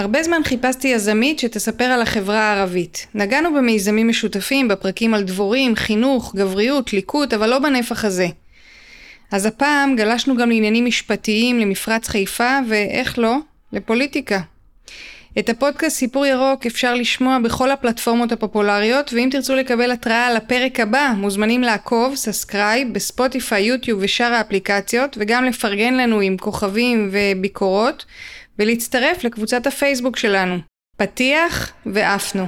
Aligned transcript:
הרבה 0.00 0.22
זמן 0.22 0.40
חיפשתי 0.44 0.88
יזמית 0.88 1.38
שתספר 1.38 1.84
על 1.84 2.02
החברה 2.02 2.40
הערבית. 2.40 3.06
נגענו 3.14 3.54
במיזמים 3.54 4.08
משותפים, 4.08 4.68
בפרקים 4.68 5.14
על 5.14 5.22
דבורים, 5.22 5.76
חינוך, 5.76 6.34
גבריות, 6.36 6.92
ליקוט, 6.92 7.34
אבל 7.34 7.50
לא 7.50 7.58
בנפח 7.58 8.04
הזה. 8.04 8.26
אז 9.32 9.46
הפעם 9.46 9.96
גלשנו 9.96 10.36
גם 10.36 10.48
לעניינים 10.50 10.84
משפטיים, 10.84 11.58
למפרץ 11.58 12.08
חיפה, 12.08 12.58
ואיך 12.68 13.18
לא, 13.18 13.36
לפוליטיקה. 13.72 14.40
את 15.38 15.48
הפודקאסט 15.48 15.96
סיפור 15.96 16.26
ירוק 16.26 16.66
אפשר 16.66 16.94
לשמוע 16.94 17.38
בכל 17.38 17.70
הפלטפורמות 17.70 18.32
הפופולריות, 18.32 19.12
ואם 19.12 19.28
תרצו 19.32 19.54
לקבל 19.54 19.90
התראה 19.90 20.26
על 20.26 20.36
הפרק 20.36 20.80
הבא, 20.80 21.12
מוזמנים 21.16 21.62
לעקוב, 21.62 22.14
subscribe, 22.14 22.92
בספוטיפיי, 22.92 23.62
יוטיוב 23.62 24.00
ושאר 24.02 24.32
האפליקציות, 24.32 25.16
וגם 25.20 25.44
לפרגן 25.44 25.94
לנו 25.94 26.20
עם 26.20 26.36
כוכבים 26.36 27.10
וביקורות, 27.12 28.04
ולהצטרף 28.60 29.24
לקבוצת 29.24 29.66
הפייסבוק 29.66 30.16
שלנו. 30.16 30.56
פתיח 30.96 31.72
ועפנו. 31.86 32.46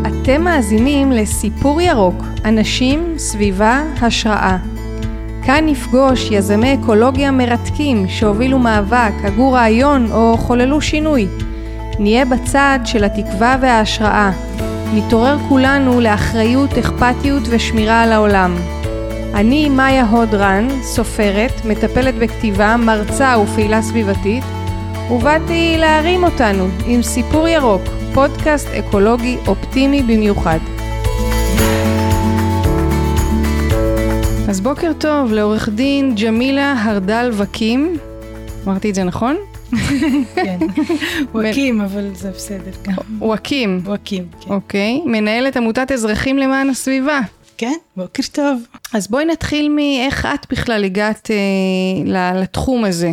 אתם 0.00 0.42
מאזינים 0.42 1.12
לסיפור 1.12 1.80
ירוק, 1.80 2.24
אנשים, 2.44 3.18
סביבה, 3.18 3.82
השראה. 4.00 4.56
כאן 5.46 5.64
נפגוש 5.66 6.30
יזמי 6.30 6.74
אקולוגיה 6.74 7.30
מרתקים 7.30 8.08
שהובילו 8.08 8.58
מאבק, 8.58 9.12
הגו 9.24 9.52
רעיון 9.52 10.12
או 10.12 10.36
חוללו 10.38 10.80
שינוי. 10.80 11.26
נהיה 11.98 12.24
בצד 12.24 12.78
של 12.84 13.04
התקווה 13.04 13.56
וההשראה. 13.60 14.32
נתעורר 14.94 15.38
כולנו 15.48 16.00
לאחריות, 16.00 16.70
אכפתיות 16.78 17.42
ושמירה 17.50 18.02
על 18.02 18.12
העולם. 18.12 18.81
אני 19.34 19.68
מאיה 19.68 20.04
הודרן, 20.04 20.68
סופרת, 20.82 21.64
מטפלת 21.64 22.14
בכתיבה, 22.14 22.76
מרצה 22.76 23.38
ופעילה 23.38 23.82
סביבתית, 23.82 24.44
ובאתי 25.10 25.76
להרים 25.78 26.24
אותנו 26.24 26.68
עם 26.86 27.02
סיפור 27.02 27.48
ירוק, 27.48 27.82
פודקאסט 28.14 28.68
אקולוגי 28.68 29.36
אופטימי 29.46 30.02
במיוחד. 30.02 30.58
אז 34.48 34.60
בוקר 34.60 34.92
טוב 34.98 35.32
לעורך 35.32 35.68
דין 35.68 36.14
ג'מילה 36.14 36.74
הרדל 36.82 37.30
וקים, 37.36 37.96
אמרתי 38.66 38.90
את 38.90 38.94
זה 38.94 39.04
נכון? 39.04 39.36
כן, 40.34 40.58
וקים, 41.34 41.80
אבל 41.80 42.10
זה 42.14 42.30
בסדר 42.30 42.70
גם. 42.82 43.28
וקים. 43.28 43.80
וקים, 43.84 44.24
כן. 44.40 44.50
אוקיי, 44.50 45.00
מנהלת 45.06 45.56
עמותת 45.56 45.92
אזרחים 45.92 46.38
למען 46.38 46.70
הסביבה. 46.70 47.20
כן, 47.62 47.78
בוקר 47.96 48.22
טוב. 48.32 48.66
אז 48.92 49.08
בואי 49.08 49.24
נתחיל 49.24 49.68
מאיך 49.68 50.28
את 50.34 50.46
בכלל 50.50 50.84
הגעת 50.84 51.30
אה, 51.30 52.34
לתחום 52.34 52.84
הזה. 52.84 53.12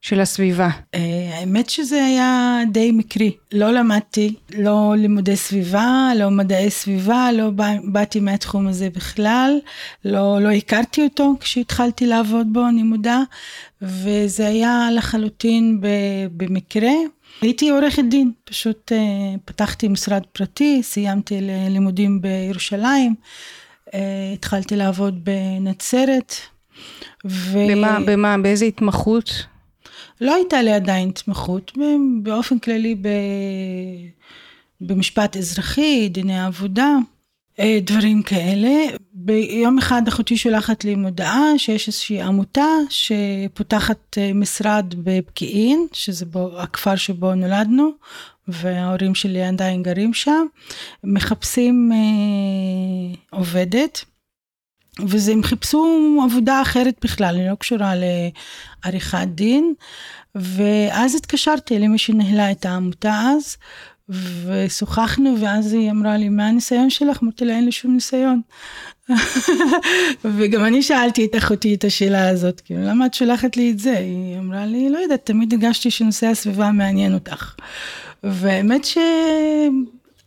של 0.00 0.20
הסביבה? 0.20 0.68
Uh, 0.68 0.98
האמת 1.34 1.70
שזה 1.70 2.04
היה 2.04 2.58
די 2.70 2.92
מקרי. 2.92 3.32
לא 3.52 3.70
למדתי, 3.70 4.34
לא 4.58 4.94
לימודי 4.96 5.36
סביבה, 5.36 6.10
לא 6.16 6.30
מדעי 6.30 6.70
סביבה, 6.70 7.32
לא 7.32 7.50
בא, 7.50 7.66
באתי 7.84 8.20
מהתחום 8.20 8.66
הזה 8.66 8.88
בכלל, 8.90 9.58
לא, 10.04 10.40
לא 10.40 10.48
הכרתי 10.50 11.04
אותו 11.04 11.34
כשהתחלתי 11.40 12.06
לעבוד 12.06 12.52
בו, 12.52 12.68
אני 12.68 12.82
מודה, 12.82 13.22
וזה 13.82 14.46
היה 14.46 14.88
לחלוטין 14.92 15.80
ב, 15.80 15.86
במקרה. 16.36 16.92
הייתי 17.42 17.70
עורכת 17.70 18.04
דין, 18.10 18.32
פשוט 18.44 18.92
uh, 18.92 19.38
פתחתי 19.44 19.88
משרד 19.88 20.22
פרטי, 20.32 20.82
סיימתי 20.82 21.38
לימודים 21.70 22.20
בירושלים, 22.20 23.14
התחלתי 24.34 24.76
לעבוד 24.76 25.24
בנצרת. 25.24 26.34
ו... 27.26 27.58
במה, 27.70 27.98
במה, 28.06 28.38
באיזה 28.38 28.64
התמחות? 28.64 29.46
לא 30.20 30.34
הייתה 30.34 30.62
לי 30.62 30.72
עדיין 30.72 31.08
התמחות, 31.08 31.72
באופן 32.22 32.58
כללי 32.58 32.94
ב... 32.94 33.08
במשפט 34.80 35.36
אזרחי, 35.36 36.08
דיני 36.08 36.40
עבודה, 36.40 36.96
אה, 37.60 37.78
דברים 37.82 38.22
כאלה. 38.22 38.70
ביום 39.12 39.78
אחד 39.78 40.08
אחותי 40.08 40.36
שולחת 40.36 40.84
לי 40.84 40.94
מודעה 40.94 41.58
שיש 41.58 41.88
איזושהי 41.88 42.22
עמותה 42.22 42.66
שפותחת 42.90 44.18
אה, 44.18 44.32
משרד 44.34 44.94
בפקיעין, 44.96 45.86
שזה 45.92 46.26
בו, 46.26 46.60
הכפר 46.60 46.96
שבו 46.96 47.34
נולדנו, 47.34 47.90
וההורים 48.52 49.14
שלי 49.14 49.44
עדיין 49.44 49.82
גרים 49.82 50.14
שם, 50.14 50.46
מחפשים 51.04 51.90
אה, 51.92 53.38
עובדת. 53.38 54.04
וזה, 55.06 55.32
הם 55.32 55.42
חיפשו 55.42 56.20
עבודה 56.24 56.62
אחרת 56.62 56.94
בכלל, 57.04 57.36
היא 57.36 57.50
לא 57.50 57.54
קשורה 57.54 57.92
לעריכת 58.84 59.28
דין. 59.34 59.74
ואז 60.34 61.14
התקשרתי 61.14 61.78
למי 61.78 61.98
שניהלה 61.98 62.50
את 62.50 62.66
העמותה 62.66 63.20
אז, 63.36 63.56
ושוחחנו, 64.44 65.36
ואז 65.40 65.72
היא 65.72 65.90
אמרה 65.90 66.16
לי, 66.16 66.28
מה 66.28 66.46
הניסיון 66.46 66.90
שלך? 66.90 67.22
אמרתי 67.22 67.44
לה, 67.44 67.52
אין 67.52 67.64
לי 67.64 67.72
שום 67.72 67.94
ניסיון. 67.94 68.40
וגם 70.36 70.64
אני 70.64 70.82
שאלתי 70.82 71.24
את 71.24 71.36
אחותי 71.36 71.74
את 71.74 71.84
השאלה 71.84 72.28
הזאת, 72.28 72.60
כאילו, 72.60 72.80
למה 72.84 73.06
את 73.06 73.14
שולחת 73.14 73.56
לי 73.56 73.70
את 73.70 73.78
זה? 73.78 73.98
היא 73.98 74.38
אמרה 74.38 74.66
לי, 74.66 74.90
לא 74.90 74.98
יודעת, 74.98 75.26
תמיד 75.26 75.52
הרגשתי 75.52 75.90
שנושא 75.90 76.26
הסביבה 76.26 76.70
מעניין 76.70 77.14
אותך. 77.14 77.54
והאמת 78.24 78.84
ש... 78.84 78.98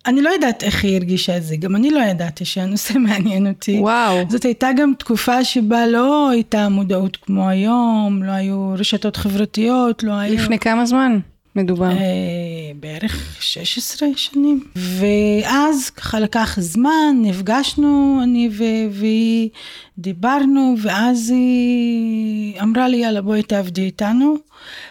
אני 0.05 0.21
לא 0.21 0.29
יודעת 0.29 0.63
איך 0.63 0.83
היא 0.83 0.95
הרגישה 0.95 1.37
את 1.37 1.43
זה, 1.43 1.55
גם 1.55 1.75
אני 1.75 1.91
לא 1.91 1.99
ידעתי 1.99 2.45
שהנושא 2.45 2.97
מעניין 3.07 3.47
אותי. 3.47 3.79
וואו. 3.79 4.17
זאת 4.29 4.43
הייתה 4.45 4.69
גם 4.77 4.93
תקופה 4.99 5.43
שבה 5.43 5.87
לא 5.87 6.29
הייתה 6.29 6.69
מודעות 6.69 7.17
כמו 7.17 7.49
היום, 7.49 8.23
לא 8.23 8.31
היו 8.31 8.73
רשתות 8.77 9.17
חברתיות, 9.17 10.03
לא 10.03 10.11
היו... 10.13 10.33
לפני 10.33 10.59
כמה 10.59 10.85
זמן 10.85 11.19
מדובר? 11.55 11.91
אה, 11.91 12.71
בערך 12.79 13.37
16 13.41 14.09
שנים. 14.15 14.63
ואז 14.75 15.89
ככה 15.89 16.19
לקח 16.19 16.59
זמן, 16.59 17.15
נפגשנו, 17.21 18.19
אני 18.23 18.49
והיא 18.91 19.49
דיברנו, 19.97 20.75
ואז 20.81 21.29
היא 21.29 22.61
אמרה 22.61 22.87
לי, 22.87 22.97
יאללה, 22.97 23.21
בואי 23.21 23.43
תעבדי 23.43 23.81
איתנו. 23.81 24.35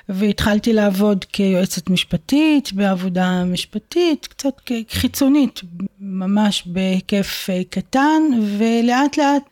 והתחלתי 0.08 0.72
לעבוד 0.72 1.24
כיועצת 1.24 1.90
משפטית, 1.90 2.72
בעבודה 2.72 3.44
משפטית, 3.44 4.26
קצת 4.26 4.54
חיצונית, 4.90 5.60
ממש 6.00 6.62
בהיקף 6.66 7.46
אה, 7.50 7.62
קטן, 7.70 8.22
ולאט 8.58 9.16
לאט 9.16 9.42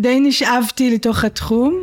די 0.00 0.20
נשאבתי 0.20 0.94
לתוך 0.94 1.24
התחום. 1.24 1.74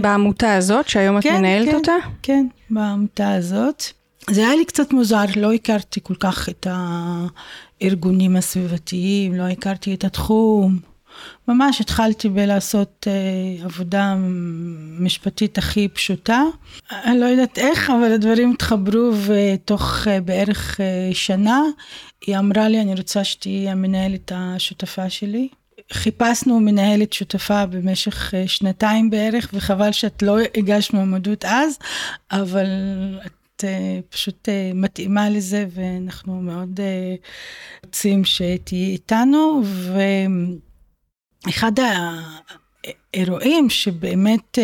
בעמותה 0.00 0.54
הזאת, 0.54 0.88
שהיום 0.88 1.20
כן, 1.20 1.34
את 1.34 1.38
מנהלת 1.38 1.68
כן, 1.68 1.74
אותה? 1.74 1.92
כן, 2.22 2.46
בעמותה 2.70 3.32
הזאת. 3.32 3.82
זה 4.30 4.40
היה 4.40 4.56
לי 4.56 4.64
קצת 4.64 4.92
מוזר, 4.92 5.24
לא 5.36 5.52
הכרתי 5.52 6.00
כל 6.02 6.14
כך 6.14 6.48
את 6.48 6.66
הארגונים 6.70 8.36
הסביבתיים, 8.36 9.34
לא 9.34 9.42
הכרתי 9.42 9.94
את 9.94 10.04
התחום. 10.04 10.78
ממש 11.48 11.80
התחלתי 11.80 12.28
בלעשות 12.28 13.06
אה, 13.10 13.64
עבודה 13.64 14.14
משפטית 15.00 15.58
הכי 15.58 15.88
פשוטה. 15.88 16.42
אני 16.90 17.20
לא 17.20 17.26
יודעת 17.26 17.58
איך, 17.58 17.90
אבל 17.90 18.12
הדברים 18.12 18.52
התחברו 18.52 19.12
ותוך 19.26 20.08
אה, 20.08 20.20
בערך 20.20 20.80
אה, 20.80 21.10
שנה 21.12 21.62
היא 22.26 22.38
אמרה 22.38 22.68
לי, 22.68 22.80
אני 22.80 22.94
רוצה 22.94 23.24
שתהיי 23.24 23.70
המנהלת 23.70 24.32
השותפה 24.34 25.10
שלי. 25.10 25.48
חיפשנו 25.92 26.60
מנהלת 26.60 27.12
שותפה 27.12 27.66
במשך 27.66 28.34
אה, 28.34 28.48
שנתיים 28.48 29.10
בערך, 29.10 29.50
וחבל 29.52 29.92
שאת 29.92 30.22
לא 30.22 30.38
הגשת 30.56 30.94
מועמדות 30.94 31.44
אז, 31.44 31.78
אבל 32.30 32.66
את 33.26 33.64
אה, 33.64 33.98
פשוט 34.08 34.48
אה, 34.48 34.70
מתאימה 34.74 35.30
לזה, 35.30 35.66
ואנחנו 35.70 36.40
מאוד 36.40 36.80
רוצים 37.84 38.24
שתהיי 38.24 38.92
איתנו. 38.92 39.62
ו... 39.64 40.00
אחד 41.48 41.72
האירועים 43.14 43.70
שבאמת 43.70 44.58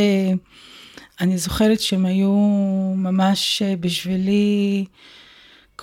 אני 1.21 1.39
זוכרת 1.39 1.81
שהם 1.81 2.06
היו 2.06 2.33
ממש 2.97 3.63
בשבילי 3.80 4.84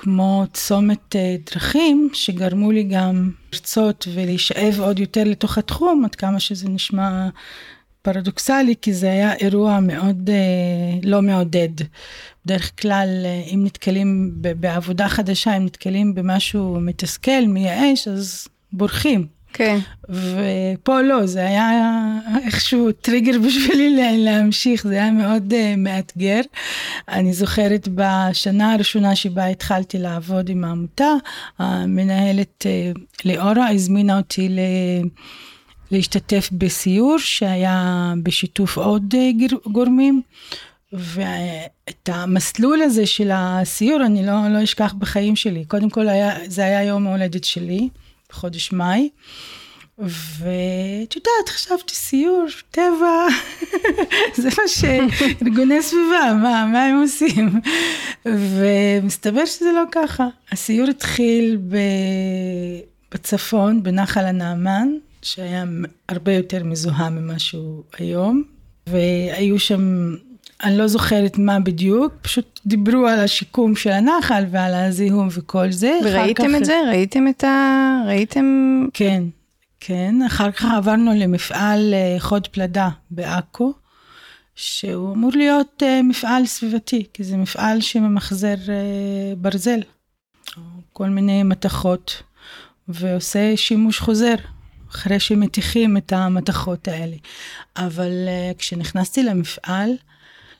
כמו 0.01 0.45
צומת 0.53 1.15
אה, 1.15 1.35
דרכים, 1.51 2.09
שגרמו 2.13 2.71
לי 2.71 2.83
גם 2.83 3.31
לרצות 3.53 4.07
ולהישאב 4.13 4.79
עוד 4.79 4.99
יותר 4.99 5.23
לתוך 5.23 5.57
התחום, 5.57 6.05
עד 6.05 6.15
כמה 6.15 6.39
שזה 6.39 6.69
נשמע 6.69 7.29
פרדוקסלי, 8.01 8.75
כי 8.81 8.93
זה 8.93 9.11
היה 9.11 9.33
אירוע 9.33 9.79
מאוד 9.79 10.29
לא 11.03 11.21
מעודד. 11.21 11.69
בדרך 12.45 12.81
כלל, 12.81 13.25
אם 13.53 13.61
נתקלים 13.63 14.31
בעבודה 14.35 15.09
חדשה, 15.09 15.57
אם 15.57 15.65
נתקלים 15.65 16.15
במשהו 16.15 16.79
מתסכל, 16.81 17.41
מייאש, 17.47 18.07
אז 18.07 18.47
בורחים. 18.73 19.38
כן. 19.53 19.79
ופה 20.09 21.01
לא, 21.01 21.25
זה 21.25 21.45
היה 21.45 22.01
איכשהו 22.45 22.91
טריגר 22.91 23.39
בשבילי 23.47 24.17
להמשיך, 24.17 24.87
זה 24.87 24.93
היה 24.93 25.11
מאוד 25.11 25.53
uh, 25.53 25.77
מאתגר. 25.77 26.41
אני 27.09 27.33
זוכרת 27.33 27.87
בשנה 27.95 28.73
הראשונה 28.73 29.15
שבה 29.15 29.45
התחלתי 29.45 29.97
לעבוד 29.97 30.49
עם 30.49 30.63
העמותה, 30.63 31.13
המנהלת 31.59 32.65
uh, 32.65 32.99
ליאורה 33.25 33.69
הזמינה 33.69 34.17
אותי 34.17 34.49
ל... 34.49 34.59
להשתתף 35.91 36.49
בסיור 36.51 37.17
שהיה 37.17 38.13
בשיתוף 38.23 38.77
עוד 38.77 39.13
uh, 39.13 39.69
גורמים. 39.71 40.21
ואת 40.93 42.09
המסלול 42.09 42.81
הזה 42.81 43.05
של 43.05 43.29
הסיור 43.33 44.05
אני 44.05 44.25
לא, 44.25 44.33
לא 44.49 44.63
אשכח 44.63 44.93
בחיים 44.97 45.35
שלי. 45.35 45.65
קודם 45.65 45.89
כל 45.89 46.09
היה, 46.09 46.35
זה 46.47 46.65
היה 46.65 46.83
יום 46.83 47.07
ההולדת 47.07 47.43
שלי, 47.43 47.89
בחודש 48.29 48.71
מאי. 48.71 49.09
ואת 49.99 51.15
יודעת, 51.15 51.49
חשבתי 51.49 51.95
סיור, 51.95 52.45
טבע, 52.71 53.27
זה 54.41 54.49
מה 54.57 54.67
שארגוני 54.67 55.81
סביבה, 55.81 56.33
מה, 56.41 56.65
מה 56.71 56.85
הם 56.85 57.01
עושים? 57.01 57.59
ומסתבר 58.25 59.45
שזה 59.45 59.71
לא 59.71 59.83
ככה. 59.91 60.27
הסיור 60.51 60.89
התחיל 60.89 61.57
ב... 61.67 61.77
בצפון, 63.13 63.83
בנחל 63.83 64.25
הנעמן, 64.25 64.87
שהיה 65.21 65.63
הרבה 66.09 66.33
יותר 66.33 66.63
מזוהה 66.63 67.09
ממה 67.09 67.39
שהוא 67.39 67.83
היום, 67.97 68.43
והיו 68.87 69.59
שם, 69.59 70.15
אני 70.63 70.77
לא 70.77 70.87
זוכרת 70.87 71.37
מה 71.37 71.59
בדיוק, 71.59 72.13
פשוט 72.21 72.59
דיברו 72.65 73.07
על 73.07 73.19
השיקום 73.19 73.75
של 73.75 73.89
הנחל 73.89 74.43
ועל 74.51 74.73
הזיהום 74.73 75.27
וכל 75.31 75.71
זה. 75.71 75.99
וראיתם 76.05 76.43
כך... 76.43 76.57
את 76.57 76.65
זה? 76.65 76.81
ראיתם 76.87 77.27
את 77.27 77.43
ה... 77.43 78.01
ראיתם... 78.07 78.85
כן, 78.93 79.23
כן. 79.79 80.15
אחר 80.27 80.51
כך 80.51 80.65
עברנו 80.65 81.11
למפעל 81.15 81.93
אה, 81.93 82.15
חוד 82.19 82.47
פלדה 82.47 82.89
בעכו. 83.11 83.73
שהוא 84.59 85.13
אמור 85.13 85.31
להיות 85.35 85.83
uh, 85.83 86.03
מפעל 86.03 86.45
סביבתי, 86.45 87.05
כי 87.13 87.23
זה 87.23 87.37
מפעל 87.37 87.81
שממחזר 87.81 88.55
uh, 88.55 88.69
ברזל, 89.37 89.79
כל 90.93 91.09
מיני 91.09 91.43
מתכות, 91.43 92.23
ועושה 92.87 93.57
שימוש 93.57 93.99
חוזר 93.99 94.35
אחרי 94.91 95.19
שמטיחים 95.19 95.97
את 95.97 96.13
המתכות 96.13 96.87
האלה. 96.87 97.15
אבל 97.77 98.11
uh, 98.27 98.57
כשנכנסתי 98.57 99.23
למפעל, 99.23 99.89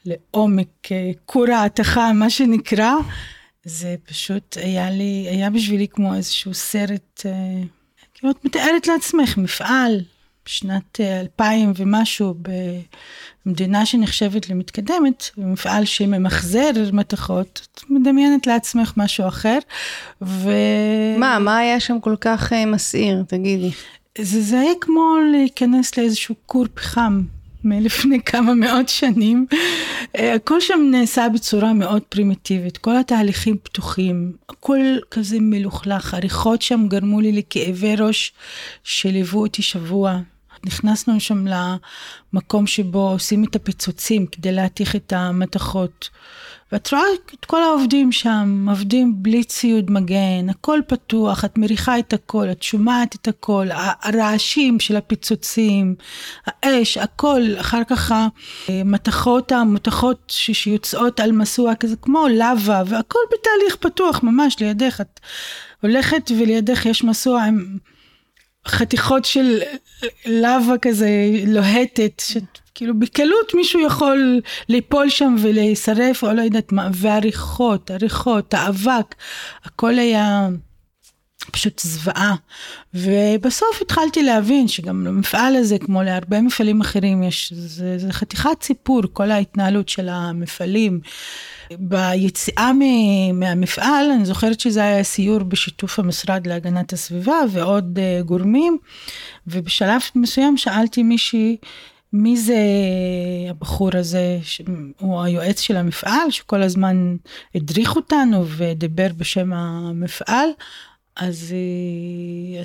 לעומק 0.06 0.68
uh, 0.86 1.18
כור 1.26 1.52
ההתכה, 1.52 2.14
מה 2.14 2.30
שנקרא, 2.30 2.94
זה 3.64 3.96
פשוט 4.06 4.58
היה 4.62 4.90
לי, 4.90 5.28
היה 5.30 5.50
בשבילי 5.50 5.88
כמו 5.88 6.16
איזשהו 6.16 6.54
סרט, 6.54 7.20
uh, 7.20 7.68
כאילו 8.14 8.32
את 8.32 8.46
מתארת 8.46 8.88
לעצמך, 8.88 9.38
מפעל, 9.38 10.02
בשנת 10.46 11.00
2000 11.02 11.74
ומשהו, 11.76 12.36
במדינה 13.46 13.86
שנחשבת 13.86 14.50
למתקדמת, 14.50 15.30
מפעל 15.38 15.86
שממחזר 15.86 16.72
מתכות, 16.94 17.68
את 17.72 17.82
מדמיינת 17.90 18.48
לעצמך 18.48 18.94
משהו 18.98 19.28
אחר, 19.28 19.60
ו... 20.22 20.52
מה, 21.18 21.40
מה 21.40 21.58
היה 21.58 21.80
שם 21.80 22.00
כל 22.00 22.16
כך 22.22 22.54
מסעיר, 22.54 23.24
תגידי? 23.28 23.72
זה, 24.18 24.42
זה 24.42 24.60
היה 24.60 24.74
כמו 24.82 25.16
להיכנס 25.32 25.98
לאיזשהו 25.98 26.36
כור 26.46 26.66
פחם 26.74 27.22
מלפני 27.64 28.22
כמה 28.22 28.54
מאות 28.54 28.90
שנים. 28.90 29.46
אה, 30.16 30.34
הכל 30.34 30.62
שם 30.62 30.80
נעשה 30.92 31.28
בצורה 31.34 31.74
מאוד 31.74 32.02
פרימיטיבית, 32.02 32.78
כל 32.78 32.98
התהליכים 32.98 33.58
פתוחים, 33.64 34.32
הכל 34.50 34.80
כזה 35.12 35.38
מלוכלך, 35.42 36.14
הריחות 36.14 36.62
שם 36.62 36.86
גרמו 36.88 37.22
לי 37.22 37.32
לכאבי 37.32 37.96
ראש 37.96 38.34
שליוו 38.84 39.40
אותי 39.40 39.62
שבוע. 39.62 40.20
נכנסנו 40.66 41.20
שם 41.20 41.46
למקום 42.34 42.68
שבו 42.68 43.10
עושים 43.10 43.44
את 43.44 43.56
הפיצוצים 43.56 44.26
כדי 44.26 44.52
להתיך 44.52 44.96
את 44.96 45.14
המתכות. 45.14 46.10
ואת 46.72 46.94
רואה 46.94 47.04
את 47.34 47.46
כל 47.46 47.64
העובדים 47.64 48.12
שם, 48.12 48.68
עובדים 48.70 49.24
בלי 49.24 49.44
ציוד 49.44 49.92
מגן, 49.92 50.50
הכל 50.50 50.80
פתוח, 50.88 51.46
את 51.46 51.58
מריחה 51.58 52.00
את 52.00 52.14
הכל, 52.14 52.52
את 52.52 52.64
שומעת 52.64 53.16
את 53.16 53.28
הכל, 53.28 53.68
הרעשים 53.74 54.80
של 54.80 54.96
הפיצוצים, 54.96 55.96
האש, 56.46 56.98
הכל, 56.98 57.42
אחר 57.60 57.84
כך 57.84 58.14
המתכות 58.68 59.52
המותכות 59.52 60.34
שיוצאות 60.52 61.20
על 61.20 61.32
מסוע 61.32 61.76
כזה, 61.76 61.96
כמו 61.96 62.28
לבה, 62.28 62.84
והכל 62.86 63.20
בתהליך 63.32 63.76
פתוח 63.76 64.24
ממש 64.24 64.60
לידך, 64.60 65.02
את 65.02 65.20
הולכת 65.82 66.32
ולידך 66.40 66.86
יש 66.86 67.04
מסוע 67.04 67.44
עם... 67.44 67.78
חתיכות 68.68 69.26
של 69.26 69.60
לבה 70.26 70.78
כזה 70.82 71.10
לוהטת, 71.48 72.22
שכאילו 72.22 73.00
בקלות 73.00 73.54
מישהו 73.54 73.80
יכול 73.86 74.42
ליפול 74.70 75.10
שם 75.10 75.36
ולהישרף 75.42 76.24
או 76.24 76.34
לא 76.34 76.42
יודעת 76.42 76.72
מה, 76.72 76.90
והריחות, 76.94 77.92
הריחות, 77.92 78.54
האבק, 78.54 79.16
הכל 79.64 80.00
היה 80.00 80.50
פשוט 81.52 81.80
זוועה. 81.80 82.36
ובסוף 82.94 83.82
התחלתי 83.82 84.24
להבין 84.24 84.68
שגם 84.68 85.08
למפעל 85.08 85.56
הזה, 85.56 85.80
כמו 85.80 86.04
להרבה 86.04 86.42
מפעלים 86.42 86.82
אחרים, 86.82 87.24
יש, 87.24 87.54
זה, 87.54 87.98
זה 87.98 88.14
חתיכת 88.14 88.64
סיפור, 88.64 89.02
כל 89.14 89.32
ההתנהלות 89.32 89.90
של 89.90 90.10
המפעלים. 90.10 91.00
ביציאה 91.78 92.72
מהמפעל, 93.34 94.12
אני 94.12 94.26
זוכרת 94.26 94.60
שזה 94.60 94.84
היה 94.84 95.04
סיור 95.04 95.40
בשיתוף 95.44 96.00
המשרד 96.00 96.48
להגנת 96.48 96.94
הסביבה 96.94 97.38
ועוד 97.52 98.00
uh, 98.00 98.24
גורמים, 98.24 98.78
ובשלב 99.48 100.02
מסוים 100.16 100.58
שאלתי 100.58 101.04
מישהי, 101.04 101.58
מי 102.14 102.38
זה 102.38 102.58
הבחור 103.50 103.90
הזה, 103.94 104.40
הוא 105.00 105.22
היועץ 105.22 105.60
של 105.60 105.78
המפעל, 105.78 106.32
שכל 106.32 106.62
הזמן 106.62 107.16
הדריך 107.56 107.96
אותנו 107.96 108.46
ודיבר 108.48 109.08
בשם 109.18 109.54
המפעל, 109.54 110.50
אז 111.16 111.52
היא 111.52 112.60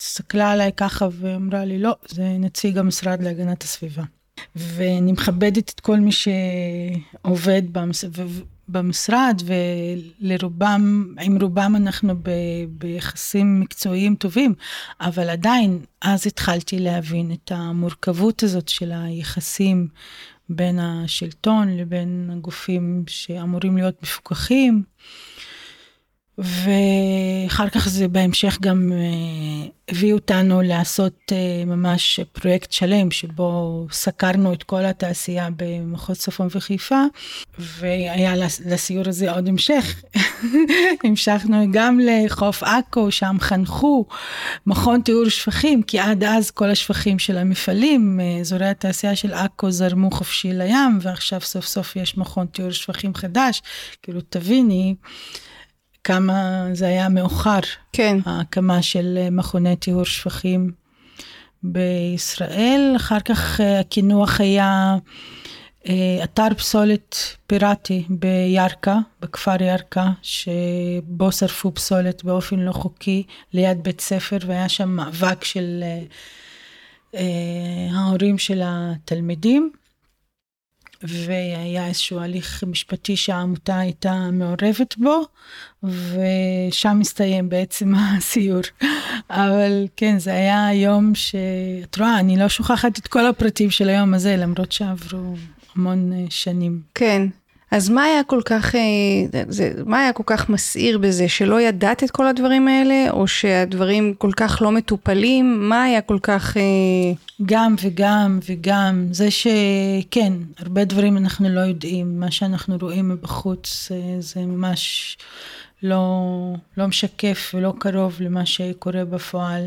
הסתכלה 0.00 0.50
עליי 0.50 0.72
ככה 0.76 1.08
ואמרה 1.12 1.64
לי, 1.64 1.78
לא, 1.78 1.96
זה 2.08 2.22
נציג 2.22 2.78
המשרד 2.78 3.22
להגנת 3.22 3.62
הסביבה. 3.62 4.02
ואני 4.56 5.12
מכבדת 5.12 5.70
את 5.70 5.80
כל 5.80 6.00
מי 6.00 6.10
שעובד 6.12 7.62
במשרד, 8.68 9.42
ולרובם, 9.44 11.14
עם 11.20 11.38
רובם 11.40 11.76
אנחנו 11.76 12.14
ב, 12.22 12.30
ביחסים 12.68 13.60
מקצועיים 13.60 14.14
טובים, 14.14 14.54
אבל 15.00 15.30
עדיין, 15.30 15.78
אז 16.02 16.26
התחלתי 16.26 16.78
להבין 16.78 17.32
את 17.32 17.52
המורכבות 17.54 18.42
הזאת 18.42 18.68
של 18.68 18.92
היחסים 18.94 19.88
בין 20.48 20.78
השלטון 20.78 21.76
לבין 21.76 22.30
הגופים 22.32 23.04
שאמורים 23.06 23.76
להיות 23.76 24.02
מפוקחים. 24.02 24.82
ואחר 26.38 27.68
כך 27.68 27.88
זה 27.88 28.08
בהמשך 28.08 28.58
גם 28.60 28.92
אה, 28.92 29.68
הביא 29.88 30.12
אותנו 30.12 30.62
לעשות 30.62 31.32
אה, 31.32 31.64
ממש 31.66 32.20
פרויקט 32.32 32.72
שלם 32.72 33.10
שבו 33.10 33.86
סקרנו 33.92 34.52
את 34.52 34.62
כל 34.62 34.84
התעשייה 34.84 35.48
במחוז 35.56 36.18
צפון 36.18 36.48
וחיפה 36.50 37.02
והיה 37.58 38.34
לסיור 38.66 39.08
הזה 39.08 39.32
עוד 39.32 39.48
המשך. 39.48 40.02
המשכנו 41.04 41.64
גם 41.70 42.00
לחוף 42.02 42.62
עכו 42.62 43.10
שם 43.10 43.36
חנכו 43.40 44.06
מכון 44.66 45.02
טיהור 45.02 45.28
שפכים 45.28 45.82
כי 45.82 45.98
עד 45.98 46.24
אז 46.24 46.50
כל 46.50 46.70
השפכים 46.70 47.18
של 47.18 47.38
המפעלים 47.38 48.20
אזורי 48.40 48.66
התעשייה 48.66 49.16
של 49.16 49.34
עכו 49.34 49.70
זרמו 49.70 50.10
חופשי 50.10 50.52
לים 50.52 50.98
ועכשיו 51.00 51.40
סוף 51.40 51.66
סוף 51.66 51.96
יש 51.96 52.18
מכון 52.18 52.46
טיהור 52.46 52.70
שפכים 52.70 53.14
חדש 53.14 53.62
כאילו 54.02 54.20
תביני. 54.28 54.94
כמה 56.04 56.66
זה 56.72 56.86
היה 56.86 57.08
מאוחר. 57.08 57.60
כן. 57.92 58.18
ההקמה 58.26 58.82
של 58.82 59.18
אה, 59.20 59.30
מכוני 59.30 59.76
טיהור 59.76 60.04
שפכים 60.04 60.72
בישראל. 61.62 62.92
אחר 62.96 63.20
כך 63.20 63.60
אה, 63.60 63.80
הקינוח 63.80 64.40
היה 64.40 64.96
אה, 65.88 66.20
אתר 66.24 66.54
פסולת 66.56 67.16
פיראטי 67.46 68.04
בירכא, 68.08 68.96
בכפר 69.20 69.62
ירכא, 69.62 70.06
שבו 70.22 71.32
שרפו 71.32 71.74
פסולת 71.74 72.24
באופן 72.24 72.58
לא 72.58 72.72
חוקי 72.72 73.22
ליד 73.52 73.82
בית 73.82 74.00
ספר, 74.00 74.38
והיה 74.46 74.68
שם 74.68 74.88
מאבק 74.88 75.44
של 75.44 75.84
ההורים 77.94 78.38
של 78.38 78.62
התלמידים. 78.64 79.70
והיה 81.02 81.86
איזשהו 81.86 82.18
הליך 82.20 82.64
משפטי 82.64 83.16
שהעמותה 83.16 83.78
הייתה 83.78 84.30
מעורבת 84.32 84.96
בו, 84.98 85.22
ושם 85.88 86.98
הסתיים 87.00 87.48
בעצם 87.48 87.92
הסיור. 88.18 88.62
אבל 89.30 89.86
כן, 89.96 90.18
זה 90.18 90.32
היה 90.32 90.68
יום 90.74 91.14
שאת 91.14 91.98
רואה, 91.98 92.18
אני 92.18 92.36
לא 92.36 92.48
שוכחת 92.48 92.98
את 92.98 93.06
כל 93.06 93.26
הפרטים 93.26 93.70
של 93.70 93.88
היום 93.88 94.14
הזה, 94.14 94.36
למרות 94.36 94.72
שעברו 94.72 95.34
המון 95.76 96.12
אה, 96.12 96.24
שנים. 96.30 96.80
כן. 96.94 97.26
אז 97.70 97.88
מה 97.88 98.02
היה 98.02 98.24
כל 98.24 98.40
כך, 98.44 98.74
אה, 98.74 98.80
זה, 99.48 99.72
מה 99.86 100.00
היה 100.02 100.12
כל 100.12 100.22
כך 100.26 100.48
מסעיר 100.48 100.98
בזה, 100.98 101.28
שלא 101.28 101.60
ידעת 101.60 102.04
את 102.04 102.10
כל 102.10 102.26
הדברים 102.26 102.68
האלה, 102.68 103.10
או 103.10 103.26
שהדברים 103.26 104.14
כל 104.18 104.30
כך 104.36 104.62
לא 104.62 104.72
מטופלים? 104.72 105.68
מה 105.68 105.82
היה 105.82 106.00
כל 106.00 106.18
כך... 106.22 106.56
אה, 106.56 106.62
גם 107.46 107.74
וגם 107.82 108.38
וגם, 108.48 109.06
זה 109.10 109.28
שכן, 109.30 110.32
הרבה 110.58 110.84
דברים 110.84 111.16
אנחנו 111.16 111.48
לא 111.48 111.60
יודעים, 111.60 112.20
מה 112.20 112.30
שאנחנו 112.30 112.76
רואים 112.80 113.08
מבחוץ 113.08 113.90
זה 114.18 114.40
ממש 114.40 115.16
לא, 115.84 116.54
לא 116.76 116.86
משקף 116.86 117.52
ולא 117.54 117.72
קרוב 117.78 118.16
למה 118.20 118.46
שקורה 118.46 119.04
בפועל. 119.04 119.66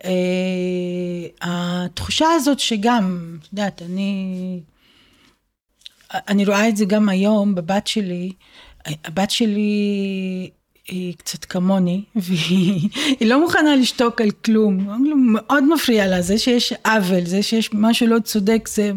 Uh, 0.00 0.04
התחושה 1.40 2.26
הזאת 2.36 2.60
שגם, 2.60 3.36
את 3.42 3.48
יודעת, 3.52 3.82
אני... 3.82 4.60
אני 6.14 6.44
רואה 6.44 6.68
את 6.68 6.76
זה 6.76 6.84
גם 6.84 7.08
היום 7.08 7.54
בבת 7.54 7.86
שלי. 7.86 8.32
הבת 8.86 9.30
שלי 9.30 10.50
היא 10.88 11.14
קצת 11.16 11.44
כמוני, 11.44 12.04
והיא 12.16 12.88
לא 13.20 13.40
מוכנה 13.40 13.76
לשתוק 13.76 14.20
על 14.20 14.30
כלום, 14.30 14.86
מאוד 15.16 15.64
מפריע 15.74 16.06
לה, 16.06 16.22
זה 16.22 16.38
שיש 16.38 16.72
עוול, 16.84 17.24
זה 17.24 17.42
שיש 17.42 17.70
משהו 17.72 18.06
לא 18.06 18.18
צודק, 18.18 18.68
זה 18.68 18.90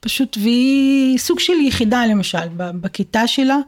פשוט, 0.00 0.36
והיא 0.42 1.18
סוג 1.18 1.40
של 1.40 1.52
יחידה 1.52 2.06
למשל, 2.06 2.48
בכיתה 2.56 3.26
שלה. 3.26 3.58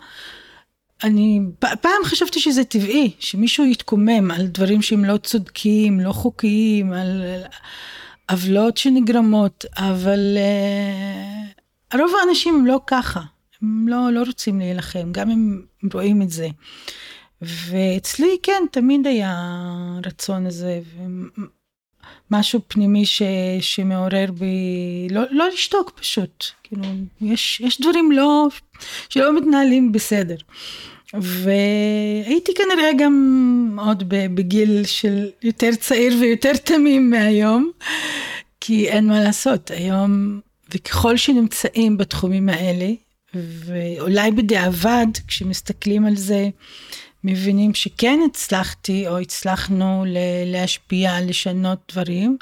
אני 1.05 1.41
פעם 1.81 2.05
חשבתי 2.05 2.41
שזה 2.41 2.65
טבעי, 2.65 3.11
שמישהו 3.19 3.65
יתקומם 3.65 4.31
על 4.31 4.47
דברים 4.47 4.83
שהם 4.83 5.05
לא 5.05 5.17
צודקים, 5.17 6.01
לא 6.01 6.13
חוקיים, 6.13 6.93
על 6.93 7.23
עוולות 8.31 8.77
שנגרמות, 8.77 9.65
אבל 9.77 10.39
uh, 11.93 11.99
רוב 11.99 12.11
האנשים 12.21 12.55
הם 12.55 12.67
לא 12.67 12.81
ככה, 12.87 13.21
הם 13.63 13.89
לא, 13.89 14.13
לא 14.13 14.23
רוצים 14.27 14.59
להילחם, 14.59 15.13
גם 15.13 15.31
אם 15.31 15.61
רואים 15.93 16.23
את 16.23 16.31
זה. 16.31 16.49
ואצלי 17.43 18.37
כן, 18.43 18.63
תמיד 18.73 19.07
היה 19.07 19.35
רצון 20.07 20.47
הזה, 20.47 20.81
משהו 22.31 22.61
פנימי 22.69 23.07
ש, 23.07 23.23
שמעורר 23.61 24.27
בי, 24.33 25.09
לא, 25.11 25.23
לא 25.31 25.49
לשתוק 25.55 25.91
פשוט, 26.01 26.45
כאילו, 26.63 26.83
יש, 27.21 27.61
יש 27.61 27.81
דברים 27.81 28.13
לא, 28.13 28.49
שלא 29.09 29.37
מתנהלים 29.37 29.93
בסדר. 29.93 30.37
והייתי 31.15 32.53
כנראה 32.55 32.91
גם 32.99 33.79
עוד 33.81 34.05
בגיל 34.09 34.85
של 34.85 35.27
יותר 35.43 35.71
צעיר 35.75 36.15
ויותר 36.21 36.57
תמים 36.57 37.11
מהיום, 37.11 37.71
כי 38.61 38.89
אין 38.89 39.07
מה 39.07 39.21
לעשות, 39.21 39.71
היום, 39.71 40.41
וככל 40.75 41.17
שנמצאים 41.17 41.97
בתחומים 41.97 42.49
האלה, 42.49 42.91
ואולי 43.35 44.31
בדיעבד, 44.31 45.07
כשמסתכלים 45.27 46.05
על 46.05 46.17
זה, 46.17 46.49
מבינים 47.25 47.75
שכן 47.75 48.21
הצלחתי 48.27 49.09
או 49.09 49.19
הצלחנו 49.19 50.05
להשפיע, 50.47 51.21
לשנות 51.21 51.79
דברים, 51.93 52.37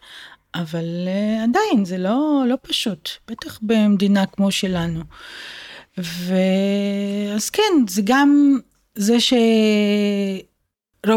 אבל 0.54 0.84
uh, 1.06 1.44
עדיין 1.44 1.84
זה 1.84 1.98
לא, 1.98 2.44
לא 2.48 2.56
פשוט, 2.62 3.10
בטח 3.28 3.58
במדינה 3.62 4.26
כמו 4.26 4.50
שלנו. 4.50 5.00
ואז 5.98 7.50
כן, 7.50 7.62
זה 7.88 8.02
גם 8.04 8.58
זה 8.94 9.16
שרוב 9.20 9.36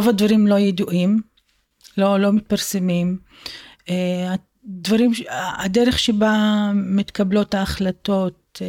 הדברים 0.10 0.48
לא 0.48 0.60
ידועים, 0.60 1.22
לא, 1.98 2.20
לא 2.20 2.34
מתפרסמים. 2.34 3.18
Uh, 3.86 3.90
הדברים, 4.66 5.12
הדרך 5.58 6.00
שבה 6.00 6.72
מתקבלות 6.76 7.56
ההחלטות 7.56 8.62
uh, 8.62 8.64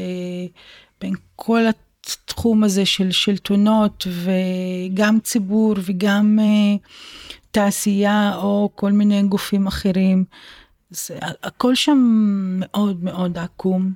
בין 1.01 1.15
כל 1.37 1.67
התחום 2.07 2.65
הזה 2.65 2.87
של 2.87 3.11
שלטונות 3.11 4.07
וגם 4.11 5.21
ציבור 5.21 5.75
וגם 5.83 6.39
uh, 6.39 6.89
תעשייה 7.51 8.37
או 8.37 8.71
כל 8.75 8.93
מיני 8.93 9.23
גופים 9.23 9.67
אחרים. 9.67 10.25
זה, 10.91 11.19
הכל 11.43 11.75
שם 11.75 11.99
מאוד 12.59 13.05
מאוד 13.05 13.39
עקום. 13.39 13.93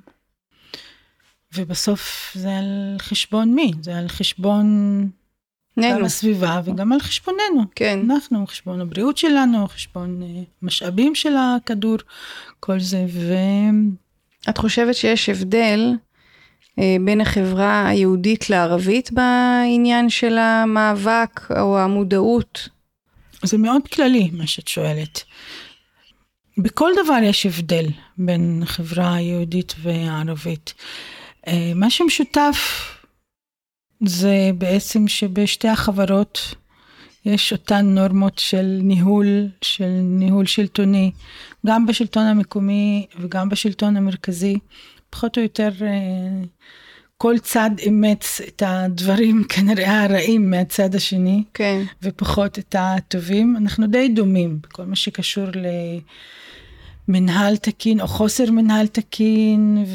ובסוף 1.55 2.31
זה 2.35 2.57
על 2.57 2.95
חשבון 2.99 3.55
מי? 3.55 3.71
זה 3.81 3.97
על 3.97 4.07
חשבון 4.07 4.65
ננו. 5.77 5.97
גם 5.97 6.05
הסביבה 6.05 6.61
וגם 6.65 6.93
על 6.93 6.99
חשבוננו. 6.99 7.63
כן. 7.75 7.99
אנחנו, 8.03 8.47
חשבון 8.47 8.81
הבריאות 8.81 9.17
שלנו, 9.17 9.67
חשבון 9.67 10.21
uh, 10.21 10.25
משאבים 10.61 11.15
של 11.15 11.33
הכדור, 11.37 11.97
כל 12.59 12.79
זה. 12.79 13.05
ו... 13.09 13.33
את 14.49 14.57
חושבת 14.57 14.95
שיש 14.95 15.29
הבדל 15.29 15.79
אה, 15.79 16.04
בין 16.77 17.21
החברה 17.21 17.87
היהודית 17.87 18.49
לערבית 18.49 19.11
בעניין 19.11 20.09
של 20.09 20.37
המאבק 20.37 21.51
או 21.57 21.79
המודעות? 21.79 22.69
זה 23.43 23.57
מאוד 23.57 23.87
כללי 23.87 24.29
מה 24.33 24.47
שאת 24.47 24.67
שואלת. 24.67 25.23
בכל 26.57 26.91
דבר 27.03 27.17
יש 27.23 27.45
הבדל 27.45 27.85
בין 28.17 28.59
החברה 28.63 29.15
היהודית 29.15 29.75
והערבית. 29.81 30.73
אה, 31.47 31.71
מה 31.75 31.89
שמשותף 31.89 32.91
זה 34.05 34.51
בעצם 34.57 35.07
שבשתי 35.07 35.67
החברות 35.67 36.55
יש 37.25 37.51
אותן 37.51 37.85
נורמות 37.85 38.39
של 38.39 38.79
ניהול, 38.81 39.47
של 39.61 39.89
ניהול 40.01 40.45
שלטוני, 40.45 41.11
גם 41.65 41.85
בשלטון 41.85 42.23
המקומי 42.23 43.05
וגם 43.19 43.49
בשלטון 43.49 43.97
המרכזי. 43.97 44.57
פחות 45.15 45.37
או 45.37 45.43
יותר 45.43 45.69
אה, 45.81 46.45
כל 47.17 47.39
צד 47.39 47.69
אימץ 47.79 48.41
את 48.47 48.63
הדברים 48.65 49.43
כנראה 49.49 50.03
הרעים 50.03 50.49
מהצד 50.49 50.95
השני, 50.95 51.43
כן. 51.53 51.83
ופחות 52.03 52.59
את 52.59 52.75
הטובים. 52.79 53.57
אנחנו 53.57 53.87
די 53.87 54.07
דומים 54.07 54.59
בכל 54.61 54.85
מה 54.85 54.95
שקשור 54.95 55.45
למנהל 57.07 57.57
תקין 57.57 58.01
או 58.01 58.07
חוסר 58.07 58.51
מנהל 58.51 58.87
תקין 58.87 59.85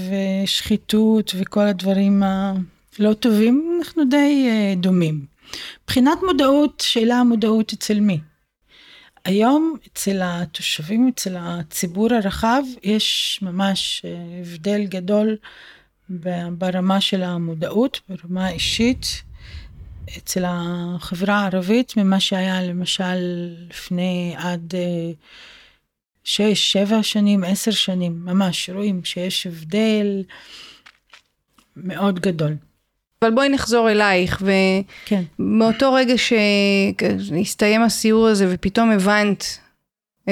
ושחיתות 0.45 1.35
וכל 1.39 1.67
הדברים 1.67 2.23
הלא 2.23 3.13
טובים, 3.13 3.79
אנחנו 3.79 4.05
די 4.05 4.47
אה, 4.49 4.75
דומים. 4.77 5.25
מבחינת 5.85 6.19
מודעות, 6.27 6.83
שאלה 6.87 7.17
המודעות 7.17 7.73
אצל 7.73 8.01
מי? 8.01 8.19
היום 9.25 9.77
אצל 9.87 10.21
התושבים, 10.23 11.11
אצל 11.15 11.37
הציבור 11.39 12.15
הרחב, 12.15 12.63
יש 12.83 13.39
ממש 13.43 14.03
אה, 14.05 14.41
הבדל 14.41 14.85
גדול 14.85 15.37
ברמה 16.51 17.01
של 17.01 17.23
המודעות, 17.23 18.01
ברמה 18.09 18.47
האישית, 18.47 19.23
אצל 20.19 20.45
החברה 20.47 21.35
הערבית, 21.35 21.97
ממה 21.97 22.21
שהיה 22.21 22.63
למשל 22.63 23.19
לפני 23.71 24.35
עד 24.37 24.75
אה, 24.75 25.13
שש, 26.25 26.73
שבע 26.73 27.03
שנים, 27.03 27.45
עשר 27.45 27.71
שנים, 27.71 28.25
ממש 28.25 28.71
רואים 28.71 29.05
שיש 29.05 29.47
הבדל 29.47 30.23
מאוד 31.77 32.21
גדול. 32.21 32.57
אבל 33.25 33.35
בואי 33.35 33.49
נחזור 33.49 33.91
אלייך, 33.91 34.43
ומאותו 35.39 35.91
כן. 35.91 35.97
רגע 35.97 36.15
שהסתיים 36.17 37.83
הסיור 37.83 38.27
הזה 38.27 38.47
ופתאום 38.51 38.91
הבנת 38.91 39.59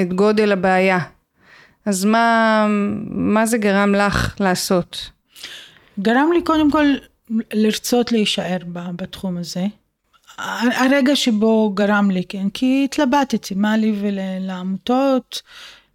את 0.01 0.13
גודל 0.13 0.53
הבעיה, 0.53 0.99
אז 1.87 2.05
מה, 2.05 2.67
מה 3.11 3.47
זה 3.47 3.59
גרם 3.59 3.95
לך 3.95 4.35
לעשות? 4.41 5.11
גרם 6.01 6.31
לי 6.35 6.43
קודם 6.43 6.71
כל 6.71 6.87
לרצות 7.53 8.13
להישאר 8.13 8.59
בתחום 8.73 9.37
הזה. 9.37 9.67
הרגע 10.77 11.17
שבו 11.17 11.71
גרם 11.71 12.11
לי, 12.11 12.25
כן, 12.29 12.51
כי 12.51 12.83
התלבטתי, 12.85 13.55
מה 13.55 13.77
לי 13.77 13.93
ולעמותות, 14.01 15.43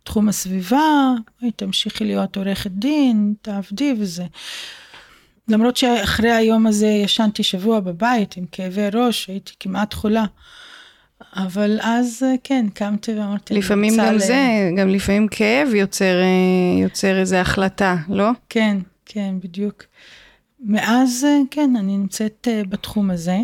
תחום 0.04 0.30
הסביבה, 0.30 1.14
תמשיכי 1.56 2.06
להיות 2.06 2.38
עורכת 2.38 2.72
דין, 2.72 3.34
תעבדי 3.42 3.96
וזה. 4.00 4.26
למרות 5.48 5.78
שאחרי 5.78 6.32
היום 6.32 6.68
הזה 6.68 6.88
ישנתי 6.88 7.44
שבוע 7.44 7.80
בבית 7.80 8.38
עם 8.38 8.46
כאבי 8.52 8.90
ראש, 8.94 9.28
הייתי 9.28 9.52
כמעט 9.60 9.94
חולה. 9.94 10.26
אבל 11.36 11.80
אז 11.82 12.26
כן, 12.44 12.66
קמתי 12.74 13.14
ואמרתי... 13.14 13.54
לפעמים 13.54 13.94
גם 13.98 14.16
ל... 14.16 14.20
זה, 14.20 14.70
גם 14.78 14.90
לפעמים 14.90 15.28
כאב 15.28 15.74
יוצר, 15.74 16.22
אה, 16.22 16.82
יוצר 16.84 17.20
איזו 17.20 17.36
החלטה, 17.36 17.96
לא? 18.10 18.30
כן, 18.50 18.78
כן, 19.06 19.36
בדיוק. 19.44 19.84
מאז, 20.60 21.26
אה, 21.28 21.38
כן, 21.52 21.76
אני 21.76 21.98
נמצאת 21.98 22.48
אה, 22.52 22.62
בתחום 22.70 23.12
הזה, 23.12 23.38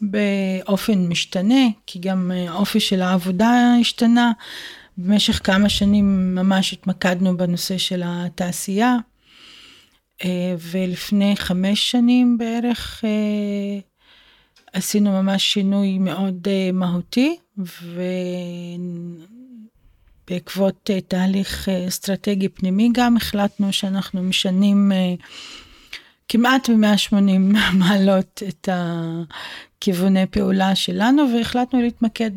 באופן 0.00 1.06
משתנה, 1.06 1.64
כי 1.86 1.98
גם 1.98 2.30
האופי 2.48 2.80
של 2.80 3.02
העבודה 3.02 3.74
השתנה. 3.80 4.32
במשך 4.98 5.40
כמה 5.44 5.68
שנים 5.68 6.34
ממש 6.34 6.72
התמקדנו 6.72 7.36
בנושא 7.36 7.78
של 7.78 8.02
התעשייה. 8.04 8.96
אה, 10.24 10.54
ולפני 10.58 11.36
חמש 11.36 11.90
שנים 11.90 12.38
בערך 12.38 13.04
אה, 13.04 13.78
עשינו 14.72 15.22
ממש 15.22 15.52
שינוי 15.52 15.98
מאוד 15.98 16.48
אה, 16.48 16.70
מהותי, 16.72 17.36
ובעקבות 20.28 20.90
תהליך 21.08 21.68
אסטרטגי 21.68 22.48
פנימי 22.48 22.90
גם 22.92 23.16
החלטנו 23.16 23.72
שאנחנו 23.72 24.22
משנים 24.22 24.92
כמעט 26.28 26.70
ב-180 26.70 27.14
מעלות 27.78 28.42
את 28.48 28.68
הכיווני 28.72 30.26
פעולה 30.26 30.74
שלנו 30.74 31.22
והחלטנו 31.34 31.82
להתמקד 31.82 32.30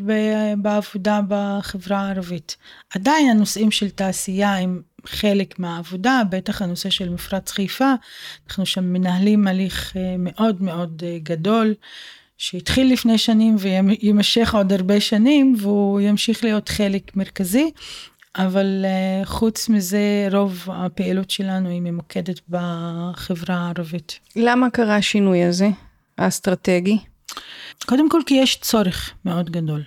בעבודה 0.58 1.20
בחברה 1.28 2.00
הערבית. 2.00 2.58
עדיין 2.96 3.30
הנושאים 3.30 3.72
של 3.72 3.90
תעשייה 3.90 4.58
הם 4.58 4.82
חלק 5.08 5.60
מהעבודה, 5.60 6.22
בטח 6.30 6.62
הנושא 6.62 6.90
של 6.90 7.10
מפרץ 7.10 7.52
חיפה, 7.52 7.94
אנחנו 8.48 8.66
שם 8.66 8.94
מנהלים 8.94 9.48
הליך 9.48 9.98
אה, 9.98 10.16
מאוד 10.20 10.62
מאוד 10.62 11.04
אה, 11.06 11.18
גדול, 11.24 11.74
שהתחיל 12.38 12.94
לפני 12.94 13.18
שנים 13.18 13.56
ויימשך 13.60 14.56
עוד 14.56 14.74
הרבה 14.74 15.02
שנים, 15.02 15.56
והוא 15.60 16.02
ימשיך 16.02 16.44
להיות 16.44 16.70
חלק 16.70 17.16
מרכזי, 17.16 17.72
אבל 18.38 18.86
uh, 18.86 19.26
חוץ 19.26 19.70
מזה, 19.70 20.28
רוב 20.32 20.68
הפעילות 20.72 21.30
שלנו 21.30 21.70
היא 21.70 21.82
ממוקדת 21.82 22.40
בחברה 22.50 23.56
הערבית. 23.56 24.20
למה 24.36 24.70
קרה 24.70 24.96
השינוי 24.96 25.44
הזה, 25.44 25.70
האסטרטגי? 26.18 26.98
קודם 27.86 28.10
כל 28.10 28.22
כי 28.26 28.34
יש 28.34 28.58
צורך 28.62 29.14
מאוד 29.26 29.50
גדול. 29.50 29.84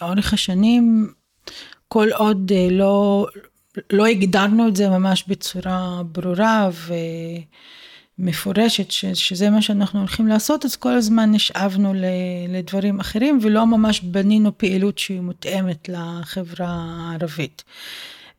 לאורך 0.00 0.32
השנים, 0.32 1.12
כל 1.88 2.08
עוד 2.12 2.52
uh, 2.52 2.72
לא, 2.72 3.26
לא 3.92 4.06
הגדרנו 4.06 4.68
את 4.68 4.76
זה 4.76 4.88
ממש 4.88 5.24
בצורה 5.28 6.02
ברורה 6.12 6.70
ומפורשת, 8.18 8.90
ש, 8.90 9.04
שזה 9.04 9.50
מה 9.50 9.62
שאנחנו 9.62 9.98
הולכים 9.98 10.28
לעשות, 10.28 10.64
אז 10.64 10.76
כל 10.76 10.92
הזמן 10.92 11.32
נשאבנו 11.32 11.92
לדברים 12.48 13.00
אחרים 13.00 13.38
ולא 13.42 13.66
ממש 13.66 14.00
בנינו 14.00 14.58
פעילות 14.58 14.98
שהיא 14.98 15.20
מותאמת 15.20 15.88
לחברה 15.88 16.68
הערבית. 16.68 17.64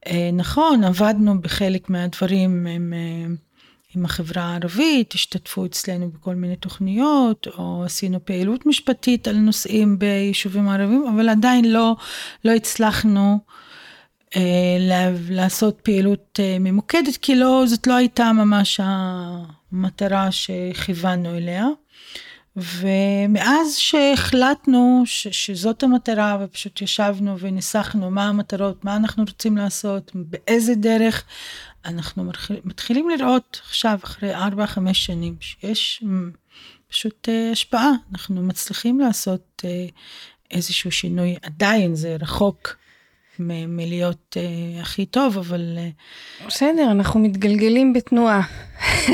אה, 0.08 0.30
נכון, 0.34 0.84
עבדנו 0.84 1.42
בחלק 1.42 1.90
מהדברים 1.90 2.68
עם, 2.68 2.94
אה, 2.94 3.34
עם 3.96 4.06
החברה 4.06 4.44
הערבית, 4.44 5.14
השתתפו 5.14 5.66
אצלנו 5.66 6.10
בכל 6.10 6.36
מיני 6.36 6.56
תוכניות, 6.56 7.48
או 7.58 7.84
עשינו 7.86 8.26
פעילות 8.26 8.66
משפטית 8.66 9.28
על 9.28 9.36
נושאים 9.36 10.00
ביישובים 10.00 10.70
ערביים, 10.70 11.06
אבל 11.16 11.30
עדיין 11.30 11.72
לא, 11.72 11.96
לא 12.46 12.52
הצלחנו 12.52 13.40
אה, 13.50 13.56
לעשות 15.30 15.80
פעילות 15.84 16.40
אה, 16.40 16.58
ממוקדת, 16.60 17.18
כי 17.18 17.36
לא, 17.36 17.64
זאת 17.68 17.88
לא 17.88 17.94
הייתה 17.94 18.32
ממש 18.34 18.80
המטרה 18.84 20.32
שכיוונו 20.32 21.38
אליה. 21.38 21.66
ומאז 22.56 23.76
שהחלטנו 23.78 25.04
ש, 25.06 25.28
שזאת 25.28 25.84
המטרה 25.84 26.38
ופשוט 26.42 26.82
ישבנו 26.82 27.40
וניסחנו 27.40 28.12
מה 28.12 28.30
המטרות, 28.30 28.86
מה 28.86 28.96
אנחנו 28.96 29.24
רוצים 29.24 29.58
לעשות, 29.58 30.12
באיזה 30.16 30.76
דרך, 30.76 31.24
אנחנו 31.86 32.32
מתחילים 32.64 33.10
לראות 33.10 33.62
עכשיו 33.66 34.00
אחרי 34.04 34.36
4-5 34.36 34.40
שנים 34.94 35.36
שיש 35.40 36.04
פשוט 36.90 37.30
אה, 37.30 37.50
השפעה, 37.52 37.92
אנחנו 38.12 38.42
מצליחים 38.44 39.00
לעשות 39.00 39.64
איזשהו 40.52 40.92
שינוי, 40.92 41.36
עדיין 41.42 41.96
זה 41.96 42.18
רחוק 42.20 42.76
מ- 43.40 43.78
מלהיות 43.78 44.38
uh, 44.38 44.82
הכי 44.82 45.06
טוב, 45.06 45.38
אבל... 45.38 45.78
Uh, 46.42 46.48
בסדר, 46.48 46.92
אנחנו 46.92 47.20
מתגלגלים 47.20 47.94
בתנועה. 47.94 48.42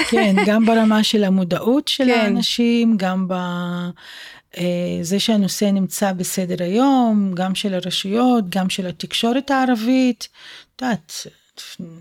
כן, 0.10 0.36
גם 0.48 0.66
ברמה 0.66 1.04
של 1.04 1.24
המודעות 1.24 1.88
של 1.88 2.06
כן. 2.06 2.20
האנשים, 2.20 2.98
גם 2.98 3.28
בזה 3.28 5.16
uh, 5.16 5.20
שהנושא 5.20 5.66
נמצא 5.66 6.14
בסדר 6.14 6.64
היום, 6.64 7.32
גם 7.36 7.56
של 7.56 7.74
הרשויות, 7.74 8.50
גם 8.50 8.70
של 8.70 8.88
התקשורת 8.88 9.52
הערבית. 9.52 10.28
את 10.76 10.82
יודעת, 10.82 11.14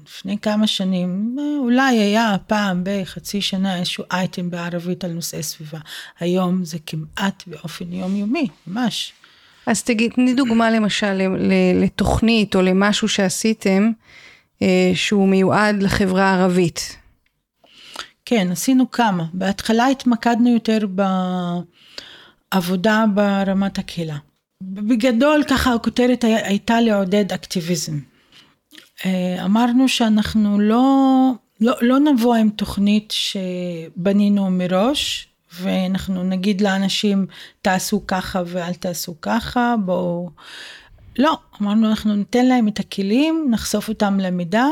לפני 0.06 0.38
כמה 0.38 0.66
שנים, 0.66 1.36
אולי 1.58 1.98
היה 1.98 2.36
פעם 2.46 2.82
בחצי 2.84 3.40
שנה 3.40 3.78
איזשהו 3.78 4.04
אייטם 4.12 4.50
בערבית 4.50 5.04
על 5.04 5.12
נושאי 5.12 5.42
סביבה. 5.42 5.78
היום 6.20 6.64
זה 6.64 6.78
כמעט 6.86 7.42
באופן 7.46 7.92
יומיומי, 7.92 8.46
ממש. 8.66 9.12
אז 9.66 9.82
תני 9.82 10.34
דוגמה 10.34 10.70
למשל 10.70 11.20
לתוכנית 11.74 12.56
או 12.56 12.62
למשהו 12.62 13.08
שעשיתם 13.08 13.90
אה, 14.62 14.92
שהוא 14.94 15.28
מיועד 15.28 15.82
לחברה 15.82 16.24
הערבית. 16.24 16.96
כן, 18.24 18.48
עשינו 18.52 18.90
כמה. 18.90 19.24
בהתחלה 19.32 19.86
התמקדנו 19.86 20.54
יותר 20.54 20.78
בעבודה 22.52 23.04
ברמת 23.14 23.78
הקהילה. 23.78 24.16
בגדול 24.62 25.44
ככה 25.48 25.74
הכותרת 25.74 26.24
הייתה 26.24 26.80
לעודד 26.80 27.32
אקטיביזם. 27.32 27.98
אה, 29.04 29.44
אמרנו 29.44 29.88
שאנחנו 29.88 30.60
לא, 30.60 30.84
לא, 31.60 31.74
לא 31.80 31.98
נבוא 31.98 32.34
עם 32.34 32.50
תוכנית 32.50 33.10
שבנינו 33.16 34.50
מראש, 34.50 35.28
ואנחנו 35.54 36.24
נגיד 36.24 36.60
לאנשים 36.60 37.26
תעשו 37.62 38.06
ככה 38.06 38.42
ואל 38.46 38.74
תעשו 38.74 39.14
ככה, 39.20 39.74
בואו... 39.84 40.30
לא, 41.18 41.38
אמרנו 41.62 41.88
אנחנו 41.88 42.14
ניתן 42.16 42.46
להם 42.46 42.68
את 42.68 42.80
הכלים, 42.80 43.46
נחשוף 43.50 43.88
אותם 43.88 44.20
למידע 44.20 44.64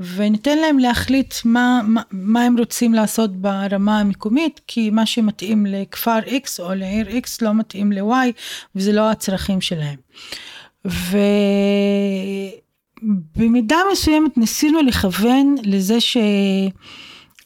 וניתן 0.00 0.58
להם 0.58 0.78
להחליט 0.78 1.34
מה, 1.44 1.80
מה, 1.84 2.02
מה 2.10 2.42
הם 2.42 2.58
רוצים 2.58 2.94
לעשות 2.94 3.36
ברמה 3.36 4.00
המקומית, 4.00 4.60
כי 4.66 4.90
מה 4.90 5.06
שמתאים 5.06 5.66
לכפר 5.66 6.18
X 6.26 6.62
או 6.62 6.74
לעיר 6.74 7.08
X 7.08 7.28
לא 7.42 7.54
מתאים 7.54 7.92
ל-Y 7.92 8.32
וזה 8.76 8.92
לא 8.92 9.10
הצרכים 9.10 9.60
שלהם. 9.60 9.96
ובמידה 13.02 13.76
מסוימת 13.92 14.38
ניסינו 14.38 14.82
לכוון 14.82 15.54
לזה 15.62 16.00
ש... 16.00 16.16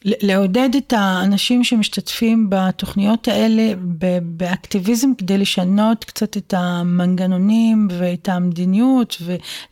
לעודד 0.05 0.69
את 0.77 0.93
האנשים 0.97 1.63
שמשתתפים 1.63 2.47
בתוכניות 2.49 3.27
האלה 3.27 3.73
באקטיביזם 4.21 5.09
כדי 5.17 5.37
לשנות 5.37 6.03
קצת 6.03 6.37
את 6.37 6.53
המנגנונים 6.57 7.87
ואת 7.91 8.29
המדיניות 8.29 9.17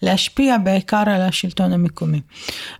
ולהשפיע 0.01 0.57
בעיקר 0.57 1.03
על 1.07 1.21
השלטון 1.21 1.73
המקומי. 1.73 2.21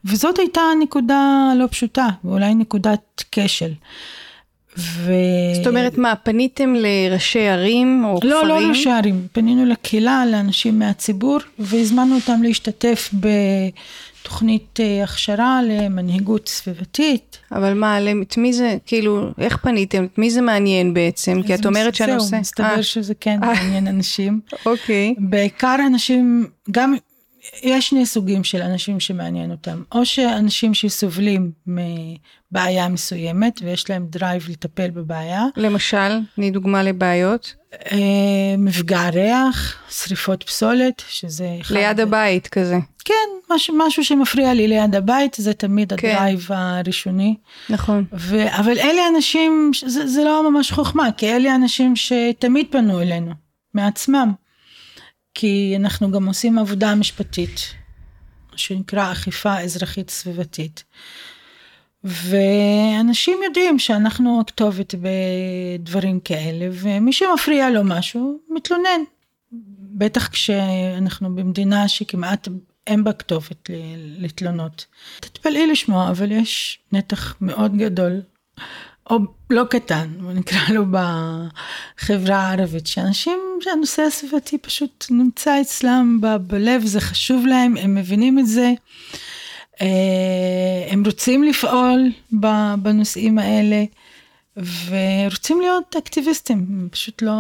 וזאת 0.06 0.40
הייתה 0.40 0.62
נקודה 0.80 1.54
לא 1.58 1.68
פשוטה 1.68 2.08
ואולי 2.24 2.56
נקודת 2.56 3.24
כשל. 3.32 3.72
ו... 4.78 5.14
זאת 5.56 5.68
אומרת 5.68 5.98
מה, 5.98 6.16
פניתם 6.16 6.74
לראשי 6.78 7.48
ערים 7.48 8.06
או 8.06 8.14
לא, 8.14 8.18
כפרים? 8.20 8.48
לא, 8.48 8.62
לא 8.62 8.70
ראשי 8.70 8.90
ערים, 8.90 9.28
פנינו 9.32 9.66
לקהילה, 9.66 10.26
לאנשים 10.26 10.80
מהציבור 10.80 11.38
והזמנו 11.60 12.16
אותם 12.16 12.44
להשתתף 12.44 13.10
תוכנית 14.24 14.80
אה, 14.80 15.04
הכשרה 15.04 15.62
למנהיגות 15.64 16.48
סביבתית. 16.48 17.38
אבל 17.52 17.74
מה, 17.74 17.98
את 18.22 18.38
מי 18.38 18.54
זה, 18.54 18.78
כאילו, 18.86 19.30
איך 19.38 19.58
פניתם? 19.58 20.04
את 20.04 20.18
מי 20.18 20.32
זה 20.32 20.42
מעניין 20.42 20.94
בעצם? 20.94 21.42
כי 21.48 21.56
את 21.56 21.66
אומרת 21.66 21.96
שהנושא... 21.96 22.30
זהו, 22.30 22.40
מסתבר 22.40 22.76
אה. 22.78 22.84
שזה 22.84 23.14
כן 23.20 23.40
מעניין 23.40 23.88
אנשים. 23.88 24.40
אוקיי. 24.66 25.16
בעיקר 25.18 25.76
אנשים, 25.88 26.48
גם 26.72 26.96
יש 27.64 27.90
שני 27.90 28.06
סוגים 28.06 28.44
של 28.44 28.62
אנשים 28.62 29.00
שמעניין 29.00 29.52
אותם, 29.52 29.84
או 29.92 30.06
שאנשים 30.06 30.74
שסובלים 30.74 31.52
מבעיה 31.68 32.88
מסוימת 32.88 33.60
ויש 33.64 33.90
להם 33.90 34.06
drive 34.10 34.50
לטפל 34.50 34.90
בבעיה. 34.90 35.44
למשל, 35.58 36.20
תני 36.36 36.52
דוגמה 36.52 36.84
לבעיות. 36.84 37.56
אה, 37.92 37.98
מפגע 38.58 39.10
ריח, 39.10 39.76
שריפות 39.90 40.44
פסולת, 40.44 41.04
שזה... 41.08 41.58
ליד 41.70 42.00
הבית 42.00 42.48
כזה. 42.48 42.78
כן, 43.06 43.54
משהו, 43.56 43.76
משהו 43.78 44.04
שמפריע 44.04 44.54
לי 44.54 44.68
ליד 44.68 44.96
הבית, 44.96 45.36
זה 45.40 45.54
תמיד 45.54 45.94
כן. 45.94 46.10
הדרייב 46.10 46.48
הראשוני. 46.50 47.36
נכון. 47.70 48.06
ו, 48.14 48.58
אבל 48.60 48.80
אלה 48.80 49.02
אנשים, 49.16 49.72
זה, 49.86 50.08
זה 50.08 50.24
לא 50.24 50.52
ממש 50.52 50.72
חוכמה, 50.72 51.10
כי 51.18 51.36
אלה 51.36 51.56
אנשים 51.56 51.96
שתמיד 51.96 52.66
פנו 52.72 53.02
אלינו, 53.02 53.32
מעצמם. 53.74 54.34
כי 55.34 55.74
אנחנו 55.76 56.12
גם 56.12 56.28
עושים 56.28 56.60
עבודה 56.60 56.96
משפטית, 56.96 57.60
שנקרא 58.56 59.12
אכיפה 59.12 59.60
אזרחית 59.60 60.10
סביבתית. 60.10 60.84
ואנשים 62.04 63.40
יודעים 63.44 63.80
שאנחנו 63.80 64.42
הכתובת 64.42 64.96
בדברים 64.96 66.20
כאלה, 66.20 66.68
ומי 66.72 67.14
שמפריע 67.14 67.70
לו 67.70 67.84
משהו, 67.84 68.40
מתלונן. 68.50 69.02
בטח 69.96 70.28
כשאנחנו 70.28 71.36
במדינה 71.36 71.88
שכמעט 71.88 72.48
אין 72.88 73.04
בה 73.04 73.14
כתובת 73.14 73.70
לתלונות. 74.18 74.86
תתפלאי 75.20 75.68
לשמוע, 75.68 76.10
אבל 76.10 76.32
יש 76.32 76.80
נתח 76.92 77.36
מאוד 77.42 77.78
גדול 77.78 78.22
או 79.10 79.18
לא 79.50 79.64
קטן, 79.70 80.10
נקרא 80.34 80.60
לו 80.74 80.84
בחברה 80.86 82.38
הערבית, 82.38 82.88
שאנשים, 82.88 83.40
שהנושא 83.62 84.02
הסביבתי 84.02 84.58
פשוט 84.58 85.06
נמצא 85.12 85.62
אצלם 85.62 86.20
בלב, 86.48 86.86
זה 86.86 87.02
חשוב 87.02 87.46
להם, 87.46 87.78
הם 87.78 87.96
מבינים 87.96 88.40
את 88.40 88.48
זה, 88.48 88.72
אה, 89.82 90.88
הם 90.90 91.04
רוצים 91.06 91.44
לפעול 91.44 92.12
בנושאים 92.82 93.40
האלה, 93.40 93.84
ורוצים 94.58 95.62
להיות 95.62 95.96
אקטיביסטים, 95.96 96.58
הם 96.70 96.88
פשוט 96.92 97.22
לא, 97.22 97.34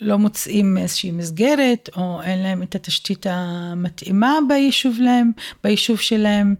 לא 0.00 0.18
מוצאים 0.18 0.78
איזושהי 0.78 1.10
מסגרת, 1.10 1.88
או 1.96 2.22
אין 2.22 2.42
להם 2.42 2.62
את 2.62 2.74
התשתית 2.74 3.26
המתאימה 3.30 4.38
ביישוב 4.48 4.96
להם, 5.00 5.30
ביישוב 5.64 6.00
שלהם. 6.00 6.54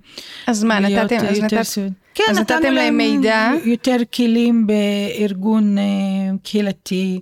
אז 0.46 0.64
מה, 0.64 0.80
נתתם, 0.80 1.16
אז 1.16 1.40
נתת... 1.40 1.66
כן, 2.14 2.24
אז 2.30 2.38
נתתם 2.38 2.72
להם 2.72 2.96
מידע. 2.96 3.50
יותר 3.64 3.96
כלים 4.14 4.66
בארגון 4.66 5.78
אה, 5.78 5.84
קהילתי, 6.42 7.20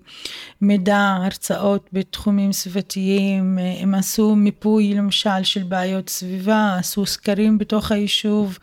מידע, 0.60 1.16
הרצאות 1.22 1.88
בתחומים 1.92 2.52
סביבתיים, 2.52 3.58
אה, 3.58 3.74
הם 3.82 3.94
עשו 3.94 4.36
מיפוי 4.36 4.94
למשל 4.94 5.42
של 5.42 5.62
בעיות 5.62 6.08
סביבה, 6.08 6.76
עשו 6.78 7.06
סקרים 7.06 7.58
בתוך 7.58 7.92
היישוב, 7.92 8.58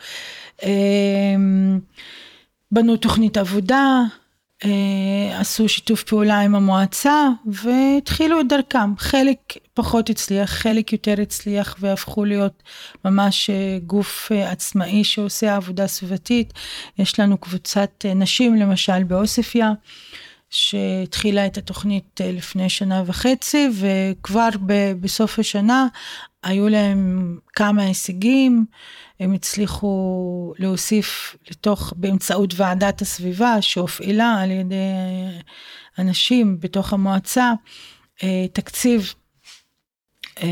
אה, 0.64 0.70
בנו 2.72 2.98
תוכנית 2.98 3.38
עבודה. 3.38 4.02
אה, 4.66 5.40
עשו 5.40 5.70
שיתוף 5.70 6.04
פעולה 6.04 6.40
עם 6.40 6.56
המועצה 6.56 7.28
והתחילו 7.46 8.42
את 8.42 8.48
דרכם. 8.48 8.98
חלק 8.98 9.38
פחות 9.74 10.10
הצליח, 10.10 10.50
חלק 10.50 10.94
יותר 10.94 11.22
הצליח 11.22 11.76
והפכו 11.80 12.26
להיות 12.26 12.64
ממש 13.06 13.50
אה, 13.50 13.78
גוף 13.86 14.32
אה, 14.32 14.52
עצמאי 14.52 15.04
שעושה 15.04 15.56
עבודה 15.56 15.88
סביבתית. 15.88 16.54
יש 17.00 17.20
לנו 17.20 17.38
קבוצת 17.38 18.06
נשים 18.16 18.56
למשל 18.56 19.04
בעוספיא. 19.04 19.66
שהתחילה 20.50 21.46
את 21.46 21.58
התוכנית 21.58 22.22
לפני 22.24 22.70
שנה 22.70 23.04
וחצי 23.06 23.70
וכבר 23.80 24.50
בסוף 25.02 25.40
השנה 25.40 25.88
היו 26.44 26.70
להם 26.70 27.38
כמה 27.54 27.84
הישגים, 27.84 28.66
הם 29.20 29.34
הצליחו 29.34 30.54
להוסיף 30.60 31.36
לתוך, 31.52 31.94
באמצעות 31.96 32.54
ועדת 32.58 33.02
הסביבה 33.02 33.62
שהופעלה 33.62 34.36
על 34.42 34.52
ידי 34.52 34.76
אנשים 36.00 36.60
בתוך 36.60 36.94
המועצה, 36.94 37.52
אה, 38.24 38.46
תקציב 38.54 39.02
אה, 39.02 39.23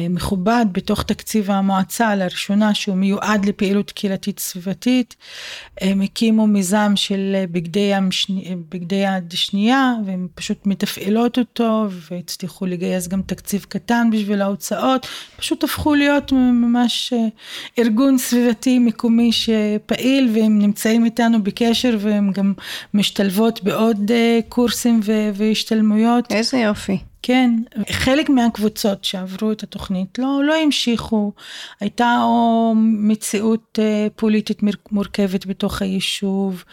מכובד 0.09 0.65
בתוך 0.71 1.03
תקציב 1.03 1.51
המועצה 1.51 2.15
לראשונה 2.15 2.73
שהוא 2.73 2.95
מיועד 2.95 3.45
לפעילות 3.45 3.91
קהילתית 3.91 4.39
סביבתית. 4.39 5.15
הם 5.81 6.01
הקימו 6.01 6.47
מיזם 6.47 6.91
של 6.95 7.35
בגדי, 7.51 7.93
המשני, 7.93 8.55
בגדי 8.69 8.95
יד 8.95 9.31
שנייה 9.35 9.93
והם 10.05 10.27
פשוט 10.35 10.65
מתפעלות 10.65 11.39
אותו 11.39 11.87
והצליחו 12.11 12.65
לגייס 12.65 13.07
גם 13.07 13.21
תקציב 13.21 13.65
קטן 13.69 14.09
בשביל 14.11 14.41
ההוצאות. 14.41 15.07
פשוט 15.37 15.63
הפכו 15.63 15.95
להיות 15.95 16.31
ממש 16.31 17.13
אה, 17.13 17.27
ארגון 17.79 18.17
סביבתי 18.17 18.79
מקומי 18.79 19.31
שפעיל 19.31 20.31
והם 20.35 20.59
נמצאים 20.59 21.05
איתנו 21.05 21.43
בקשר 21.43 21.97
והם 21.99 22.31
גם 22.31 22.53
משתלבות 22.93 23.63
בעוד 23.63 24.11
אה, 24.11 24.39
קורסים 24.49 24.99
והשתלמויות. 25.33 26.31
איזה 26.31 26.57
יופי. 26.57 27.10
כן, 27.23 27.51
חלק 27.91 28.29
מהקבוצות 28.29 29.03
שעברו 29.03 29.51
את 29.51 29.63
התוכנית 29.63 30.19
לא, 30.19 30.41
לא 30.43 30.55
המשיכו, 30.55 31.31
הייתה 31.79 32.19
או 32.23 32.73
מציאות 32.77 33.79
אה, 33.81 34.07
פוליטית 34.15 34.61
מורכבת 34.91 35.45
בתוך 35.45 35.81
היישוב, 35.81 36.63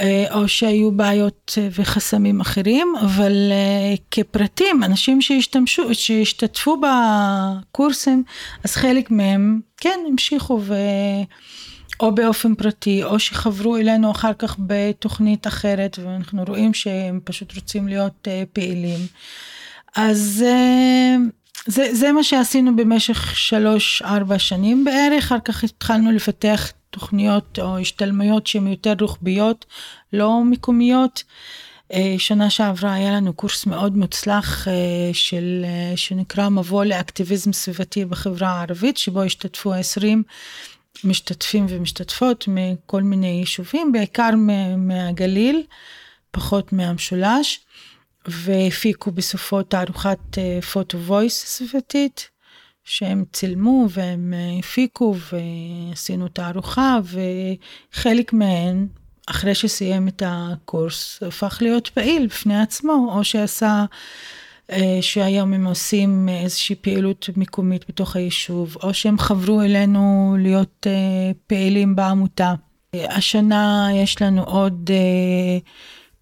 אה, 0.00 0.24
או 0.30 0.48
שהיו 0.48 0.92
בעיות 0.92 1.58
אה, 1.58 1.68
וחסמים 1.72 2.40
אחרים, 2.40 2.94
אבל 3.00 3.52
כפרטים, 4.10 4.84
אנשים 4.84 5.20
שהשתמשו, 5.22 5.94
שהשתתפו 5.94 6.80
בקורסים, 6.80 8.24
אז 8.64 8.74
חלק 8.76 9.10
מהם 9.10 9.60
כן 9.76 9.98
המשיכו 10.08 10.60
ו... 10.62 10.74
או 12.00 12.14
באופן 12.14 12.54
פרטי, 12.54 13.04
או 13.04 13.18
שחברו 13.18 13.76
אלינו 13.76 14.10
אחר 14.10 14.32
כך 14.38 14.56
בתוכנית 14.58 15.46
אחרת, 15.46 15.98
ואנחנו 16.02 16.44
רואים 16.48 16.74
שהם 16.74 17.20
פשוט 17.24 17.54
רוצים 17.54 17.88
להיות 17.88 18.28
פעילים. 18.52 18.98
אז 19.96 20.44
אה, 20.46 21.16
זה, 21.66 21.94
זה 21.94 22.12
מה 22.12 22.24
שעשינו 22.24 22.76
במשך 22.76 23.36
שלוש-ארבע 23.36 24.38
שנים 24.38 24.84
בערך, 24.84 25.24
אחר 25.24 25.40
כך 25.44 25.64
התחלנו 25.64 26.12
לפתח 26.12 26.72
תוכניות 26.90 27.58
או 27.58 27.78
השתלמויות 27.78 28.46
שהן 28.46 28.66
יותר 28.66 28.94
רוחביות, 29.00 29.64
לא 30.12 30.44
מקומיות. 30.44 31.22
אה, 31.92 32.14
שנה 32.18 32.50
שעברה 32.50 32.94
היה 32.94 33.12
לנו 33.12 33.32
קורס 33.32 33.66
מאוד 33.66 33.96
מוצלח 33.96 34.68
אה, 34.68 34.72
של, 35.12 35.64
שנקרא 35.96 36.48
מבוא 36.48 36.84
לאקטיביזם 36.84 37.52
סביבתי 37.52 38.04
בחברה 38.04 38.48
הערבית, 38.48 38.96
שבו 38.96 39.22
השתתפו 39.22 39.72
20 39.74 40.22
משתתפים 41.04 41.66
ומשתתפות 41.68 42.44
מכל 42.48 43.02
מיני 43.02 43.26
יישובים, 43.26 43.92
בעיקר 43.92 44.30
מהגליל, 44.76 45.62
פחות 46.30 46.72
מהמשולש. 46.72 47.63
והפיקו 48.28 49.10
בסופו 49.10 49.62
תערוכת 49.62 50.38
פוטו 50.72 50.98
וויס 50.98 51.44
סביבתית, 51.46 52.30
שהם 52.84 53.24
צילמו 53.32 53.86
והם 53.90 54.34
אה, 54.36 54.58
הפיקו 54.58 55.16
ועשינו 55.32 56.28
תערוכה, 56.28 56.98
וחלק 57.04 58.32
מהן, 58.32 58.86
אחרי 59.26 59.54
שסיים 59.54 60.08
את 60.08 60.22
הקורס, 60.26 61.22
הפך 61.26 61.58
להיות 61.60 61.88
פעיל 61.88 62.26
בפני 62.26 62.60
עצמו, 62.60 63.12
או 63.16 63.24
שעשה... 63.24 63.84
אה, 64.70 64.98
שהיום 65.00 65.52
הם 65.52 65.66
עושים 65.66 66.28
איזושהי 66.28 66.76
פעילות 66.76 67.28
מקומית 67.36 67.84
בתוך 67.88 68.16
היישוב, 68.16 68.76
או 68.82 68.94
שהם 68.94 69.18
חברו 69.18 69.62
אלינו 69.62 70.36
להיות 70.38 70.86
אה, 70.86 71.32
פעילים 71.46 71.96
בעמותה. 71.96 72.54
השנה 72.94 73.88
יש 73.94 74.22
לנו 74.22 74.42
עוד 74.42 74.90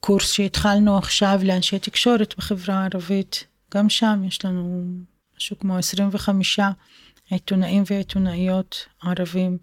קורס 0.04 0.32
שהתחלנו 0.32 0.98
עכשיו 0.98 1.40
לאנשי 1.44 1.78
תקשורת 1.78 2.34
בחברה 2.38 2.74
הערבית, 2.74 3.44
גם 3.74 3.88
שם 3.88 4.22
יש 4.26 4.44
לנו 4.44 4.82
משהו 5.36 5.58
כמו 5.58 5.78
25 5.78 6.60
עיתונאים 7.30 7.82
ועיתונאיות 7.90 8.86
ערבים 9.02 9.58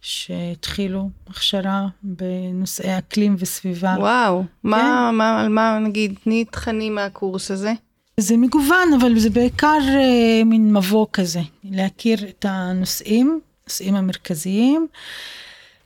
שהתחילו 0.00 1.10
הכשרה 1.26 1.86
בנושאי 2.02 2.98
אקלים 2.98 3.36
וסביבה. 3.38 3.94
וואו, 3.98 4.42
כן? 4.42 4.68
מה, 4.68 5.10
מה, 5.12 5.40
על 5.40 5.48
מה 5.48 5.78
נגיד, 5.78 6.14
תני 6.24 6.44
תכנים 6.44 6.94
מהקורס 6.94 7.50
הזה. 7.50 7.72
זה 8.16 8.36
מגוון, 8.36 8.88
אבל 9.00 9.18
זה 9.18 9.30
בעיקר 9.30 9.78
אה, 9.88 10.44
מין 10.44 10.76
מבוא 10.76 11.06
כזה, 11.12 11.40
להכיר 11.64 12.28
את 12.28 12.46
הנושאים, 12.48 13.40
הנושאים 13.64 13.94
המרכזיים. 13.94 14.86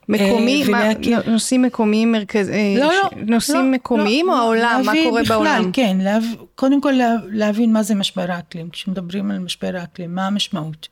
מקומי, 0.09 0.63
אה, 0.63 0.69
מה, 0.69 0.83
נושאים 1.27 1.61
מקומיים 1.61 2.11
מרכזיים, 2.11 2.77
לא, 2.77 2.93
לא, 2.93 3.09
נושאים 3.25 3.65
לא, 3.65 3.71
מקומיים 3.71 4.27
לא, 4.27 4.33
או 4.33 4.37
העולם, 4.37 4.81
מה 4.85 4.93
קורה 5.03 5.21
בכלל, 5.21 5.35
בעולם? 5.35 5.71
כן, 5.73 5.97
להב, 6.01 6.23
קודם 6.55 6.81
כל 6.81 6.93
להבין 7.31 7.73
מה 7.73 7.83
זה 7.83 7.95
משבר 7.95 8.31
האקלים, 8.31 8.69
כשמדברים 8.69 9.31
על 9.31 9.39
משבר 9.39 9.71
האקלים, 9.75 10.15
מה 10.15 10.27
המשמעות. 10.27 10.87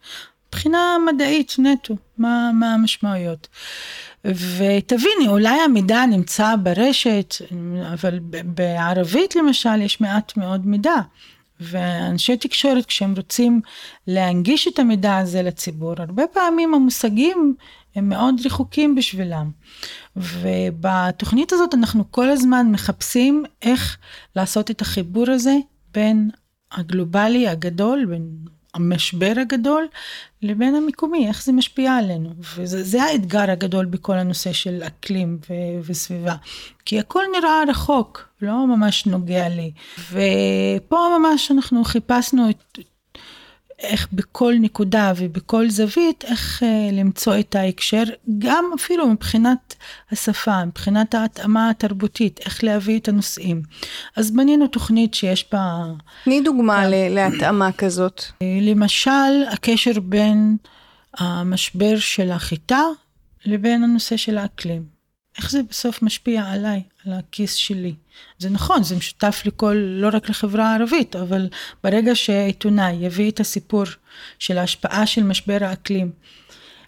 מבחינה 0.47 0.97
מדעית 1.13 1.56
נטו, 1.60 1.95
מה, 2.17 2.52
מה 2.54 2.73
המשמעויות. 2.73 3.47
ותביני, 4.26 5.28
אולי 5.28 5.60
המידע 5.65 6.06
נמצא 6.06 6.56
ברשת, 6.63 7.36
אבל 7.93 8.19
בערבית 8.43 9.36
למשל 9.36 9.82
יש 9.82 10.02
מעט 10.02 10.38
מאוד 10.38 10.67
מידע. 10.67 10.95
ואנשי 11.60 12.38
תקשורת 12.38 12.86
כשהם 12.86 13.13
רוצים 13.17 13.62
להנגיש 14.08 14.67
את 14.67 14.80
המידע 14.80 15.17
הזה 15.17 15.41
לציבור, 15.41 15.93
הרבה 15.97 16.28
פעמים 16.28 16.73
המושגים 16.73 17.56
הם 17.95 18.10
מאוד 18.10 18.36
רחוקים 18.45 18.95
בשבילם. 18.95 19.51
ובתוכנית 20.15 21.53
הזאת 21.53 21.73
אנחנו 21.73 22.12
כל 22.12 22.29
הזמן 22.29 22.67
מחפשים 22.71 23.43
איך 23.62 23.97
לעשות 24.36 24.71
את 24.71 24.82
החיבור 24.82 25.29
הזה 25.29 25.56
בין 25.93 26.29
הגלובלי 26.71 27.47
הגדול, 27.47 28.06
בין 28.06 28.29
המשבר 28.73 29.34
הגדול, 29.41 29.88
לבין 30.41 30.75
המקומי, 30.75 31.27
איך 31.27 31.43
זה 31.43 31.51
משפיע 31.51 31.95
עלינו. 31.95 32.29
וזה 32.56 33.03
האתגר 33.03 33.51
הגדול 33.51 33.86
בכל 33.86 34.13
הנושא 34.13 34.53
של 34.53 34.84
אקלים 34.88 35.39
ו- 35.49 35.79
וסביבה. 35.86 36.36
כי 36.86 36.99
הכל 36.99 37.23
נראה 37.38 37.63
רחוק, 37.67 38.27
לא 38.41 38.67
ממש 38.67 39.06
נוגע 39.06 39.49
לי. 39.49 39.71
ופה 40.12 41.17
ממש 41.19 41.51
אנחנו 41.51 41.84
חיפשנו 41.84 42.49
את 42.49 42.79
איך 43.83 44.07
בכל 44.13 44.53
נקודה 44.59 45.13
ובכל 45.17 45.69
זווית, 45.69 46.23
איך 46.27 46.63
אה, 46.63 46.89
למצוא 46.91 47.39
את 47.39 47.55
ההקשר, 47.55 48.03
גם 48.39 48.65
אפילו 48.75 49.07
מבחינת 49.07 49.75
השפה, 50.11 50.65
מבחינת 50.65 51.15
ההתאמה 51.15 51.69
התרבותית, 51.69 52.39
איך 52.45 52.63
להביא 52.63 52.99
את 52.99 53.07
הנושאים. 53.07 53.61
אז 54.15 54.31
בנינו 54.31 54.67
תוכנית 54.67 55.13
שיש 55.13 55.45
בה... 55.51 55.83
תני 56.23 56.41
דוגמה 56.41 56.87
ל- 56.87 57.09
להתאמה 57.15 57.71
כזאת. 57.71 58.23
אה, 58.41 58.57
למשל, 58.61 59.09
הקשר 59.51 59.99
בין 59.99 60.57
המשבר 61.17 61.99
של 61.99 62.31
החיטה 62.31 62.81
לבין 63.45 63.83
הנושא 63.83 64.17
של 64.17 64.37
האקלים. 64.37 64.92
איך 65.37 65.51
זה 65.51 65.61
בסוף 65.69 66.01
משפיע 66.01 66.43
עליי, 66.43 66.81
על 67.05 67.13
הכיס 67.13 67.53
שלי. 67.53 67.93
זה 68.39 68.49
נכון, 68.49 68.83
זה 68.83 68.95
משותף 68.95 69.41
לכל, 69.45 69.73
לא 69.73 70.09
רק 70.13 70.29
לחברה 70.29 70.71
הערבית, 70.71 71.15
אבל 71.15 71.49
ברגע 71.83 72.15
שעיתונאי 72.15 72.93
יביא 72.93 73.31
את 73.31 73.39
הסיפור 73.39 73.83
של 74.39 74.57
ההשפעה 74.57 75.05
של 75.05 75.23
משבר 75.23 75.57
האקלים, 75.61 76.11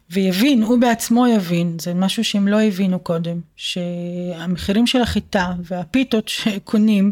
ויבין, 0.10 0.64
הוא 0.64 0.80
בעצמו 0.80 1.28
יבין, 1.28 1.78
זה 1.82 1.94
משהו 1.94 2.24
שהם 2.24 2.48
לא 2.48 2.62
הבינו 2.62 3.00
קודם, 3.00 3.40
שהמחירים 3.56 4.88
של 4.88 5.02
החיטה 5.02 5.54
והפיתות 5.64 6.28
שקונים 6.28 7.12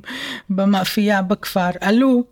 במאפייה 0.49 1.21
בכפר 1.21 1.69
עלו 1.81 2.23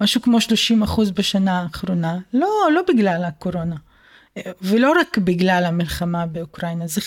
משהו 0.00 0.22
כמו 0.22 0.40
30 0.40 0.82
אחוז 0.82 1.10
בשנה 1.10 1.62
האחרונה, 1.62 2.18
לא, 2.32 2.48
לא 2.74 2.82
בגלל 2.88 3.24
הקורונה. 3.24 3.76
ולא 4.62 4.92
רק 5.00 5.18
בגלל 5.18 5.64
המלחמה 5.66 6.26
באוקראינה, 6.26 6.86
זה 6.86 7.00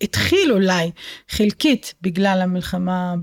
התחיל 0.00 0.52
אולי 0.52 0.90
חלקית 1.28 1.94
בגלל 2.02 2.40
המלחמה 2.42 3.14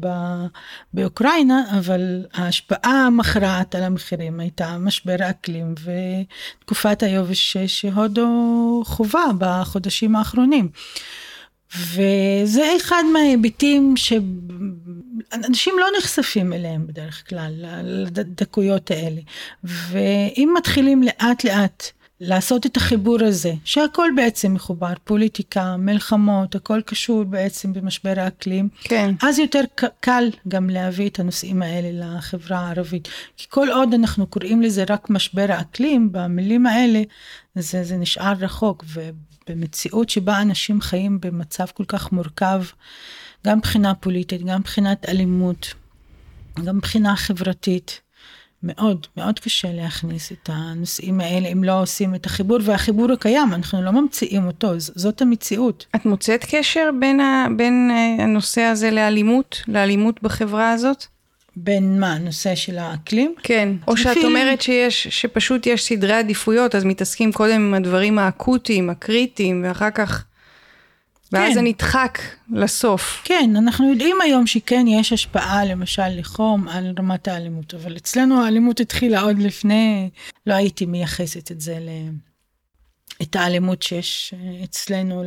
באוקראינה, 0.93 1.63
אבל 1.79 2.25
ההשפעה 2.33 3.05
המכרעת 3.07 3.75
על 3.75 3.83
המחירים 3.83 4.39
הייתה 4.39 4.77
משבר 4.77 5.15
האקלים 5.19 5.75
ותקופת 6.59 7.03
היובש 7.03 7.57
שהודו 7.57 8.81
חווה 8.85 9.25
בחודשים 9.37 10.15
האחרונים. 10.15 10.69
וזה 11.77 12.73
אחד 12.77 13.03
מההיבטים 13.13 13.93
אנשים 15.33 15.73
לא 15.79 15.87
נחשפים 15.97 16.53
אליהם 16.53 16.87
בדרך 16.87 17.29
כלל, 17.29 17.65
לדקויות 17.83 18.91
האלה. 18.91 19.21
ואם 19.63 20.53
מתחילים 20.57 21.03
לאט 21.03 21.43
לאט 21.43 21.83
לעשות 22.25 22.65
את 22.65 22.77
החיבור 22.77 23.17
הזה, 23.23 23.53
שהכל 23.65 24.09
בעצם 24.15 24.53
מחובר, 24.53 24.93
פוליטיקה, 25.03 25.77
מלחמות, 25.77 26.55
הכל 26.55 26.81
קשור 26.85 27.23
בעצם 27.23 27.73
במשבר 27.73 28.13
האקלים, 28.17 28.69
כן. 28.83 29.15
אז 29.21 29.39
יותר 29.39 29.61
קל 29.99 30.29
גם 30.47 30.69
להביא 30.69 31.09
את 31.09 31.19
הנושאים 31.19 31.61
האלה 31.61 32.17
לחברה 32.17 32.59
הערבית. 32.59 33.07
כי 33.37 33.45
כל 33.49 33.67
עוד 33.69 33.93
אנחנו 33.93 34.27
קוראים 34.27 34.61
לזה 34.61 34.83
רק 34.89 35.09
משבר 35.09 35.45
האקלים, 35.49 36.11
במילים 36.11 36.65
האלה, 36.65 37.01
זה, 37.55 37.83
זה 37.83 37.97
נשאר 37.97 38.33
רחוק, 38.39 38.85
ובמציאות 38.93 40.09
שבה 40.09 40.41
אנשים 40.41 40.81
חיים 40.81 41.19
במצב 41.21 41.65
כל 41.73 41.85
כך 41.87 42.11
מורכב, 42.11 42.63
גם 43.47 43.57
מבחינה 43.57 43.95
פוליטית, 43.95 44.43
גם 44.45 44.59
מבחינת 44.59 45.09
אלימות, 45.09 45.73
גם 46.65 46.77
מבחינה 46.77 47.15
חברתית. 47.15 48.02
מאוד, 48.63 49.07
מאוד 49.17 49.39
קשה 49.39 49.67
להכניס 49.73 50.31
את 50.31 50.49
הנושאים 50.53 51.21
האלה 51.21 51.47
אם 51.47 51.63
לא 51.63 51.81
עושים 51.81 52.15
את 52.15 52.25
החיבור, 52.25 52.59
והחיבור 52.63 53.11
הקיים, 53.11 53.53
אנחנו 53.53 53.81
לא 53.81 53.91
ממציאים 53.91 54.47
אותו, 54.47 54.71
זאת 54.77 55.21
המציאות. 55.21 55.85
את 55.95 56.05
מוצאת 56.05 56.45
קשר 56.49 56.89
בין, 56.99 57.19
ה, 57.19 57.47
בין 57.57 57.91
אה, 57.91 58.23
הנושא 58.23 58.61
הזה 58.61 58.91
לאלימות, 58.91 59.61
לאלימות 59.67 60.23
בחברה 60.23 60.71
הזאת? 60.71 61.05
בין 61.55 61.99
מה, 61.99 62.13
הנושא 62.13 62.55
של 62.55 62.77
האקלים? 62.77 63.35
כן, 63.43 63.69
או 63.87 63.97
שאת 63.97 64.17
אומרת 64.23 64.61
שיש, 64.61 65.07
שפשוט 65.07 65.67
יש 65.67 65.83
סדרי 65.83 66.13
עדיפויות, 66.13 66.75
אז 66.75 66.83
מתעסקים 66.83 67.31
קודם 67.31 67.53
עם 67.53 67.73
הדברים 67.73 68.19
האקוטיים, 68.19 68.89
הקריטיים, 68.89 69.65
ואחר 69.65 69.89
כך 69.91 70.25
ואז 71.33 71.47
כן. 71.47 71.53
זה 71.53 71.61
נדחק 71.61 72.19
לסוף. 72.51 73.21
כן, 73.23 73.49
אנחנו 73.57 73.89
יודעים 73.89 74.21
היום 74.21 74.47
שכן 74.47 74.85
יש 74.87 75.13
השפעה 75.13 75.65
למשל 75.65 76.07
לחום 76.09 76.67
על 76.67 76.93
רמת 76.99 77.27
האלימות, 77.27 77.73
אבל 77.73 77.97
אצלנו 77.97 78.43
האלימות 78.43 78.79
התחילה 78.79 79.21
עוד 79.21 79.39
לפני, 79.39 80.09
לא 80.47 80.53
הייתי 80.53 80.85
מייחסת 80.85 81.51
את 81.51 81.61
זה, 81.61 81.79
ל... 81.79 81.89
את 83.21 83.35
האלימות 83.35 83.81
שיש 83.81 84.33
אצלנו 84.63 85.23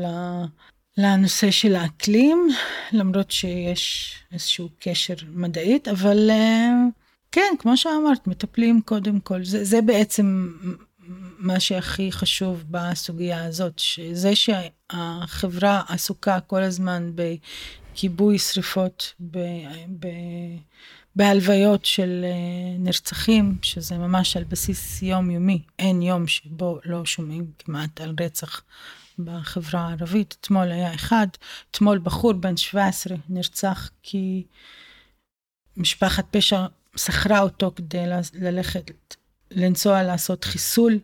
לנושא 0.98 1.50
של 1.50 1.76
האקלים, 1.76 2.48
למרות 2.92 3.30
שיש 3.30 4.14
איזשהו 4.32 4.68
קשר 4.80 5.14
מדעית, 5.34 5.88
אבל 5.88 6.30
אה, 6.30 6.72
כן, 7.32 7.54
כמו 7.58 7.76
שאמרת, 7.76 8.26
מטפלים 8.26 8.80
קודם 8.84 9.20
כל, 9.20 9.44
זה, 9.44 9.64
זה 9.64 9.82
בעצם 9.82 10.52
מה 11.46 11.60
שהכי 11.60 12.12
חשוב 12.12 12.64
בסוגיה 12.70 13.44
הזאת, 13.44 13.78
שזה 13.78 14.32
שהחברה 14.36 15.82
עסוקה 15.88 16.40
כל 16.40 16.62
הזמן 16.62 17.12
בכיבוי 17.14 18.38
שריפות, 18.38 19.14
ב, 19.20 19.38
ב, 19.98 20.06
בהלוויות 21.16 21.84
של 21.84 22.24
אה, 22.24 22.78
נרצחים, 22.78 23.58
שזה 23.62 23.98
ממש 23.98 24.36
על 24.36 24.44
בסיס 24.44 25.02
יומיומי, 25.02 25.62
אין 25.78 26.02
יום 26.02 26.26
שבו 26.26 26.78
לא 26.84 27.04
שומעים 27.04 27.50
כמעט 27.58 28.00
על 28.00 28.14
רצח 28.20 28.62
בחברה 29.18 29.80
הערבית. 29.80 30.36
אתמול 30.40 30.72
היה 30.72 30.94
אחד, 30.94 31.26
אתמול 31.70 31.98
בחור 31.98 32.32
בן 32.32 32.56
17 32.56 33.16
נרצח 33.28 33.90
כי 34.02 34.44
משפחת 35.76 36.24
פשע 36.30 36.66
שכרה 36.96 37.40
אותו 37.40 37.72
כדי 37.76 38.04
ללכת 38.34 38.90
לנסוע 39.50 40.02
לעשות 40.02 40.44
חיסול 40.44 40.98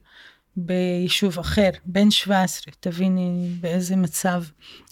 ביישוב 0.57 1.39
אחר, 1.39 1.71
בן 1.85 2.11
17, 2.11 2.73
תביני 2.81 3.49
באיזה 3.61 3.97
מצב, 3.97 4.45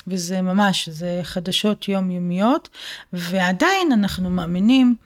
וזה 0.07 0.43
ממש, 0.43 0.89
זה 0.89 1.21
חדשות 1.23 1.89
יומיומיות, 1.89 2.69
ועדיין 3.13 3.93
אנחנו 3.93 4.31
מאמינים 4.31 4.97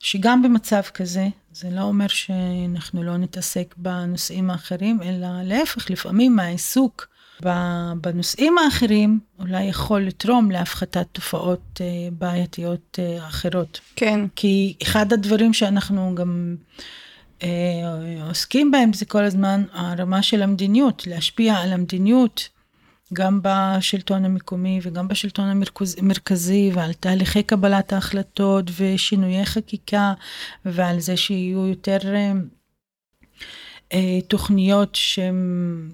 שגם 0.00 0.42
במצב 0.42 0.82
כזה, 0.94 1.28
זה 1.52 1.70
לא 1.70 1.82
אומר 1.82 2.06
שאנחנו 2.06 3.02
לא 3.02 3.16
נתעסק 3.16 3.74
בנושאים 3.76 4.50
האחרים, 4.50 5.02
אלא 5.02 5.28
להפך, 5.42 5.90
לפעמים 5.90 6.38
העיסוק 6.38 7.06
בנושאים 8.00 8.58
האחרים 8.58 9.20
אולי 9.38 9.64
יכול 9.64 10.00
לתרום 10.00 10.50
להפחתת 10.50 11.06
תופעות 11.12 11.80
אה, 11.80 12.08
בעייתיות 12.12 12.98
אה, 12.98 13.28
אחרות. 13.28 13.80
כן. 13.96 14.20
כי 14.36 14.74
אחד 14.82 15.12
הדברים 15.12 15.54
שאנחנו 15.54 16.14
גם... 16.14 16.56
אה, 17.42 18.28
עוסקים 18.28 18.70
בהם 18.70 18.92
זה 18.92 19.04
כל 19.04 19.24
הזמן 19.24 19.62
הרמה 19.72 20.22
של 20.22 20.42
המדיניות, 20.42 21.06
להשפיע 21.06 21.54
על 21.54 21.72
המדיניות 21.72 22.48
גם 23.12 23.40
בשלטון 23.42 24.24
המקומי 24.24 24.80
וגם 24.82 25.08
בשלטון 25.08 25.64
המרכזי 25.98 26.70
ועל 26.74 26.92
תהליכי 26.92 27.42
קבלת 27.42 27.92
ההחלטות 27.92 28.70
ושינויי 28.76 29.46
חקיקה 29.46 30.12
ועל 30.64 31.00
זה 31.00 31.16
שיהיו 31.16 31.66
יותר 31.66 32.14
אה, 32.14 32.32
אה, 33.92 34.20
תוכניות 34.28 34.98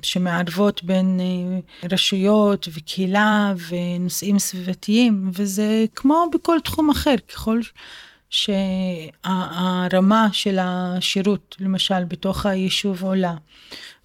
שמערבות 0.02 0.84
בין 0.84 1.20
רשויות 1.92 2.68
וקהילה 2.72 3.54
ונושאים 3.68 4.38
סביבתיים 4.38 5.30
וזה 5.32 5.84
כמו 5.94 6.26
בכל 6.34 6.58
תחום 6.64 6.90
אחר 6.90 7.14
ככל 7.28 7.60
שהרמה 8.30 10.28
של 10.32 10.58
השירות, 10.60 11.56
למשל, 11.60 12.04
בתוך 12.04 12.46
היישוב 12.46 13.02
עולה, 13.02 13.34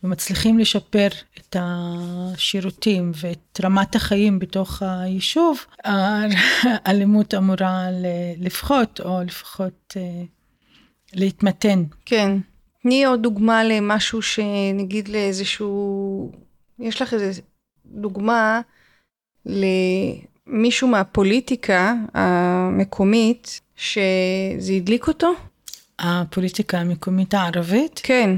ומצליחים 0.03 0.59
לשפר 0.59 1.07
את 1.39 1.55
השירותים 1.59 3.12
ואת 3.15 3.59
רמת 3.63 3.95
החיים 3.95 4.39
בתוך 4.39 4.81
היישוב, 4.81 5.65
האלימות 6.86 7.33
אמורה 7.33 7.88
לפחות, 8.39 9.01
או 9.05 9.23
לפחות 9.23 9.93
אה, 9.97 10.23
להתמתן. 11.13 11.83
כן. 12.05 12.38
תני 12.81 13.05
עוד 13.05 13.23
דוגמה 13.23 13.63
למשהו 13.63 14.21
שנגיד 14.21 15.07
לאיזשהו, 15.07 16.31
יש 16.79 17.01
לך 17.01 17.13
איזה 17.13 17.41
דוגמה 17.86 18.62
למישהו 19.45 20.88
מהפוליטיקה 20.88 21.93
המקומית 22.13 23.62
שזה 23.75 24.73
הדליק 24.73 25.07
אותו? 25.07 25.33
הפוליטיקה 25.99 26.79
המקומית 26.79 27.33
הערבית? 27.33 28.01
כן. 28.03 28.29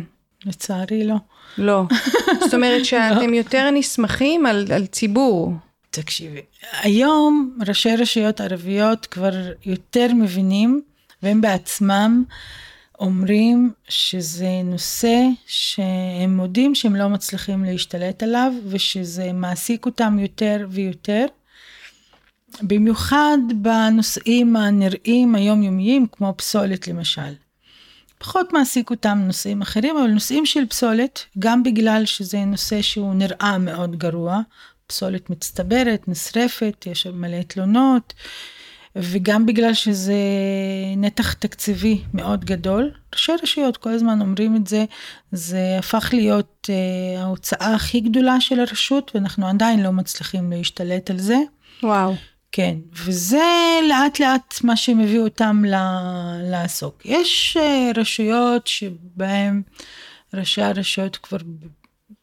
לצערי 0.45 1.03
לא. 1.03 1.15
לא. 1.57 1.83
זאת 2.43 2.53
אומרת 2.53 2.85
שאתם 2.85 3.29
לא. 3.29 3.35
יותר 3.35 3.69
נסמכים 3.71 4.45
על, 4.45 4.65
על 4.73 4.85
ציבור. 4.85 5.53
תקשיבי, 5.89 6.41
היום 6.81 7.57
ראשי 7.67 7.95
רשויות 7.95 8.41
ערביות 8.41 9.05
כבר 9.05 9.31
יותר 9.65 10.07
מבינים, 10.13 10.81
והם 11.23 11.41
בעצמם 11.41 12.23
אומרים 12.99 13.71
שזה 13.89 14.61
נושא 14.63 15.15
שהם 15.45 16.37
מודים 16.37 16.75
שהם 16.75 16.95
לא 16.95 17.07
מצליחים 17.09 17.63
להשתלט 17.63 18.23
עליו, 18.23 18.53
ושזה 18.67 19.33
מעסיק 19.33 19.85
אותם 19.85 20.19
יותר 20.19 20.67
ויותר. 20.69 21.25
במיוחד 22.61 23.37
בנושאים 23.55 24.55
הנראים 24.55 25.35
היומיומיים, 25.35 26.07
כמו 26.11 26.33
פסולת 26.37 26.87
למשל. 26.87 27.33
פחות 28.17 28.53
מעסיק 28.53 28.89
אותם 28.89 29.21
נושאים 29.25 29.61
אחרים, 29.61 29.97
אבל 29.97 30.07
נושאים 30.07 30.45
של 30.45 30.65
פסולת, 30.65 31.25
גם 31.39 31.63
בגלל 31.63 32.05
שזה 32.05 32.45
נושא 32.45 32.81
שהוא 32.81 33.13
נראה 33.13 33.57
מאוד 33.57 33.95
גרוע, 33.95 34.41
פסולת 34.87 35.29
מצטברת, 35.29 36.07
נשרפת, 36.07 36.85
יש 36.91 37.01
שם 37.01 37.21
מלא 37.21 37.41
תלונות, 37.41 38.13
וגם 38.95 39.45
בגלל 39.45 39.73
שזה 39.73 40.13
נתח 40.97 41.33
תקציבי 41.33 42.01
מאוד 42.13 42.45
גדול. 42.45 42.91
ראשי 43.13 43.31
רשויות 43.43 43.77
כל 43.77 43.89
הזמן 43.89 44.21
אומרים 44.21 44.55
את 44.55 44.67
זה, 44.67 44.85
זה 45.31 45.75
הפך 45.79 46.09
להיות 46.13 46.69
uh, 46.71 47.19
ההוצאה 47.19 47.75
הכי 47.75 47.99
גדולה 47.99 48.41
של 48.41 48.59
הרשות, 48.59 49.11
ואנחנו 49.15 49.47
עדיין 49.47 49.83
לא 49.83 49.91
מצליחים 49.91 50.51
להשתלט 50.51 51.09
על 51.09 51.19
זה. 51.19 51.37
וואו. 51.83 52.15
כן, 52.55 52.75
וזה 53.05 53.45
לאט 53.89 54.19
לאט 54.19 54.55
מה 54.63 54.75
שמביא 54.75 55.19
אותם 55.19 55.63
ל- 55.65 56.41
לעסוק. 56.51 57.05
יש 57.05 57.57
אה, 57.59 57.91
רשויות 57.95 58.67
שבהן 58.67 59.61
ראשי 60.33 60.61
הרשויות 60.61 61.17
כבר 61.17 61.37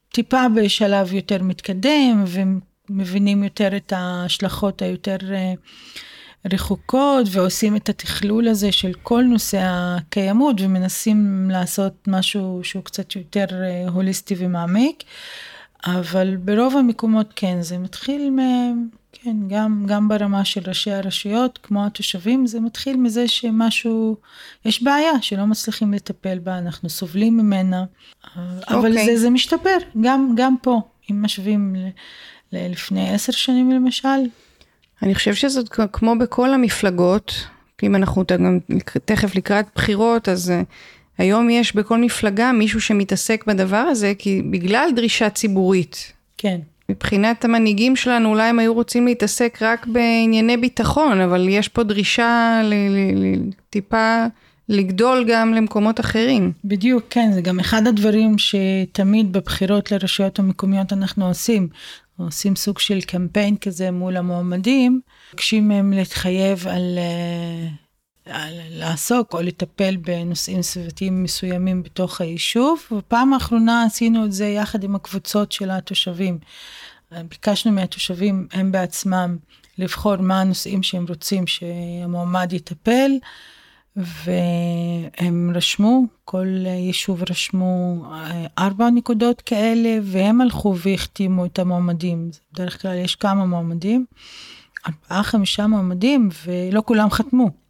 טיפה 0.09 0.49
בשלב 0.57 1.13
יותר 1.13 1.43
מתקדם 1.43 2.25
ומבינים 2.27 3.45
יותר 3.45 3.77
את 3.77 3.93
ההשלכות 3.97 4.83
היותר 4.83 5.17
אה, 5.33 5.53
רחוקות 6.53 7.27
ועושים 7.31 7.77
את 7.77 7.89
התכלול 7.89 8.49
הזה 8.49 8.73
של 8.73 8.93
כל 9.03 9.23
נושא 9.23 9.61
הקיימות 9.63 10.57
ומנסים 10.61 11.51
לעשות 11.51 12.09
משהו 12.09 12.61
שהוא 12.63 12.85
קצת 12.85 13.17
יותר 13.17 13.47
אה, 13.51 13.89
הוליסטי 13.89 14.35
ומעמיק. 14.39 15.03
אבל 15.85 16.37
ברוב 16.37 16.77
המקומות 16.77 17.33
כן, 17.37 17.63
זה 17.63 17.79
מתחיל 17.79 18.31
מ... 18.31 18.39
כן, 19.25 19.37
גם, 19.49 19.85
גם 19.87 20.09
ברמה 20.09 20.45
של 20.45 20.61
ראשי 20.67 20.91
הרשויות, 20.91 21.59
כמו 21.63 21.87
התושבים, 21.87 22.47
זה 22.47 22.61
מתחיל 22.61 22.97
מזה 22.97 23.29
שמשהו, 23.29 24.17
יש 24.65 24.83
בעיה 24.83 25.13
שלא 25.21 25.47
מצליחים 25.47 25.93
לטפל 25.93 26.39
בה, 26.39 26.59
אנחנו 26.59 26.89
סובלים 26.89 27.37
ממנה, 27.37 27.85
אבל 28.37 28.45
okay. 28.63 28.75
אוקיי. 28.75 29.07
זה, 29.07 29.17
זה 29.17 29.31
משתפר, 29.31 29.77
גם, 30.01 30.35
גם 30.37 30.55
פה, 30.63 30.81
אם 31.11 31.23
משווים 31.23 31.75
ל, 31.77 31.89
ל, 32.53 32.71
לפני 32.71 33.15
עשר 33.15 33.33
שנים 33.33 33.71
למשל. 33.71 34.09
אני 35.03 35.15
חושבת 35.15 35.37
שזאת 35.37 35.69
כמו 35.93 36.19
בכל 36.19 36.55
המפלגות, 36.55 37.47
אם 37.83 37.97
אנחנו 37.97 38.25
גם 38.39 38.59
תכף 39.05 39.35
לקראת 39.35 39.67
בחירות, 39.75 40.29
אז 40.29 40.51
אה, 40.51 40.63
היום 41.19 41.51
יש 41.51 41.77
בכל 41.77 41.99
מפלגה 41.99 42.53
מישהו 42.53 42.81
שמתעסק 42.81 43.45
בדבר 43.47 43.77
הזה, 43.77 44.13
כי 44.19 44.43
בגלל 44.51 44.91
דרישה 44.97 45.31
ציבורית. 45.31 46.13
כן. 46.39 46.61
מבחינת 46.89 47.45
המנהיגים 47.45 47.97
שלנו, 47.97 48.29
אולי 48.29 48.49
הם 48.49 48.59
היו 48.59 48.75
רוצים 48.75 49.07
להתעסק 49.07 49.59
רק 49.61 49.87
בענייני 49.87 50.57
ביטחון, 50.57 51.21
אבל 51.21 51.49
יש 51.49 51.69
פה 51.69 51.83
דרישה 51.83 52.61
טיפה 53.71 54.25
לגדול 54.69 55.25
גם 55.29 55.55
למקומות 55.55 56.01
אחרים. 56.01 56.53
בדיוק, 56.65 57.05
כן, 57.11 57.31
זה 57.33 57.41
גם 57.41 57.61
אחד 57.61 57.87
הדברים 57.87 58.37
שתמיד 58.39 59.33
בבחירות 59.33 59.93
לרשויות 59.93 60.39
המקומיות 60.39 60.93
אנחנו 60.93 61.29
עושים. 61.29 61.69
עושים 62.17 62.57
סוג 62.57 62.79
של 62.79 63.01
קמפיין 63.01 63.57
כזה 63.57 63.91
מול 63.91 64.17
המועמדים, 64.17 65.01
מבקשים 65.33 65.69
מהם 65.69 65.93
להתחייב 65.93 66.69
על, 66.69 66.99
אה, 66.99 67.69
לעסוק 68.71 69.35
או 69.35 69.43
לטפל 69.43 69.97
בנושאים 69.97 70.63
סביבתיים 70.63 71.23
מסוימים 71.23 71.83
בתוך 71.83 72.21
היישוב, 72.21 72.81
ופעם 72.93 73.33
האחרונה 73.33 73.85
עשינו 73.85 74.25
את 74.25 74.33
זה 74.33 74.47
יחד 74.47 74.85
עם 74.85 74.95
הקבוצות 74.95 75.53
של 75.53 75.71
התושבים. 75.71 76.39
ביקשנו 77.29 77.73
מהתושבים 77.73 78.49
הם 78.53 78.73
בעצמם 78.73 79.37
לבחור 79.79 80.17
מה 80.17 80.41
הנושאים 80.41 80.83
שהם 80.83 81.05
רוצים 81.09 81.47
שהמועמד 81.47 82.53
יטפל. 82.53 83.11
והם 83.97 85.51
רשמו, 85.55 86.03
כל 86.25 86.47
יישוב 86.67 87.23
רשמו 87.31 88.05
אה, 88.13 88.47
ארבע 88.59 88.91
נקודות 88.91 89.41
כאלה, 89.41 89.99
והם 90.03 90.41
הלכו 90.41 90.75
והחתימו 90.77 91.45
את 91.45 91.59
המועמדים. 91.59 92.31
בדרך 92.53 92.83
כלל 92.83 92.99
יש 92.99 93.17
כמה 93.17 93.45
מועמדים, 93.47 94.05
ארבעה, 94.87 95.23
חמישה 95.23 95.67
מועמדים, 95.67 96.29
ולא 96.47 96.83
כולם 96.87 97.11
חתמו. 97.11 97.62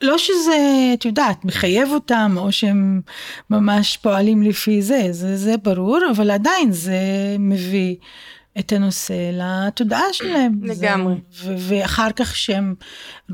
לא 0.00 0.18
שזה, 0.18 0.90
את 0.94 1.04
יודעת, 1.04 1.44
מחייב 1.44 1.88
אותם, 1.90 2.34
או 2.36 2.52
שהם 2.52 3.00
ממש 3.50 3.96
פועלים 3.96 4.42
לפי 4.42 4.82
זה, 4.82 5.08
זה, 5.10 5.36
זה 5.36 5.56
ברור, 5.56 5.98
אבל 6.10 6.30
עדיין 6.30 6.72
זה 6.72 6.98
מביא 7.38 7.96
את 8.58 8.72
הנושא 8.72 9.30
לתודעה 9.32 10.12
שלהם. 10.12 10.52
לגמרי. 10.62 11.14
זה, 11.32 11.54
ואחר 11.58 12.10
כך 12.16 12.36
שהם 12.36 12.74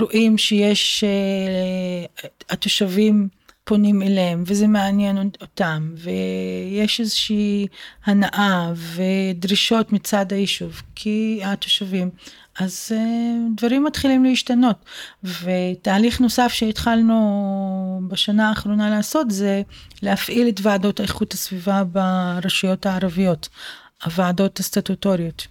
רואים 0.00 0.38
שיש, 0.38 1.04
uh, 1.04 2.26
התושבים 2.48 3.28
פונים 3.66 4.02
אליהם, 4.02 4.44
וזה 4.46 4.66
מעניין 4.66 5.18
אותם, 5.40 5.94
ויש 5.96 7.00
איזושהי 7.00 7.66
הנאה 8.04 8.72
ודרישות 8.76 9.92
מצד 9.92 10.32
היישוב, 10.32 10.82
כי 10.94 11.40
התושבים, 11.44 12.10
אז 12.60 12.92
uh, 12.94 13.56
דברים 13.56 13.84
מתחילים 13.84 14.24
להשתנות. 14.24 14.84
ותהליך 15.24 16.20
נוסף 16.20 16.48
שהתחלנו 16.52 18.00
בשנה 18.08 18.48
האחרונה 18.48 18.90
לעשות, 18.90 19.30
זה 19.30 19.62
להפעיל 20.02 20.48
את 20.48 20.60
ועדות 20.62 21.00
איכות 21.00 21.32
הסביבה 21.32 21.84
ברשויות 21.84 22.86
הערביות. 22.86 23.48
הוועדות 24.04 24.60
הסטטוטוריות. 24.60 25.46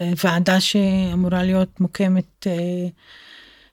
אה, 0.00 0.12
ועדה 0.24 0.60
שאמורה 0.60 1.42
להיות 1.42 1.80
מוקמת, 1.80 2.46
אה, 2.46 2.88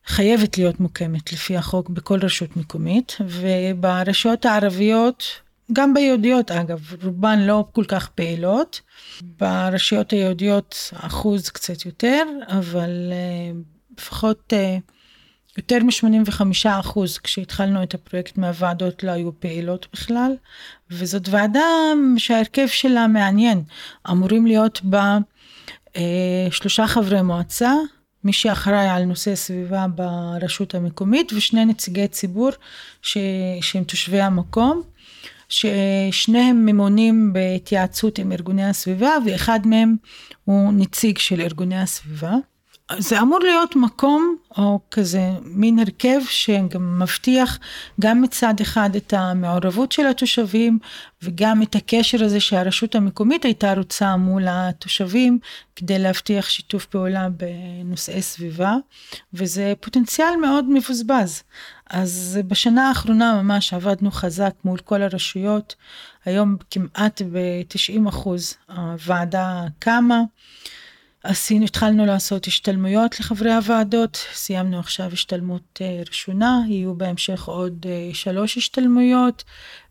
חייבת 0.05 0.57
להיות 0.57 0.79
מוקמת 0.79 1.33
לפי 1.33 1.57
החוק 1.57 1.89
בכל 1.89 2.19
רשות 2.21 2.57
מקומית, 2.57 3.17
וברשויות 3.21 4.45
הערביות, 4.45 5.23
גם 5.73 5.93
ביהודיות 5.93 6.51
אגב, 6.51 6.79
רובן 7.03 7.39
לא 7.39 7.65
כל 7.71 7.83
כך 7.87 8.07
פעילות. 8.07 8.81
ברשויות 9.21 10.11
היהודיות 10.11 10.93
אחוז 10.93 11.49
קצת 11.49 11.85
יותר, 11.85 12.23
אבל 12.47 13.11
אה, 13.11 13.51
לפחות 13.97 14.53
יותר 15.57 15.77
מ-85 15.83 16.41
אחוז 16.69 17.17
כשהתחלנו 17.17 17.83
את 17.83 17.93
הפרויקט 17.93 18.37
מהוועדות 18.37 19.03
לא 19.03 19.11
היו 19.11 19.39
פעילות 19.39 19.87
בכלל, 19.93 20.35
וזאת 20.91 21.29
ועדה 21.29 21.61
שההרכב 22.17 22.67
שלה 22.67 23.07
מעניין. 23.07 23.63
אמורים 24.11 24.45
להיות 24.45 24.81
בה 24.83 25.17
אה, 25.95 26.47
שלושה 26.51 26.87
חברי 26.87 27.21
מועצה, 27.21 27.73
מי 28.23 28.33
שאחראי 28.33 28.87
על 28.87 29.03
נושא 29.03 29.35
סביבה 29.35 29.85
ברשות 29.87 30.75
המקומית 30.75 31.33
ושני 31.33 31.65
נציגי 31.65 32.07
ציבור 32.07 32.49
ש... 33.01 33.17
שהם 33.61 33.83
תושבי 33.83 34.21
המקום. 34.21 34.81
ששניהם 35.55 36.65
ממונים 36.65 37.33
בהתייעצות 37.33 38.17
עם 38.19 38.31
ארגוני 38.31 38.65
הסביבה 38.65 39.11
ואחד 39.25 39.59
מהם 39.65 39.95
הוא 40.43 40.73
נציג 40.73 41.17
של 41.17 41.41
ארגוני 41.41 41.81
הסביבה. 41.81 42.33
זה 42.97 43.21
אמור 43.21 43.39
להיות 43.39 43.75
מקום 43.75 44.35
או 44.57 44.79
כזה 44.91 45.29
מין 45.41 45.79
הרכב 45.79 46.19
שגם 46.29 46.99
מבטיח 46.99 47.59
גם 48.01 48.21
מצד 48.21 48.53
אחד 48.61 48.95
את 48.95 49.13
המעורבות 49.13 49.91
של 49.91 50.07
התושבים 50.07 50.79
וגם 51.21 51.61
את 51.63 51.75
הקשר 51.75 52.23
הזה 52.23 52.39
שהרשות 52.39 52.95
המקומית 52.95 53.45
הייתה 53.45 53.73
רוצה 53.73 54.15
מול 54.15 54.43
התושבים 54.49 55.39
כדי 55.75 55.99
להבטיח 55.99 56.49
שיתוף 56.49 56.85
פעולה 56.85 57.27
בנושאי 57.29 58.21
סביבה 58.21 58.75
וזה 59.33 59.73
פוטנציאל 59.79 60.35
מאוד 60.41 60.65
מבוזבז. 60.69 61.43
אז 61.89 62.39
בשנה 62.47 62.87
האחרונה 62.87 63.41
ממש 63.41 63.73
עבדנו 63.73 64.11
חזק 64.11 64.53
מול 64.65 64.79
כל 64.79 65.01
הרשויות, 65.01 65.75
היום 66.25 66.57
כמעט 66.71 67.21
ב-90 67.31 68.11
הוועדה 68.67 69.63
קמה. 69.79 70.21
עשינו, 71.25 71.65
התחלנו 71.65 72.05
לעשות 72.05 72.47
השתלמויות 72.47 73.19
לחברי 73.19 73.53
הוועדות, 73.53 74.25
סיימנו 74.33 74.79
עכשיו 74.79 75.09
השתלמות 75.13 75.79
אה, 75.81 76.01
ראשונה, 76.07 76.61
יהיו 76.67 76.95
בהמשך 76.95 77.43
עוד 77.43 77.85
אה, 77.89 78.13
שלוש 78.13 78.57
השתלמויות, 78.57 79.43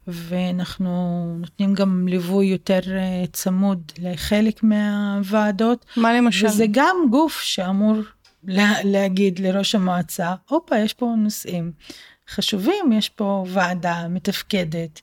ואנחנו 0.06 1.24
נותנים 1.40 1.74
גם 1.74 2.08
ליווי 2.08 2.46
יותר 2.46 2.80
אה, 2.88 3.24
צמוד 3.32 3.92
לחלק 3.98 4.62
מהוועדות. 4.62 5.84
מה 5.96 6.14
למשל? 6.14 6.46
וזה 6.46 6.64
גם 6.70 6.96
גוף 7.10 7.40
שאמור 7.40 7.96
לה, 8.44 8.72
להגיד 8.84 9.38
לראש 9.38 9.74
המועצה, 9.74 10.34
הופה, 10.48 10.78
יש 10.78 10.92
פה 10.92 11.14
נושאים 11.18 11.72
חשובים, 12.28 12.92
יש 12.92 13.08
פה 13.08 13.44
ועדה 13.48 14.08
מתפקדת. 14.08 15.00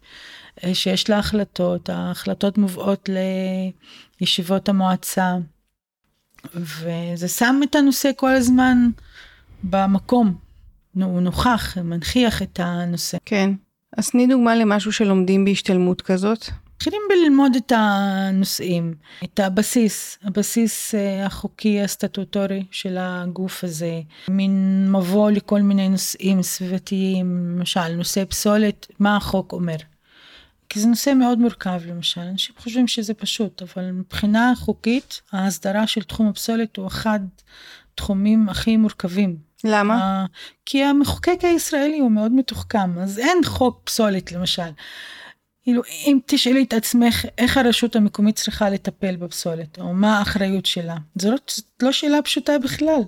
שיש 0.73 1.09
לה 1.09 1.19
החלטות, 1.19 1.89
ההחלטות 1.89 2.57
מובאות 2.57 3.09
לישיבות 4.21 4.69
המועצה, 4.69 5.35
וזה 6.55 7.27
שם 7.27 7.59
את 7.63 7.75
הנושא 7.75 8.11
כל 8.15 8.31
הזמן 8.31 8.89
במקום. 9.63 10.35
הוא 10.93 11.21
נוכח, 11.21 11.77
מנכיח 11.77 12.41
את 12.41 12.59
הנושא. 12.63 13.17
כן. 13.25 13.49
אז 13.97 14.09
תני 14.09 14.27
דוגמה 14.27 14.55
למשהו 14.55 14.91
שלומדים 14.91 15.45
בהשתלמות 15.45 16.01
כזאת. 16.01 16.49
מתחילים 16.75 17.01
בללמוד 17.09 17.55
את 17.55 17.71
הנושאים, 17.75 18.93
את 19.23 19.39
הבסיס, 19.39 20.17
הבסיס 20.23 20.95
אה, 20.95 21.25
החוקי 21.25 21.81
הסטטוטורי 21.81 22.63
של 22.71 22.97
הגוף 22.99 23.63
הזה, 23.63 24.01
מין 24.27 24.85
מבוא 24.91 25.31
לכל 25.31 25.61
מיני 25.61 25.89
נושאים 25.89 26.41
סביבתיים, 26.41 27.55
למשל 27.57 27.95
נושא 27.95 28.25
פסולת, 28.25 28.87
מה 28.99 29.17
החוק 29.17 29.53
אומר. 29.53 29.75
כי 30.71 30.79
זה 30.79 30.87
נושא 30.87 31.13
מאוד 31.13 31.39
מורכב 31.39 31.81
למשל, 31.85 32.21
אנשים 32.21 32.55
חושבים 32.57 32.87
שזה 32.87 33.13
פשוט, 33.13 33.61
אבל 33.61 33.91
מבחינה 33.91 34.53
חוקית, 34.55 35.21
ההסדרה 35.31 35.87
של 35.87 36.03
תחום 36.03 36.27
הפסולת 36.27 36.77
הוא 36.77 36.87
אחד 36.87 37.19
התחומים 37.93 38.49
הכי 38.49 38.77
מורכבים. 38.77 39.37
למה? 39.63 40.25
כי 40.65 40.83
המחוקק 40.83 41.39
הישראלי 41.43 41.99
הוא 41.99 42.11
מאוד 42.11 42.31
מתוחכם, 42.31 42.99
אז 42.99 43.19
אין 43.19 43.37
חוק 43.45 43.81
פסולת 43.83 44.31
למשל. 44.31 44.71
כאילו, 45.63 45.81
אם 46.05 46.19
תשאלי 46.25 46.63
את 46.63 46.73
עצמך 46.73 47.25
איך 47.37 47.57
הרשות 47.57 47.95
המקומית 47.95 48.35
צריכה 48.35 48.69
לטפל 48.69 49.15
בפסולת, 49.15 49.79
או 49.79 49.93
מה 49.93 50.19
האחריות 50.19 50.65
שלה, 50.65 50.95
זו 51.15 51.31
לא, 51.31 51.37
לא 51.81 51.91
שאלה 51.91 52.21
פשוטה 52.21 52.59
בכלל. 52.59 53.01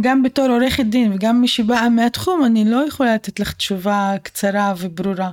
גם 0.00 0.22
בתור 0.22 0.46
עורכת 0.46 0.84
דין 0.84 1.12
וגם 1.12 1.40
מי 1.40 1.48
שבאה 1.48 1.88
מהתחום, 1.88 2.44
אני 2.44 2.64
לא 2.64 2.86
יכולה 2.86 3.14
לתת 3.14 3.40
לך 3.40 3.52
תשובה 3.52 4.14
קצרה 4.22 4.74
וברורה. 4.78 5.30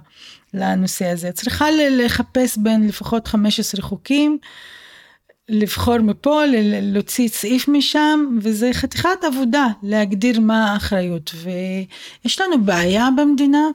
לנושא 0.54 1.06
הזה. 1.06 1.32
צריכה 1.32 1.66
לחפש 1.72 2.58
בין 2.58 2.88
לפחות 2.88 3.28
15 3.28 3.82
חוקים, 3.82 4.38
לבחור 5.50 5.98
מפה, 5.98 6.42
להוציא 6.82 7.28
סעיף 7.28 7.68
משם, 7.68 8.38
וזה 8.42 8.70
חתיכת 8.74 9.24
עבודה 9.24 9.68
להגדיר 9.84 10.40
מה 10.40 10.74
האחריות. 10.74 11.32
ויש 11.36 12.42
לנו 12.42 12.64
בעיה 12.66 13.10
במדינה, 13.18 13.68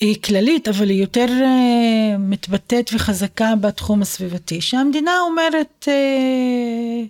היא 0.00 0.22
כללית, 0.22 0.68
אבל 0.68 0.90
היא 0.90 1.00
יותר 1.00 1.26
uh, 1.26 2.18
מתבטאת 2.18 2.90
וחזקה 2.94 3.56
בתחום 3.60 4.02
הסביבתי, 4.02 4.60
שהמדינה 4.60 5.20
אומרת, 5.20 5.88
uh, 5.88 7.08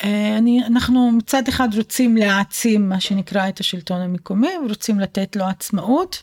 uh, 0.00 0.06
אני, 0.38 0.66
אנחנו 0.66 1.10
מצד 1.10 1.48
אחד 1.48 1.68
רוצים 1.76 2.16
להעצים 2.16 2.88
מה 2.88 3.00
שנקרא 3.00 3.48
את 3.48 3.60
השלטון 3.60 4.00
המקומי, 4.00 4.50
ורוצים 4.64 5.00
לתת 5.00 5.36
לו 5.36 5.44
עצמאות. 5.44 6.22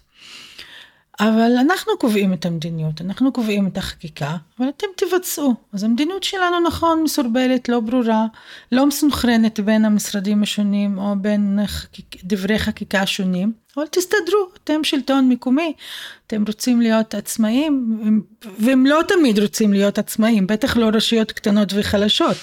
אבל 1.20 1.51
אנחנו 1.59 1.91
קובעים 1.99 2.34
את 2.34 2.45
המדיניות, 2.45 3.01
אנחנו 3.01 3.32
קובעים 3.32 3.68
את 3.68 3.78
החקיקה, 3.78 4.38
אבל 4.59 4.70
אתם 4.70 4.88
תבצעו. 4.97 5.53
אז 5.74 5.84
המדיניות 5.84 6.24
שלנו 6.24 6.59
נכון 6.59 7.03
מסורבלת, 7.03 7.70
לא 7.70 7.80
ברורה, 7.80 8.26
לא 8.72 8.86
מסונכרנת 8.86 9.59
בין 9.59 9.86
המשרדים 9.86 10.43
השונים 10.43 10.97
או 10.97 11.16
בין 11.22 11.59
דברי 12.24 12.59
חקיקה 12.59 13.05
שונים, 13.05 13.53
אבל 13.78 13.88
תסתדרו, 13.88 14.49
אתם 14.64 14.84
שלטון 14.84 15.30
מקומי, 15.30 15.74
אתם 16.28 16.43
רוצים 16.47 16.82
להיות 16.82 17.16
עצמאים, 17.16 18.01
והם 18.59 18.86
לא 18.86 19.01
תמיד 19.07 19.39
רוצים 19.39 19.74
להיות 19.74 19.97
עצמאים, 19.97 20.47
בטח 20.47 20.78
לא 20.78 20.89
רשויות 20.93 21.32
קטנות 21.32 21.74
וחלשות. 21.76 22.38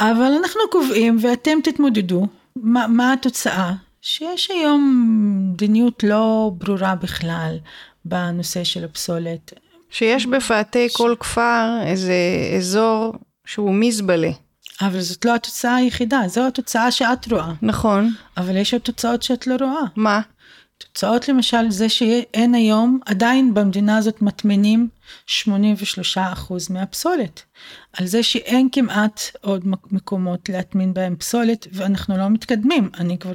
אבל 0.00 0.32
אנחנו 0.40 0.60
קובעים 0.70 1.16
ואתם 1.20 1.58
תתמודדו, 1.64 2.26
מה, 2.56 2.86
מה 2.86 3.12
התוצאה? 3.12 3.72
שיש 4.10 4.50
היום 4.50 5.04
מדיניות 5.52 6.02
לא 6.02 6.50
ברורה 6.54 6.94
בכלל 6.94 7.58
בנושא 8.04 8.64
של 8.64 8.84
הפסולת. 8.84 9.52
שיש 9.90 10.26
בפאתי 10.26 10.88
ש... 10.88 10.96
כל 10.96 11.14
כפר 11.20 11.78
איזה 11.86 12.14
אזור 12.56 13.14
שהוא 13.46 13.74
מזבלה. 13.74 14.30
אבל 14.80 15.00
זאת 15.00 15.24
לא 15.24 15.34
התוצאה 15.34 15.74
היחידה, 15.74 16.20
זו 16.26 16.46
התוצאה 16.46 16.90
שאת 16.90 17.32
רואה. 17.32 17.52
נכון. 17.62 18.14
אבל 18.36 18.56
יש 18.56 18.72
עוד 18.72 18.82
תוצאות 18.82 19.22
שאת 19.22 19.46
לא 19.46 19.56
רואה. 19.60 19.82
מה? 19.96 20.20
תוצאות 20.78 21.28
למשל 21.28 21.70
זה 21.70 21.88
שאין 21.88 22.54
היום, 22.54 23.00
עדיין 23.06 23.54
במדינה 23.54 23.96
הזאת 23.96 24.22
מטמינים 24.22 24.88
83% 25.44 25.48
מהפסולת. 26.70 27.42
על 27.92 28.06
זה 28.06 28.22
שאין 28.22 28.68
כמעט 28.72 29.20
עוד 29.40 29.62
מקומות 29.90 30.48
להטמין 30.48 30.94
בהם 30.94 31.16
פסולת 31.16 31.66
ואנחנו 31.72 32.16
לא 32.16 32.28
מתקדמים. 32.28 32.90
אני 32.98 33.18
כבר 33.18 33.32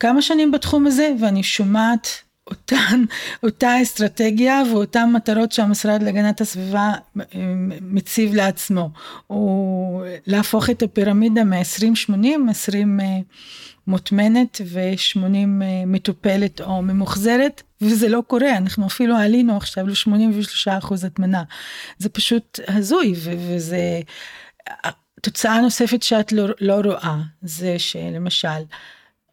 כמה 0.00 0.22
שנים 0.22 0.52
בתחום 0.52 0.86
הזה 0.86 1.12
ואני 1.20 1.42
שומעת 1.42 2.08
אותן, 2.46 3.04
אותה 3.42 3.82
אסטרטגיה 3.82 4.62
ואותן 4.72 5.10
מטרות 5.12 5.52
שהמשרד 5.52 6.02
להגנת 6.02 6.40
הסביבה 6.40 6.92
אה, 7.16 7.22
מציב 7.80 8.34
לעצמו. 8.34 8.90
הוא 9.26 10.04
להפוך 10.26 10.70
את 10.70 10.82
הפירמידה 10.82 11.44
מ-20-80, 11.44 12.50
20 12.50 13.00
אה, 13.00 13.06
מוטמנת 13.86 14.60
ו-80 14.66 15.18
אה, 15.62 15.86
מטופלת 15.86 16.60
או 16.60 16.82
ממוחזרת, 16.82 17.62
וזה 17.80 18.08
לא 18.08 18.22
קורה, 18.26 18.56
אנחנו 18.56 18.86
אפילו 18.86 19.16
עלינו 19.16 19.56
עכשיו 19.56 19.86
ל-83% 19.86 21.06
הטמנה. 21.06 21.42
זה 21.98 22.08
פשוט 22.08 22.60
הזוי, 22.68 23.14
וזה... 23.16 24.00
תוצאה 25.22 25.60
נוספת 25.60 26.02
שאת 26.02 26.32
לא, 26.32 26.48
לא 26.60 26.74
רואה, 26.74 27.16
זה 27.42 27.78
שלמשל, 27.78 28.48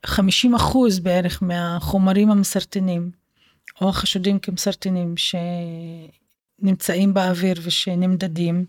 50 0.05 0.55
אחוז 0.55 0.99
בערך 0.99 1.43
מהחומרים 1.43 2.31
המסרטנים, 2.31 3.11
או 3.81 3.89
החשודים 3.89 4.39
כמסרטנים 4.39 5.15
שנמצאים 6.61 7.13
באוויר 7.13 7.55
ושנמדדים, 7.63 8.65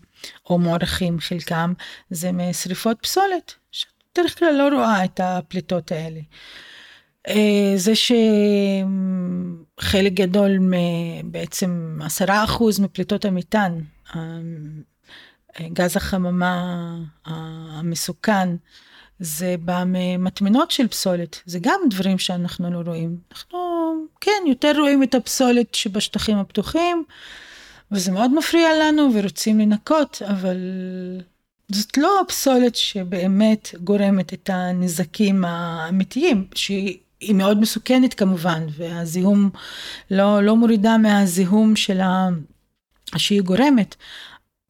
או 0.49 0.59
מוערכים 0.59 1.19
חלקם, 1.19 1.73
זה 2.09 2.31
משריפות 2.31 2.97
פסולת, 3.01 3.53
שבדרך 3.71 4.39
כלל 4.39 4.55
לא 4.55 4.75
רואה 4.75 5.05
את 5.05 5.19
הפליטות 5.23 5.91
האלה. 5.91 6.19
אה, 7.27 7.73
זה 7.75 7.93
שחלק 9.79 10.13
גדול, 10.13 10.51
בעצם 11.23 11.99
עשרה 12.03 12.43
אחוז 12.43 12.79
מפליטות 12.79 13.25
המטען, 13.25 13.81
גז 15.61 15.97
החממה 15.97 16.95
המסוכן, 17.25 18.49
זה 19.23 19.55
בא 19.59 19.83
ממטמנות 19.87 20.71
של 20.71 20.87
פסולת, 20.87 21.41
זה 21.45 21.59
גם 21.61 21.79
דברים 21.89 22.19
שאנחנו 22.19 22.71
לא 22.71 22.89
רואים. 22.89 23.17
אנחנו, 23.31 23.57
כן, 24.21 24.43
יותר 24.47 24.79
רואים 24.79 25.03
את 25.03 25.15
הפסולת 25.15 25.75
שבשטחים 25.75 26.37
הפתוחים, 26.37 27.03
וזה 27.91 28.11
מאוד 28.11 28.33
מפריע 28.33 28.69
לנו 28.81 29.09
ורוצים 29.13 29.59
לנקות, 29.59 30.21
אבל 30.29 30.57
זאת 31.71 31.97
לא 31.97 32.21
הפסולת 32.21 32.75
שבאמת 32.75 33.75
גורמת 33.83 34.33
את 34.33 34.49
הנזקים 34.53 35.45
האמיתיים, 35.45 36.47
שהיא 36.55 36.97
מאוד 37.33 37.59
מסוכנת 37.59 38.13
כמובן, 38.13 38.65
והזיהום 38.77 39.49
לא, 40.11 40.43
לא 40.43 40.55
מורידה 40.55 40.97
מהזיהום 40.97 41.75
של 41.75 42.01
ה... 42.01 42.29
שהיא 43.17 43.41
גורמת, 43.41 43.95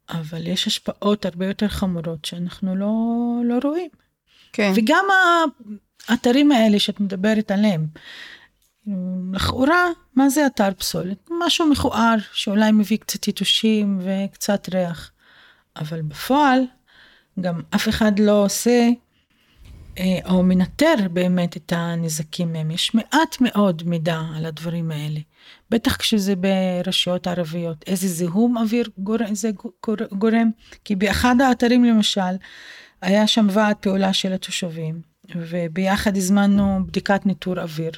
אבל 0.10 0.47
יש 0.47 0.68
השפעות 0.68 1.26
הרבה 1.26 1.45
יותר 1.45 1.68
חמורות 1.68 2.26
שאנחנו 2.26 2.76
לא, 2.76 2.91
לא 3.45 3.60
רואים. 3.70 3.89
כן. 4.54 4.72
וגם 4.76 5.06
האתרים 6.08 6.51
האלה 6.51 6.80
שאת 6.80 6.99
מדברת 6.99 7.51
עליהם, 7.51 7.88
לכאורה, 9.34 9.88
מה 10.16 10.30
זה 10.30 10.45
אתר 10.45 10.74
פסולת? 10.78 11.30
משהו 11.45 11.70
מכוער 11.70 12.16
שאולי 12.34 12.72
מביא 12.72 12.97
קצת 12.97 13.28
יתושים 13.28 13.99
וקצת 14.01 14.70
ריח, 14.74 15.12
אבל 15.76 16.01
בפועל 16.01 16.64
גם 17.39 17.62
אף 17.76 17.89
אחד 17.89 18.20
לא 18.20 18.45
עושה 18.45 18.89
אה, 19.99 20.20
או 20.30 20.43
מנטר 20.43 20.95
באמת 21.14 21.58
את 21.58 21.74
הנזקים 21.76 22.54
מהם. 22.54 22.72
יש 22.72 22.95
מעט 22.95 23.38
מאוד 23.41 23.84
מידע 23.86 24.22
על 24.36 24.45
הדברים 24.45 24.91
האלה, 24.91 25.20
בטח 25.70 25.95
כשזה 25.95 26.34
ברשויות 26.36 27.28
ערביות. 27.28 27.84
איזה 27.88 28.08
זיהום 28.08 28.58
אוויר 28.58 28.89
גורם, 28.97 29.36
זה 29.36 29.49
גורם? 30.12 30.49
כי 30.86 30.95
באחד 30.95 31.41
האתרים 31.41 31.84
למשל, 31.84 32.36
היה 33.04 33.28
שם 33.28 33.47
ועד 33.51 33.76
פעולה 33.76 34.14
של 34.14 34.34
התושבים, 34.34 35.01
וביחד 35.36 36.18
הזמנו 36.18 36.80
בדיקת 36.88 37.26
ניטור 37.26 37.60
אוויר. 37.60 37.91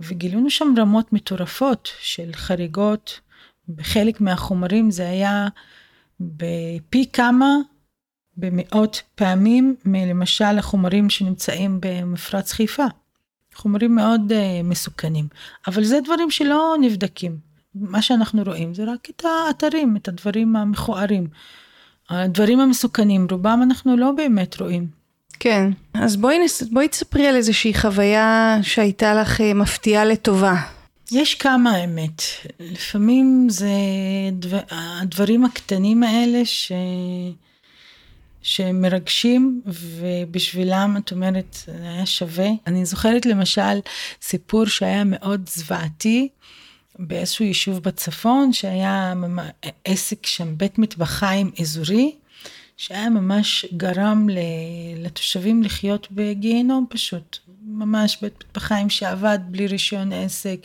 וגילינו 0.00 0.50
שם 0.50 0.74
רמות 0.78 1.12
מטורפות 1.12 1.90
של 2.00 2.30
חריגות. 2.32 3.20
בחלק 3.68 4.20
מהחומרים 4.20 4.90
זה 4.90 5.08
היה 5.08 5.48
בפי 6.20 7.06
כמה, 7.12 7.56
במאות 8.36 9.02
פעמים, 9.14 9.76
מלמשל 9.84 10.58
החומרים 10.58 11.10
שנמצאים 11.10 11.78
במפרץ 11.82 12.52
חיפה. 12.52 12.86
חומרים 13.54 13.94
מאוד 13.94 14.32
uh, 14.32 14.34
מסוכנים. 14.64 15.28
אבל 15.66 15.84
זה 15.84 15.98
דברים 16.04 16.30
שלא 16.30 16.74
נבדקים. 16.80 17.38
מה 17.74 18.02
שאנחנו 18.02 18.42
רואים 18.42 18.74
זה 18.74 18.84
רק 18.84 19.10
את 19.10 19.24
האתרים, 19.24 19.96
את 19.96 20.08
הדברים 20.08 20.56
המכוערים. 20.56 21.28
הדברים 22.10 22.60
המסוכנים, 22.60 23.26
רובם 23.30 23.60
אנחנו 23.62 23.96
לא 23.96 24.12
באמת 24.12 24.60
רואים. 24.60 24.86
כן, 25.40 25.70
אז 25.94 26.16
בואי, 26.16 26.38
נס... 26.44 26.62
בואי 26.62 26.88
תספרי 26.88 27.26
על 27.26 27.36
איזושהי 27.36 27.74
חוויה 27.74 28.58
שהייתה 28.62 29.14
לך 29.14 29.40
אה, 29.40 29.54
מפתיעה 29.54 30.04
לטובה. 30.04 30.54
יש 31.12 31.34
כמה 31.34 31.70
האמת. 31.70 32.22
לפעמים 32.60 33.46
זה 33.50 33.70
דבר... 34.32 34.60
הדברים 34.70 35.44
הקטנים 35.44 36.02
האלה 36.02 36.44
ש... 36.44 36.72
שמרגשים 38.42 39.62
ובשבילם 39.66 40.96
את 40.98 41.12
אומרת 41.12 41.56
זה 41.66 41.72
היה 41.82 42.06
שווה. 42.06 42.48
אני 42.66 42.84
זוכרת 42.84 43.26
למשל 43.26 43.80
סיפור 44.22 44.66
שהיה 44.66 45.04
מאוד 45.04 45.48
זוועתי 45.48 46.28
באיזשהו 47.00 47.44
יישוב 47.44 47.78
בצפון, 47.78 48.52
שהיה 48.52 49.14
עסק 49.84 50.26
שם, 50.26 50.58
בית 50.58 50.78
מטבחיים 50.78 51.50
אזורי, 51.60 52.14
שהיה 52.76 53.10
ממש 53.10 53.66
גרם 53.76 54.26
לתושבים 54.96 55.62
לחיות 55.62 56.08
בגיהנום 56.10 56.86
פשוט. 56.90 57.38
ממש 57.62 58.18
בית 58.22 58.44
מטבחיים 58.44 58.90
שעבד 58.90 59.38
בלי 59.46 59.66
רישיון 59.66 60.12
עסק, 60.12 60.58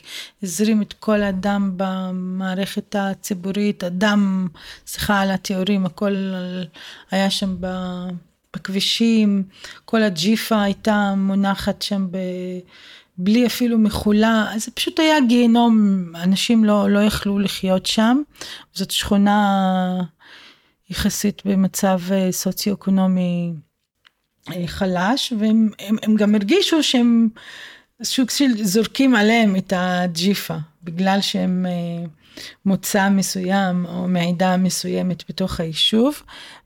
הזרים 0.43 0.81
את 0.81 0.93
כל 0.93 1.23
הדם 1.23 1.71
במערכת 1.77 2.95
הציבורית, 2.99 3.83
הדם, 3.83 4.47
סליחה 4.87 5.21
על 5.21 5.31
התיאורים, 5.31 5.85
הכל 5.85 6.15
היה 7.11 7.29
שם 7.29 7.55
בכבישים, 8.55 9.43
כל 9.85 10.03
הג'יפה 10.03 10.61
הייתה 10.61 11.13
מונחת 11.17 11.81
שם 11.81 12.07
ב... 12.11 12.17
בלי 13.17 13.45
אפילו 13.45 13.77
מחולה, 13.77 14.47
זה 14.57 14.71
פשוט 14.71 14.99
היה 14.99 15.15
גיהנום, 15.27 16.03
אנשים 16.15 16.65
לא, 16.65 16.89
לא 16.89 16.99
יכלו 16.99 17.39
לחיות 17.39 17.85
שם. 17.85 18.21
זאת 18.73 18.91
שכונה 18.91 20.01
יחסית 20.89 21.41
במצב 21.45 21.99
אה, 22.11 22.31
סוציו-אקונומי 22.31 23.53
אה, 24.53 24.67
חלש, 24.67 25.33
והם 25.39 25.69
הם, 25.79 25.95
הם 26.03 26.15
גם 26.15 26.35
הרגישו 26.35 26.83
שהם 26.83 27.29
סוג 28.03 28.29
של 28.29 28.63
זורקים 28.63 29.15
עליהם 29.15 29.55
את 29.55 29.73
הג'יפה, 29.75 30.57
בגלל 30.83 31.21
שהם 31.21 31.65
מוצא 32.65 33.09
מסוים 33.09 33.85
או 33.85 34.07
מעידה 34.07 34.57
מסוימת 34.57 35.23
בתוך 35.29 35.59
היישוב, 35.59 36.21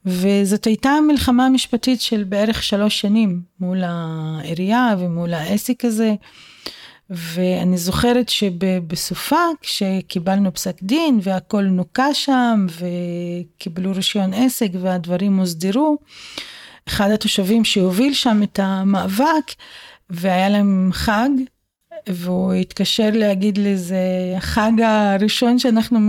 וזאת 0.06 0.66
הייתה 0.66 0.92
מלחמה 1.08 1.50
משפטית 1.50 2.02
של 2.02 2.24
בערך 2.24 2.64
שלוש 2.64 3.02
שנים 3.02 3.42
מול 3.60 3.82
העירייה 3.84 4.96
ומול 5.00 5.34
העסק 5.34 5.86
הזה. 5.86 6.14
ואני 7.10 7.78
זוכרת 7.78 8.30
שבסופה, 8.30 9.42
כשקיבלנו 9.62 10.54
פסק 10.54 10.84
דין 10.84 11.20
והכל 11.24 11.64
נוקה 11.64 12.14
שם 12.14 12.66
וקיבלו 12.80 13.92
רישיון 13.96 14.34
עסק 14.34 14.70
והדברים 14.82 15.38
הוסדרו, 15.38 15.98
אחד 16.88 17.12
התושבים 17.12 17.66
שהוביל 17.66 18.14
שם 18.14 18.44
את 18.44 18.60
המאבק 18.64 19.54
והיה 20.10 20.50
להם 20.50 20.90
חג, 20.94 21.30
והוא 22.10 22.54
התקשר 22.54 23.10
להגיד 23.14 23.58
לי, 23.58 23.78
זה 23.78 24.34
החג 24.38 24.72
הראשון 24.82 25.60
שאנחנו 25.60 26.00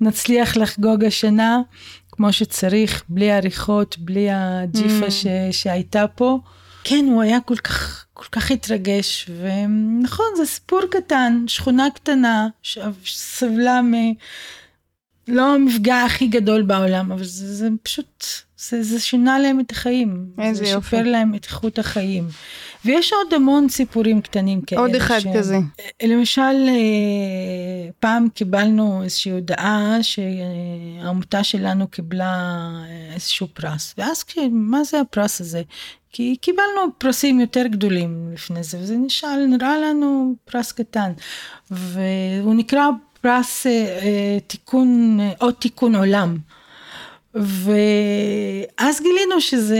נצליח 0.00 0.56
לחגוג 0.56 1.04
השנה, 1.04 1.60
כמו 2.10 2.32
שצריך, 2.32 3.04
בלי 3.08 3.32
עריכות, 3.32 3.98
בלי 3.98 4.28
הג'יפה 4.30 5.06
mm. 5.06 5.10
ש, 5.10 5.26
שהייתה 5.50 6.06
פה. 6.08 6.38
כן, 6.84 7.04
הוא 7.10 7.22
היה 7.22 7.40
כל 7.40 7.56
כך, 7.56 8.06
כל 8.12 8.26
כך 8.32 8.50
התרגש, 8.50 9.30
ונכון, 9.40 10.26
זה 10.36 10.46
סיפור 10.46 10.80
קטן, 10.90 11.44
שכונה 11.46 11.88
קטנה, 11.94 12.48
שסבלה 12.62 13.82
מ... 13.82 13.94
לא 15.28 15.54
המפגע 15.54 16.02
הכי 16.02 16.26
גדול 16.26 16.62
בעולם, 16.62 17.12
אבל 17.12 17.24
זה, 17.24 17.54
זה 17.54 17.68
פשוט, 17.82 18.24
זה, 18.68 18.82
זה 18.82 19.00
שינה 19.00 19.38
להם 19.38 19.60
את 19.60 19.70
החיים. 19.70 20.26
איזה 20.38 20.64
זה 20.64 20.70
יופי. 20.70 20.96
שיפר 20.96 21.10
להם 21.10 21.34
את 21.34 21.44
איכות 21.44 21.78
החיים. 21.78 22.28
ויש 22.84 23.12
עוד 23.12 23.34
המון 23.34 23.68
סיפורים 23.68 24.20
קטנים 24.20 24.60
כאלה. 24.60 24.80
עוד 24.80 24.94
אחד 24.94 25.18
ש... 25.18 25.26
כזה. 25.36 25.58
למשל, 26.02 26.40
אה, 26.68 27.90
פעם 28.00 28.28
קיבלנו 28.28 29.02
איזושהי 29.02 29.32
הודעה 29.32 29.98
שהעמותה 30.02 31.44
שלנו 31.44 31.88
קיבלה 31.88 32.70
אה, 32.88 33.14
איזשהו 33.14 33.46
פרס, 33.54 33.94
ואז 33.98 34.24
מה 34.50 34.84
זה 34.84 35.00
הפרס 35.00 35.40
הזה? 35.40 35.62
כי 36.12 36.36
קיבלנו 36.40 36.80
פרסים 36.98 37.40
יותר 37.40 37.66
גדולים 37.66 38.30
לפני 38.34 38.62
זה, 38.62 38.78
וזה 38.78 38.96
נשאל, 38.96 39.46
נראה 39.46 39.78
לנו 39.78 40.34
פרס 40.44 40.72
קטן, 40.72 41.12
והוא 41.70 42.54
נקרא 42.54 42.86
פרס 43.20 43.66
אה, 43.66 43.72
אה, 43.72 44.38
תיקון, 44.46 45.18
אה, 45.20 45.32
עוד 45.38 45.54
תיקון 45.54 45.94
עולם. 45.94 46.36
ואז 47.34 49.00
גילינו 49.02 49.40
שזה 49.40 49.78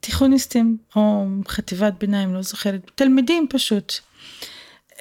תיכוניסטים 0.00 0.76
או 0.96 1.26
חטיבת 1.48 1.92
ביניים, 2.00 2.34
לא 2.34 2.42
זוכרת, 2.42 2.90
תלמידים 2.94 3.46
פשוט, 3.50 3.92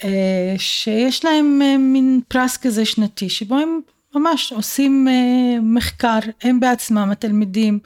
אה, 0.04 0.56
שיש 0.58 1.26
להם 1.26 1.62
אה, 1.62 1.78
מין 1.78 2.22
פרס 2.28 2.58
כזה 2.58 2.86
שנתי, 2.86 3.30
שבו 3.30 3.56
הם 3.58 3.80
ממש 4.16 4.54
עושים 4.54 5.08
אה, 5.08 5.62
מחקר, 5.62 6.20
הם 6.44 6.60
בעצמם, 6.60 7.10
התלמידים, 7.12 7.80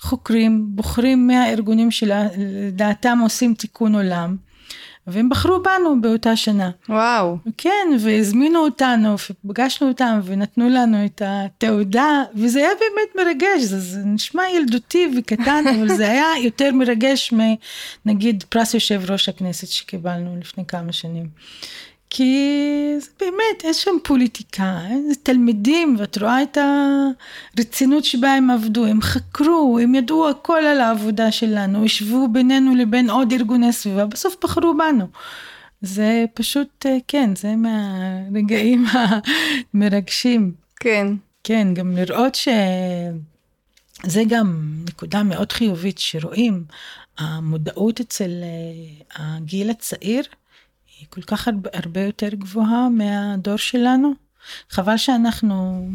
חוקרים, 0.00 0.66
בוחרים 0.68 1.26
מהארגונים 1.26 1.90
שלדעתם 1.90 3.18
עושים 3.22 3.54
תיקון 3.54 3.94
עולם. 3.94 4.36
והם 5.06 5.28
בחרו 5.28 5.62
בנו 5.62 6.00
באותה 6.00 6.36
שנה. 6.36 6.70
וואו. 6.88 7.36
כן, 7.58 7.88
והזמינו 8.00 8.58
אותנו, 8.58 9.14
ופגשנו 9.30 9.88
אותם, 9.88 10.20
ונתנו 10.24 10.68
לנו 10.68 11.04
את 11.04 11.22
התעודה, 11.24 12.22
וזה 12.34 12.58
היה 12.58 12.70
באמת 12.80 13.26
מרגש, 13.26 13.62
זה, 13.62 13.80
זה 13.80 14.00
נשמע 14.04 14.42
ילדותי 14.56 15.08
וקטן, 15.18 15.64
אבל 15.76 15.88
זה 15.88 16.10
היה 16.10 16.26
יותר 16.44 16.72
מרגש 16.72 17.34
מנגיד 18.06 18.44
פרס 18.48 18.74
יושב 18.74 19.10
ראש 19.10 19.28
הכנסת 19.28 19.68
שקיבלנו 19.68 20.36
לפני 20.40 20.64
כמה 20.66 20.92
שנים. 20.92 21.28
כי 22.16 22.94
זה 23.00 23.10
באמת, 23.20 23.64
יש 23.64 23.84
שם 23.84 23.96
פוליטיקה, 24.04 24.80
זה 25.08 25.14
תלמידים, 25.22 25.96
ואת 25.98 26.18
רואה 26.18 26.42
את 26.42 26.58
הרצינות 27.56 28.04
שבה 28.04 28.32
הם 28.32 28.50
עבדו, 28.50 28.86
הם 28.86 29.02
חקרו, 29.02 29.78
הם 29.82 29.94
ידעו 29.94 30.28
הכל 30.28 30.58
על 30.58 30.80
העבודה 30.80 31.32
שלנו, 31.32 31.84
ישבו 31.84 32.28
בינינו 32.28 32.74
לבין 32.74 33.10
עוד 33.10 33.32
ארגוני 33.32 33.72
סביבה, 33.72 34.06
בסוף 34.06 34.36
בחרו 34.42 34.74
בנו. 34.78 35.06
זה 35.80 36.24
פשוט, 36.34 36.86
כן, 37.08 37.36
זה 37.36 37.54
מהרגעים 37.56 38.84
המרגשים. 39.74 40.52
כן. 40.80 41.06
כן, 41.44 41.74
גם 41.74 41.96
לראות 41.96 42.34
שזה 42.34 44.22
גם 44.28 44.74
נקודה 44.88 45.22
מאוד 45.22 45.52
חיובית 45.52 45.98
שרואים, 45.98 46.64
המודעות 47.18 48.00
אצל 48.00 48.30
הגיל 49.16 49.70
הצעיר, 49.70 50.24
היא 50.98 51.06
כל 51.10 51.22
כך 51.22 51.48
הרבה, 51.72 52.00
יותר 52.00 52.28
גבוהה 52.28 52.88
מהדור 52.88 53.56
שלנו. 53.56 54.12
חבל 54.70 54.96
שאנחנו 54.96 55.88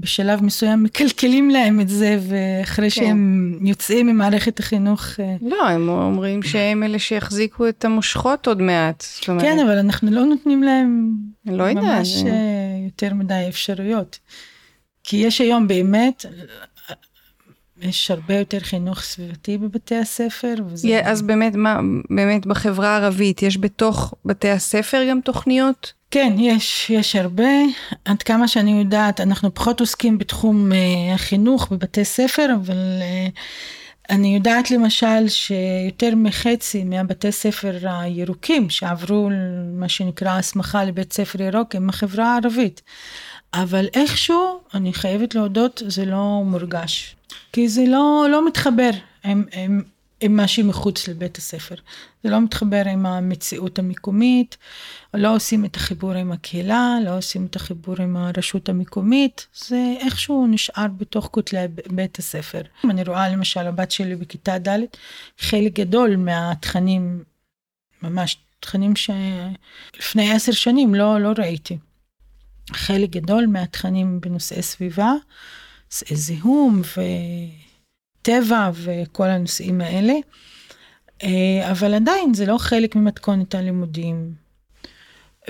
בשלב 0.00 0.42
מסוים 0.44 0.82
מקלקלים 0.82 1.50
להם 1.50 1.80
את 1.80 1.88
זה, 1.88 2.18
ואחרי 2.28 2.90
כן. 2.90 3.00
שהם 3.00 3.58
יוצאים 3.62 4.06
ממערכת 4.06 4.60
החינוך... 4.60 5.20
אה, 5.20 5.36
לא, 5.42 5.68
הם 5.68 5.88
אומרים 5.88 6.42
שהם 6.42 6.82
אלה 6.82 6.98
שיחזיקו 6.98 7.68
את 7.68 7.84
המושכות 7.84 8.46
עוד 8.46 8.62
מעט. 8.62 9.04
אומרת... 9.28 9.42
כן, 9.42 9.58
אבל 9.58 9.78
אנחנו 9.78 10.10
לא 10.10 10.24
נותנים 10.24 10.62
להם 10.62 11.16
לא 11.46 11.64
יודע, 11.64 11.80
ממש 11.80 12.08
זה... 12.08 12.28
אה, 12.28 12.34
יותר 12.84 13.14
מדי 13.14 13.44
אפשרויות. 13.48 14.18
כי 15.04 15.16
יש 15.16 15.40
היום 15.40 15.68
באמת 15.68 16.24
יש 17.80 18.10
הרבה 18.10 18.34
יותר 18.34 18.60
חינוך 18.60 19.00
סביבתי 19.00 19.58
בבתי 19.58 19.96
הספר. 19.96 20.54
וזה... 20.66 20.88
Yeah, 20.88 21.08
אז 21.08 21.22
באמת, 21.22 21.54
מה, 21.54 21.80
באמת 22.10 22.46
בחברה 22.46 22.88
הערבית, 22.88 23.42
יש 23.42 23.58
בתוך 23.58 24.14
בתי 24.24 24.50
הספר 24.50 25.06
גם 25.10 25.20
תוכניות? 25.20 25.92
כן, 26.10 26.34
יש, 26.38 26.90
יש 26.90 27.16
הרבה. 27.16 27.48
עד 28.04 28.22
כמה 28.22 28.48
שאני 28.48 28.78
יודעת, 28.78 29.20
אנחנו 29.20 29.54
פחות 29.54 29.80
עוסקים 29.80 30.18
בתחום 30.18 30.72
uh, 30.72 30.74
החינוך 31.14 31.72
בבתי 31.72 32.04
ספר, 32.04 32.46
אבל 32.54 32.74
uh, 32.74 33.38
אני 34.10 34.34
יודעת 34.34 34.70
למשל 34.70 35.28
שיותר 35.28 36.14
מחצי 36.16 36.84
מהבתי 36.84 37.32
ספר 37.32 37.78
הירוקים 37.82 38.70
שעברו 38.70 39.30
מה 39.72 39.88
שנקרא 39.88 40.38
הסמכה 40.38 40.84
לבית 40.84 41.12
ספר 41.12 41.42
ירוק 41.42 41.74
הם 41.74 41.88
החברה 41.88 42.32
הערבית. 42.32 42.82
אבל 43.54 43.86
איכשהו, 43.94 44.60
אני 44.74 44.92
חייבת 44.92 45.34
להודות, 45.34 45.82
זה 45.86 46.04
לא 46.04 46.42
מורגש. 46.44 47.15
כי 47.56 47.68
זה 47.68 47.84
לא, 47.88 48.26
לא 48.30 48.46
מתחבר 48.46 48.90
עם, 49.24 49.44
עם, 49.52 49.82
עם 50.20 50.36
מה 50.36 50.48
שמחוץ 50.48 51.08
לבית 51.08 51.38
הספר. 51.38 51.74
זה 52.22 52.30
לא 52.30 52.40
מתחבר 52.40 52.82
עם 52.92 53.06
המציאות 53.06 53.78
המקומית, 53.78 54.56
לא 55.14 55.34
עושים 55.34 55.64
את 55.64 55.76
החיבור 55.76 56.12
עם 56.12 56.32
הקהילה, 56.32 56.96
לא 57.04 57.18
עושים 57.18 57.46
את 57.46 57.56
החיבור 57.56 57.94
עם 57.98 58.16
הרשות 58.16 58.68
המקומית, 58.68 59.46
זה 59.54 59.94
איכשהו 60.00 60.46
נשאר 60.46 60.86
בתוך 60.96 61.28
כותלי 61.32 61.58
בית 61.90 62.18
הספר. 62.18 62.62
אני 62.84 63.02
רואה 63.02 63.28
למשל 63.28 63.66
הבת 63.66 63.90
שלי 63.90 64.16
בכיתה 64.16 64.58
ד', 64.58 64.78
חלק 65.38 65.72
גדול 65.72 66.16
מהתכנים, 66.16 67.24
ממש 68.02 68.36
תכנים 68.60 68.92
שלפני 68.96 70.32
עשר 70.32 70.52
שנים 70.52 70.94
לא, 70.94 71.20
לא 71.20 71.32
ראיתי. 71.38 71.78
חלק 72.72 73.10
גדול 73.10 73.46
מהתכנים 73.46 74.20
בנושאי 74.20 74.62
סביבה, 74.62 75.12
זיהום 75.90 76.82
וטבע 78.22 78.70
וכל 78.74 79.26
הנושאים 79.28 79.80
האלה, 79.80 80.14
אה, 81.22 81.70
אבל 81.70 81.94
עדיין 81.94 82.34
זה 82.34 82.46
לא 82.46 82.58
חלק 82.58 82.96
ממתכונת 82.96 83.54
הלימודים. 83.54 84.46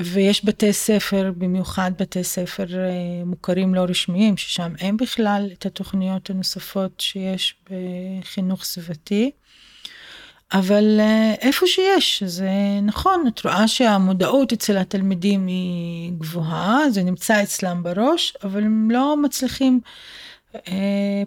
ויש 0.01 0.45
בתי 0.45 0.73
ספר, 0.73 1.33
במיוחד 1.39 1.91
בתי 1.99 2.25
ספר 2.25 2.67
אה, 2.75 3.25
מוכרים 3.25 3.75
לא 3.75 3.81
רשמיים, 3.81 4.37
ששם 4.37 4.73
אין 4.81 4.97
בכלל 4.97 5.51
את 5.53 5.67
התוכניות 5.67 6.31
הנוספות 6.31 7.01
שיש 7.01 7.55
בחינוך 7.71 8.65
סביבתי. 8.65 9.31
אבל 10.53 11.01
אה, 11.01 11.35
איפה 11.41 11.67
שיש, 11.67 12.23
זה 12.23 12.51
נכון, 12.83 13.25
את 13.29 13.45
רואה 13.45 13.69
שהמודעות 13.69 14.53
אצל 14.53 14.79
התלמידים 14.79 15.47
היא 15.47 16.13
גבוהה, 16.13 16.91
זה 16.91 17.03
נמצא 17.03 17.43
אצלם 17.43 17.83
בראש, 17.83 18.37
אבל 18.45 18.63
הם 18.63 18.91
לא 18.91 19.17
מצליחים 19.23 19.81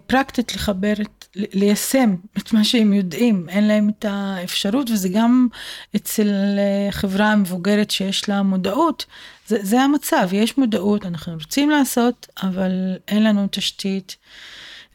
פרקטית 0.06 0.54
לחבר, 0.54 0.92
את, 1.02 1.26
ליישם 1.34 2.14
את 2.38 2.52
מה 2.52 2.64
שהם 2.64 2.92
יודעים, 2.92 3.48
אין 3.48 3.68
להם 3.68 3.90
את 3.98 4.04
האפשרות, 4.08 4.90
וזה 4.90 5.08
גם 5.08 5.48
אצל 5.96 6.28
אה, 6.58 7.32
המבוגרת 7.32 7.90
שיש 7.90 8.28
לה 8.28 8.42
מודעות, 8.42 9.06
זה, 9.46 9.58
זה 9.62 9.80
המצב, 9.80 10.28
יש 10.32 10.58
מודעות, 10.58 11.06
אנחנו 11.06 11.34
רוצים 11.34 11.70
לעשות, 11.70 12.26
אבל 12.42 12.98
אין 13.08 13.24
לנו 13.24 13.46
תשתית. 13.50 14.16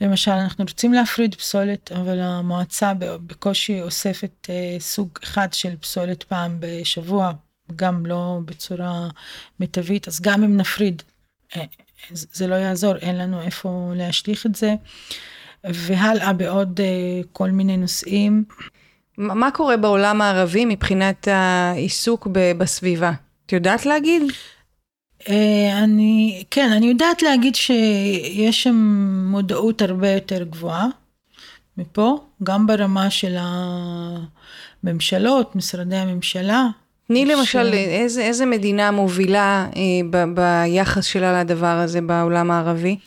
למשל, 0.01 0.31
אנחנו 0.31 0.63
רוצים 0.63 0.93
להפריד 0.93 1.35
פסולת, 1.35 1.91
אבל 1.91 2.19
המועצה 2.19 2.93
בקושי 2.99 3.81
אוספת 3.81 4.47
אה, 4.49 4.77
סוג 4.79 5.09
אחד 5.23 5.53
של 5.53 5.75
פסולת 5.75 6.23
פעם 6.23 6.57
בשבוע, 6.59 7.31
גם 7.75 8.05
לא 8.05 8.39
בצורה 8.45 9.09
מיטבית, 9.59 10.07
אז 10.07 10.21
גם 10.21 10.43
אם 10.43 10.57
נפריד, 10.57 11.01
אה, 11.55 11.63
זה 12.11 12.47
לא 12.47 12.55
יעזור, 12.55 12.95
אין 12.95 13.17
לנו 13.17 13.41
איפה 13.41 13.91
להשליך 13.95 14.45
את 14.45 14.55
זה. 14.55 14.75
והלאה 15.63 16.33
בעוד 16.33 16.79
אה, 16.83 17.21
כל 17.31 17.51
מיני 17.51 17.77
נושאים. 17.77 18.43
מה 19.17 19.51
קורה 19.51 19.77
בעולם 19.77 20.21
הערבי 20.21 20.65
מבחינת 20.65 21.27
העיסוק 21.27 22.27
בסביבה? 22.57 23.11
את 23.45 23.53
יודעת 23.53 23.85
להגיד? 23.85 24.21
אה, 25.29 25.83
אני, 25.83 26.43
כן, 26.51 26.71
אני 26.71 26.85
יודעת 26.85 27.21
להגיד 27.21 27.55
שיש 27.55 28.63
שם 28.63 28.75
מודעות 29.31 29.81
הרבה 29.81 30.09
יותר 30.09 30.43
גבוהה 30.43 30.87
מפה, 31.77 32.25
גם 32.43 32.67
ברמה 32.67 33.09
של 33.09 33.35
הממשלות, 34.83 35.55
משרדי 35.55 35.95
הממשלה. 35.95 36.67
תני 37.07 37.25
למשל, 37.25 37.71
ש... 37.71 37.73
איזה, 37.73 38.21
איזה 38.21 38.45
מדינה 38.45 38.91
מובילה 38.91 39.67
אה, 39.75 39.81
ב, 40.09 40.23
ביחס 40.35 41.05
שלה 41.05 41.39
לדבר 41.43 41.67
הזה 41.67 42.01
בעולם 42.01 42.51
הערבי? 42.51 42.97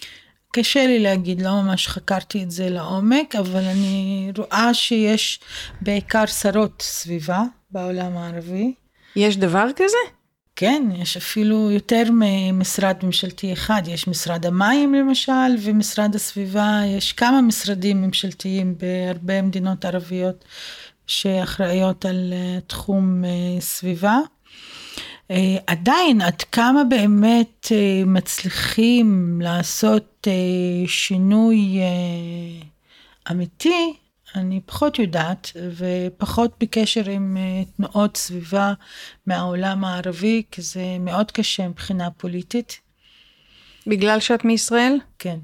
קשה 0.53 0.87
לי 0.87 0.99
להגיד, 0.99 1.43
לא 1.43 1.51
ממש 1.63 1.89
חקרתי 1.89 2.43
את 2.43 2.51
זה 2.51 2.69
לעומק, 2.69 3.35
אבל 3.37 3.65
אני 3.65 4.33
רואה 4.37 4.75
שיש 4.75 5.41
בעיקר 5.81 6.27
שרות 6.27 6.83
סביבה 6.83 7.43
בעולם 7.71 8.17
הערבי. 8.17 8.75
יש 9.17 9.37
דבר 9.37 9.67
כזה? 9.77 10.19
כן, 10.57 10.89
יש 10.95 11.17
אפילו 11.17 11.71
יותר 11.71 12.03
ממשרד 12.13 12.97
ממשלתי 13.03 13.53
אחד, 13.53 13.83
יש 13.87 14.09
משרד 14.09 14.47
המים 14.47 14.95
למשל, 14.95 15.57
ומשרד 15.63 16.15
הסביבה, 16.15 16.81
יש 16.87 17.13
כמה 17.13 17.41
משרדים 17.43 18.03
ממשלתיים 18.03 18.75
בהרבה 18.79 19.43
מדינות 19.43 19.85
ערביות 19.85 20.45
שאחראיות 21.09 22.05
על 22.05 22.33
אה, 22.33 22.59
תחום 22.67 23.25
אה, 23.25 23.61
סביבה. 23.61 24.19
אה, 25.31 25.57
עדיין, 25.67 26.21
עד 26.21 26.43
כמה 26.43 26.85
באמת 26.85 27.67
מצליחים 28.07 29.41
לעשות 29.43 30.27
שינוי 30.87 31.81
אמיתי, 33.31 33.95
אני 34.35 34.61
פחות 34.67 34.99
יודעת, 34.99 35.51
ופחות 35.77 36.53
בקשר 36.61 37.11
עם 37.11 37.37
תנועות 37.77 38.17
סביבה 38.17 38.73
מהעולם 39.27 39.85
הערבי, 39.85 40.43
כי 40.51 40.63
זה 40.63 40.97
מאוד 41.01 41.31
קשה 41.31 41.69
מבחינה 41.69 42.11
פוליטית. 42.11 42.81
בגלל 43.87 44.21
שאת 44.21 44.45
מישראל? 44.45 44.99
כן, 45.19 45.39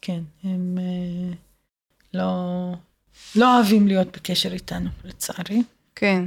כן. 0.00 0.20
הם 0.44 0.78
לא, 2.14 2.72
לא 3.36 3.56
אוהבים 3.56 3.88
להיות 3.88 4.16
בקשר 4.16 4.52
איתנו, 4.52 4.90
לצערי. 5.04 5.62
כן. 5.96 6.24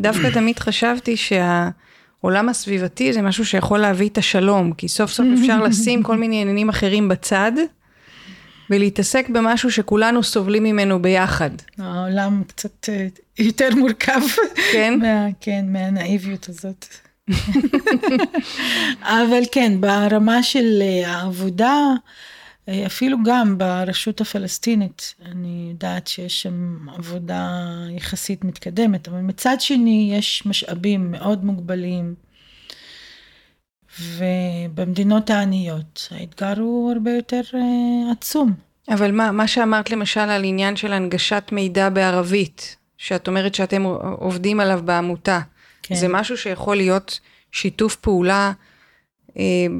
דווקא 0.00 0.30
תמיד 0.34 0.58
חשבתי 0.58 1.16
שהעולם 1.16 2.48
הסביבתי 2.48 3.12
זה 3.12 3.22
משהו 3.22 3.46
שיכול 3.46 3.78
להביא 3.78 4.08
את 4.08 4.18
השלום, 4.18 4.72
כי 4.72 4.88
סוף 4.88 5.10
סוף 5.10 5.26
אפשר 5.40 5.62
לשים 5.62 6.02
כל 6.02 6.16
מיני 6.16 6.40
עניינים 6.40 6.68
אחרים 6.68 7.08
בצד. 7.08 7.52
ולהתעסק 8.70 9.28
במשהו 9.28 9.70
שכולנו 9.70 10.22
סובלים 10.22 10.62
ממנו 10.62 11.02
ביחד. 11.02 11.50
העולם 11.78 12.42
קצת 12.46 12.88
אה, 12.88 13.06
יותר 13.38 13.68
מורכב. 13.74 14.20
כן? 14.72 14.98
מה, 15.02 15.26
כן, 15.40 15.64
מהנאיביות 15.68 16.48
הזאת. 16.48 16.86
אבל 19.02 19.42
כן, 19.52 19.80
ברמה 19.80 20.42
של 20.42 20.82
אה, 20.82 21.12
העבודה, 21.12 21.76
אפילו 22.68 23.18
גם 23.24 23.58
ברשות 23.58 24.20
הפלסטינית, 24.20 25.14
אני 25.24 25.68
יודעת 25.70 26.06
שיש 26.06 26.42
שם 26.42 26.88
עבודה 26.94 27.62
יחסית 27.96 28.44
מתקדמת, 28.44 29.08
אבל 29.08 29.20
מצד 29.20 29.56
שני 29.60 30.10
יש 30.18 30.46
משאבים 30.46 31.10
מאוד 31.10 31.44
מוגבלים. 31.44 32.14
ובמדינות 34.00 35.30
העניות 35.30 36.08
האתגר 36.10 36.60
הוא 36.60 36.92
הרבה 36.92 37.10
יותר 37.10 37.40
uh, 37.52 38.12
עצום. 38.12 38.54
אבל 38.88 39.10
מה, 39.12 39.32
מה 39.32 39.46
שאמרת 39.46 39.90
למשל 39.90 40.20
על 40.20 40.44
עניין 40.44 40.76
של 40.76 40.92
הנגשת 40.92 41.48
מידע 41.52 41.88
בערבית, 41.88 42.76
שאת 42.98 43.28
אומרת 43.28 43.54
שאתם 43.54 43.82
עובדים 44.18 44.60
עליו 44.60 44.80
בעמותה, 44.84 45.40
כן. 45.82 45.94
זה 45.94 46.08
משהו 46.08 46.38
שיכול 46.38 46.76
להיות 46.76 47.20
שיתוף 47.52 47.96
פעולה 47.96 48.46
אה, 48.46 48.73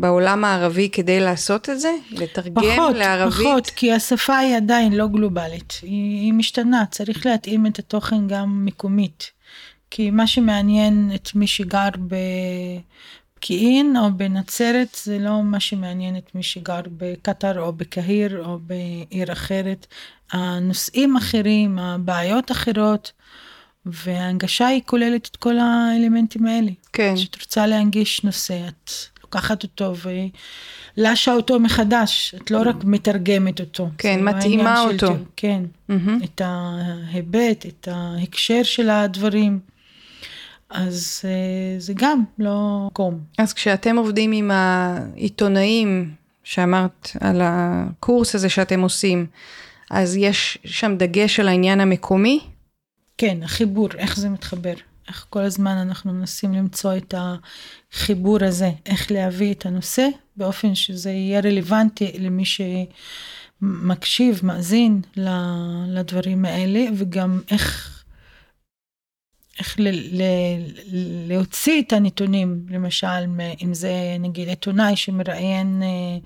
בעולם 0.01 0.45
הערבי 0.45 0.89
כדי 0.89 1.21
לעשות 1.21 1.71
את 1.71 1.81
זה? 1.81 1.93
לתרגם 2.11 2.63
פחות, 2.63 2.97
לערבית? 2.97 3.47
פחות, 3.47 3.71
כי 3.71 3.93
השפה 3.93 4.37
היא 4.37 4.57
עדיין 4.57 4.93
לא 4.93 5.07
גלובלית, 5.07 5.81
היא, 5.83 6.21
היא 6.21 6.33
משתנה, 6.33 6.85
צריך 6.91 7.27
להתאים 7.27 7.67
את 7.67 7.79
התוכן 7.79 8.29
גם 8.29 8.65
מקומית. 8.65 9.31
כי 9.91 10.11
מה 10.11 10.27
שמעניין 10.27 11.11
את 11.15 11.35
מי 11.35 11.47
שגר 11.47 11.89
ב... 12.09 12.15
פקיעין 13.35 13.97
או 13.97 14.13
בנצרת 14.17 14.97
זה 15.05 15.19
לא 15.19 15.43
מה 15.43 15.61
שמעניין 15.61 16.17
את 16.17 16.35
מי 16.35 16.43
שגר 16.43 16.81
בקטר 16.97 17.61
או 17.61 17.73
בקהיר 17.73 18.45
או 18.45 18.59
בעיר 18.59 19.33
אחרת. 19.33 19.87
הנושאים 20.33 21.17
אחרים, 21.17 21.79
הבעיות 21.79 22.51
אחרות, 22.51 23.13
וההנגשה 23.87 24.67
היא 24.67 24.83
כוללת 24.87 25.29
את 25.31 25.37
כל 25.37 25.59
האלמנטים 25.59 26.47
האלה. 26.47 26.71
כן. 26.93 27.15
כשאת 27.17 27.43
רוצה 27.43 27.67
להנגיש 27.67 28.25
נושא, 28.25 28.69
את 28.69 28.91
לוקחת 29.35 29.63
אותו 29.63 29.95
ולשה 30.97 31.33
אותו 31.33 31.61
מחדש, 31.61 32.35
את 32.43 32.51
לא 32.51 32.63
רק 32.67 32.85
מתרגמת 32.85 33.61
אותו. 33.61 33.91
כן, 33.99 34.25
מתאימה 34.25 34.81
אותו. 34.81 35.07
של, 35.07 35.13
כן, 35.37 35.63
mm-hmm. 35.91 36.25
את 36.25 36.41
ההיבט, 36.45 37.67
את 37.67 37.89
ההקשר 37.91 38.63
של 38.63 38.91
הדברים. 38.91 39.59
אז 40.71 41.23
אה, 41.25 41.81
זה 41.81 41.93
גם 41.97 42.23
לא 42.39 42.89
קום. 42.93 43.19
אז 43.39 43.53
כשאתם 43.53 43.97
עובדים 43.97 44.33
עם 44.33 44.51
העיתונאים, 44.51 46.11
שאמרת 46.45 47.11
על 47.21 47.41
הקורס 47.45 48.35
הזה 48.35 48.49
שאתם 48.49 48.81
עושים, 48.81 49.27
אז 49.91 50.17
יש 50.17 50.59
שם 50.65 50.95
דגש 50.99 51.41
על 51.41 51.49
העניין 51.49 51.81
המקומי? 51.81 52.41
כן, 53.19 53.39
החיבור, 53.43 53.89
איך 53.99 54.17
זה 54.17 54.29
מתחבר. 54.29 54.75
איך 55.09 55.27
כל 55.31 55.43
הזמן 55.43 55.77
אנחנו 55.77 56.13
מנסים 56.13 56.55
למצוא 56.55 56.97
את 56.97 57.15
החיבור 57.17 58.39
הזה, 58.45 58.71
איך 58.87 59.13
להביא 59.13 59.53
את 59.55 59.67
הנושא 59.67 60.09
באופן 60.37 60.75
שזה 60.75 61.11
יהיה 61.11 61.41
רלוונטי 61.41 62.13
למי 62.19 62.45
שמקשיב, 62.45 64.41
מאזין 64.43 65.01
לדברים 65.89 66.45
האלה, 66.45 66.85
וגם 66.97 67.41
איך 67.51 67.91
איך 69.59 69.81
ל, 69.81 69.89
ל, 69.89 70.23
להוציא 71.29 71.83
את 71.83 71.93
הנתונים, 71.93 72.67
למשל, 72.71 73.25
אם 73.63 73.75
זה 73.75 73.93
נגיד 74.21 74.49
עיתונאי 74.49 74.97
שמראיין 74.97 75.83
אה, 75.83 76.19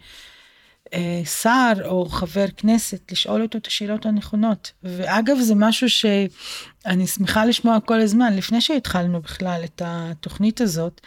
שר 1.24 1.72
או 1.84 2.09
חבר 2.09 2.47
כנסת, 2.57 3.12
לשאול 3.12 3.43
אותו 3.43 3.59
את 3.59 3.66
השאלות 3.66 4.07
הנכונות. 4.07 4.72
ואגב, 4.82 5.39
זה 5.41 5.55
משהו 5.55 5.91
שאני 5.91 7.07
שמחה 7.07 7.45
לשמוע 7.45 7.80
כל 7.80 8.01
הזמן, 8.01 8.36
לפני 8.36 8.61
שהתחלנו 8.61 9.20
בכלל 9.20 9.61
את 9.64 9.82
התוכנית 9.84 10.61
הזאת, 10.61 11.01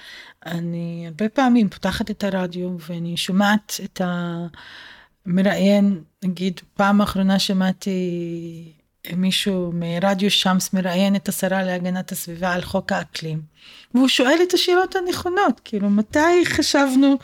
אני 0.45 1.03
הרבה 1.07 1.29
פעמים 1.29 1.69
פותחת 1.69 2.11
את 2.11 2.23
הרדיו 2.23 2.69
ואני 2.89 3.17
שומעת 3.17 3.79
את 3.83 4.01
המראיין, 5.25 6.03
נגיד, 6.23 6.61
פעם 6.73 7.01
האחרונה 7.01 7.39
שמעתי 7.39 8.71
מישהו 9.15 9.71
מרדיו 9.73 10.31
שמס 10.31 10.73
מראיין 10.73 11.15
את 11.15 11.29
השרה 11.29 11.63
להגנת 11.63 12.11
הסביבה 12.11 12.53
על 12.53 12.61
חוק 12.61 12.91
האקלים. 12.91 13.41
והוא 13.93 14.07
שואל 14.07 14.37
את 14.43 14.53
השאלות 14.53 14.95
הנכונות, 14.95 15.61
כאילו 15.65 15.89
מתי 15.89 16.45
חשבנו 16.45 17.17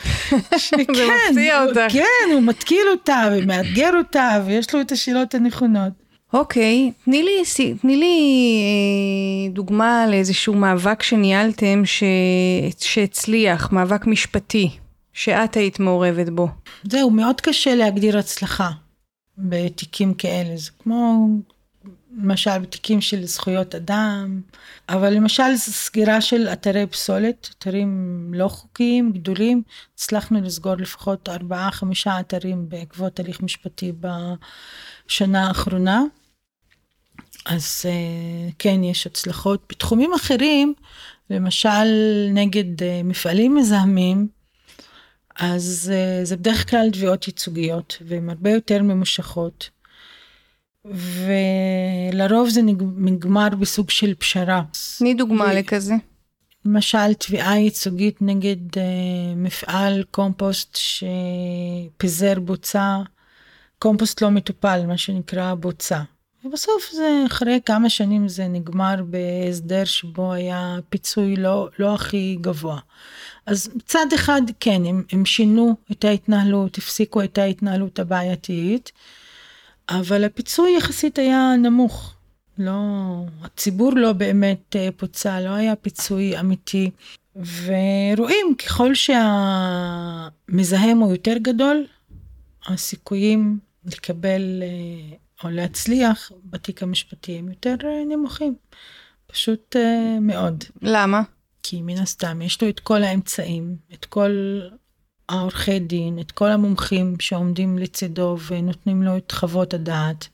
שכן, 0.58 0.94
זה 0.96 1.08
מפתיע 1.30 1.64
אותה. 1.64 1.88
כן, 1.90 2.34
הוא 2.34 2.42
מתקיל 2.42 2.88
אותה 2.92 3.24
ומאתגר 3.32 3.92
אותה 3.98 4.44
ויש 4.46 4.74
לו 4.74 4.82
את 4.82 4.92
השאלות 4.92 5.36
הנכונות. 5.36 5.94
אוקיי, 6.34 6.92
okay, 6.92 7.06
תני 7.06 7.24
לי, 7.24 7.44
תני 7.82 7.96
לי 7.98 8.16
אה, 8.64 9.54
דוגמה 9.54 10.08
לאיזשהו 10.08 10.54
מאבק 10.54 11.04
שניהלתם 11.04 11.86
ש... 11.86 12.04
שהצליח, 12.80 13.72
מאבק 13.72 14.08
משפטי, 14.08 14.70
שאת 15.14 15.56
היית 15.56 15.80
מעורבת 15.80 16.30
בו. 16.30 16.48
זהו, 16.84 17.10
מאוד 17.10 17.42
קשה 17.42 17.76
להגדיר 17.76 18.18
הצלחה 18.18 18.70
בתיקים 19.38 20.14
כאלה, 20.14 20.58
זה 20.58 20.72
כמו 20.84 21.28
למשל 22.18 22.60
בתיקים 22.60 23.02
של 23.02 23.26
זכויות 23.26 23.76
אדם, 23.76 24.42
אבל 24.90 25.14
למשל 25.14 25.58
סגירה 25.58 26.22
של 26.22 26.48
אתרי 26.48 26.88
פסולת, 26.88 27.50
אתרים 27.58 28.32
לא 28.34 28.48
חוקיים, 28.48 29.12
גדולים, 29.12 29.62
הצלחנו 29.94 30.42
לסגור 30.42 30.76
לפחות 30.76 31.30
ארבעה, 31.30 31.72
חמישה 31.72 32.20
אתרים 32.20 32.70
בעקבות 32.70 33.20
הליך 33.20 33.42
משפטי 33.42 33.92
בשנה 35.08 35.48
האחרונה. 35.48 36.02
אז 37.46 37.86
אה, 37.86 38.50
כן, 38.60 38.84
יש 38.84 39.08
הצלחות. 39.08 39.64
בתחומים 39.70 40.14
אחרים, 40.14 40.74
למשל 41.30 41.88
נגד 42.34 42.84
אה, 42.84 43.02
מפעלים 43.04 43.56
מזהמים, 43.56 44.28
אז 45.40 45.92
אה, 45.96 46.26
זה 46.26 46.38
בדרך 46.38 46.70
כלל 46.70 46.90
תביעות 46.92 47.28
ייצוגיות, 47.28 47.98
והן 48.08 48.30
הרבה 48.30 48.50
יותר 48.50 48.84
ממושכות. 48.84 49.70
ולרוב 50.92 52.50
זה 52.50 52.62
נגמר 52.98 53.50
בסוג 53.60 53.90
של 53.90 54.14
פשרה. 54.14 54.64
תני 54.98 55.14
דוגמה 55.14 55.46
ו... 55.46 55.56
לכזה. 55.56 55.96
למשל 56.66 57.14
תביעה 57.14 57.60
ייצוגית 57.60 58.22
נגד 58.22 58.76
uh, 58.76 58.80
מפעל 59.36 60.04
קומפוסט 60.12 60.78
שפיזר 60.78 62.40
בוצה, 62.40 62.98
קומפוסט 63.80 64.22
לא 64.22 64.32
מטופל, 64.32 64.86
מה 64.88 64.98
שנקרא 64.98 65.54
בוצה. 65.54 66.02
ובסוף 66.44 66.92
זה, 66.92 67.24
אחרי 67.28 67.60
כמה 67.66 67.90
שנים 67.90 68.28
זה 68.28 68.48
נגמר 68.48 68.96
בהסדר 69.10 69.86
שבו 69.86 70.34
היה 70.34 70.78
פיצוי 70.90 71.36
לא, 71.36 71.70
לא 71.80 71.94
הכי 71.94 72.38
גבוה. 72.42 72.80
אז 73.46 73.70
מצד 73.76 74.06
אחד, 74.16 74.42
כן, 74.60 74.82
הם, 74.86 75.04
הם 75.12 75.26
שינו 75.26 75.76
את 75.92 76.06
ההתנהלות, 76.06 76.78
הפסיקו 76.78 77.24
את 77.24 77.38
ההתנהלות 77.38 78.00
הבעייתית. 78.00 78.92
אבל 79.90 80.24
הפיצוי 80.24 80.78
יחסית 80.78 81.20
היה 81.20 81.56
נמוך. 81.58 82.14
לא, 82.58 82.74
הציבור 83.42 83.92
לא 83.96 84.14
באמת 84.14 84.76
אה, 84.76 84.90
פוצע, 84.98 85.42
לא 85.42 85.50
היה 85.50 85.76
פיצוי 85.76 86.40
אמיתי. 86.40 86.92
ורואים, 87.36 88.56
ככל 88.58 88.96
שהמזהם 88.96 89.98
הוא 90.98 91.12
יותר 91.12 91.38
גדול, 91.42 91.86
הסיכויים 92.68 93.60
לקבל 93.86 94.64
אה, 94.64 94.68
או 95.44 95.50
להצליח 95.50 96.32
בתיק 96.44 96.84
המשפטי 96.84 97.38
הם 97.38 97.50
יותר 97.50 97.76
אה, 97.84 98.04
נמוכים. 98.10 98.56
פשוט 99.28 99.76
מאוד. 100.22 100.64
למה? 100.82 101.22
כי 101.64 101.82
מן 101.82 101.98
הסתם 101.98 102.42
יש 102.42 102.62
לו 102.62 102.70
את 102.70 102.80
כל 102.80 103.04
האמצעים, 103.04 103.76
את 103.94 104.06
כל 104.06 104.62
העורכי 105.30 105.80
דין, 105.80 106.20
את 106.20 106.32
כל 106.32 106.50
המומחים 106.50 107.16
שעומדים 107.20 107.78
לצידו 107.78 108.38
ונותנים 108.48 109.04
לו 109.04 109.18
את 109.18 109.32
חוות 109.32 109.74
הדעת. 109.74 110.28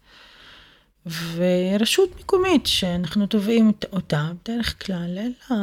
ורשות 1.36 2.10
מקומית 2.20 2.68
שאנחנו 2.68 3.28
תובעים 3.28 3.72
אותה, 3.94 4.32
בדרך 4.44 4.86
כלל 4.86 5.06
לה, 5.08 5.58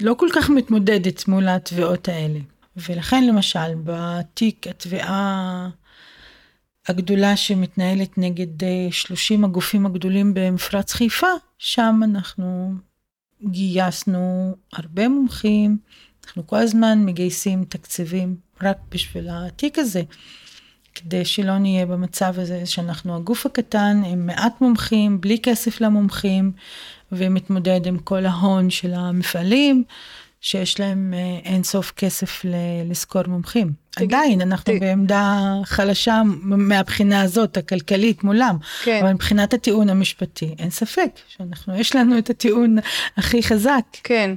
לא 0.00 0.14
כל 0.14 0.28
כך 0.34 0.50
מתמודדת 0.50 1.28
מול 1.28 1.48
התביעות 1.48 2.08
האלה. 2.08 2.38
ולכן 2.76 3.26
למשל 3.26 3.74
בתיק 3.84 4.66
התביעה 4.66 5.68
הגדולה 6.88 7.36
שמתנהלת 7.36 8.18
נגד 8.18 8.64
30 8.90 9.44
הגופים 9.44 9.86
הגדולים 9.86 10.34
במפרץ 10.34 10.92
חיפה, 10.92 11.30
שם 11.58 12.00
אנחנו 12.04 12.74
גייסנו 13.42 14.56
הרבה 14.72 15.08
מומחים, 15.08 15.78
אנחנו 16.24 16.46
כל 16.46 16.56
הזמן 16.56 17.04
מגייסים 17.04 17.64
תקציבים 17.64 18.36
רק 18.62 18.76
בשביל 18.90 19.28
התיק 19.30 19.78
הזה, 19.78 20.02
כדי 20.94 21.24
שלא 21.24 21.58
נהיה 21.58 21.86
במצב 21.86 22.34
הזה 22.38 22.66
שאנחנו 22.66 23.16
הגוף 23.16 23.46
הקטן 23.46 24.02
עם 24.06 24.26
מעט 24.26 24.60
מומחים, 24.60 25.20
בלי 25.20 25.38
כסף 25.42 25.80
למומחים, 25.80 26.52
ומתמודד 27.12 27.86
עם 27.86 27.98
כל 27.98 28.26
ההון 28.26 28.70
של 28.70 28.94
המפעלים. 28.94 29.84
שיש 30.40 30.80
להם 30.80 31.14
אה, 31.16 31.50
אין 31.50 31.62
סוף 31.62 31.92
כסף 31.96 32.42
לשכור 32.90 33.22
מומחים. 33.26 33.72
תגיד, 33.90 34.14
עדיין, 34.14 34.40
אנחנו 34.40 34.76
ת... 34.76 34.80
בעמדה 34.80 35.54
חלשה 35.64 36.22
מהבחינה 36.42 37.22
הזאת, 37.22 37.56
הכלכלית 37.56 38.24
מולם. 38.24 38.56
כן. 38.84 39.00
אבל 39.02 39.12
מבחינת 39.12 39.54
הטיעון 39.54 39.88
המשפטי, 39.88 40.54
אין 40.58 40.70
ספק 40.70 41.10
שאנחנו, 41.28 41.76
יש 41.76 41.96
לנו 41.96 42.18
את 42.18 42.30
הטיעון 42.30 42.76
הכי 43.16 43.42
חזק. 43.42 43.84
כן. 44.04 44.34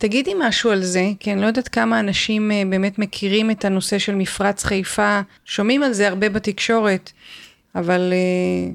תגידי 0.00 0.32
משהו 0.38 0.70
על 0.70 0.82
זה, 0.82 1.10
כי 1.20 1.32
אני 1.32 1.40
לא 1.40 1.46
יודעת 1.46 1.68
כמה 1.68 2.00
אנשים 2.00 2.52
אה, 2.52 2.62
באמת 2.70 2.98
מכירים 2.98 3.50
את 3.50 3.64
הנושא 3.64 3.98
של 3.98 4.14
מפרץ 4.14 4.64
חיפה, 4.64 5.20
שומעים 5.44 5.82
על 5.82 5.92
זה 5.92 6.08
הרבה 6.08 6.28
בתקשורת, 6.28 7.12
אבל 7.74 8.12
uh, 8.12 8.74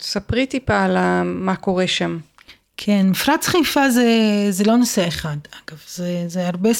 ספרי 0.00 0.46
טיפה 0.46 0.84
על 0.84 0.96
מה 1.24 1.56
קורה 1.56 1.86
שם. 1.86 2.18
כן, 2.76 3.06
מפרץ 3.10 3.46
חיפה 3.46 3.90
זה, 3.90 4.06
זה 4.50 4.64
לא 4.64 4.76
נושא 4.76 5.08
אחד, 5.08 5.36
אגב, 5.36 5.78
זה, 5.88 6.24
זה 6.26 6.48
הרבה 6.48 6.68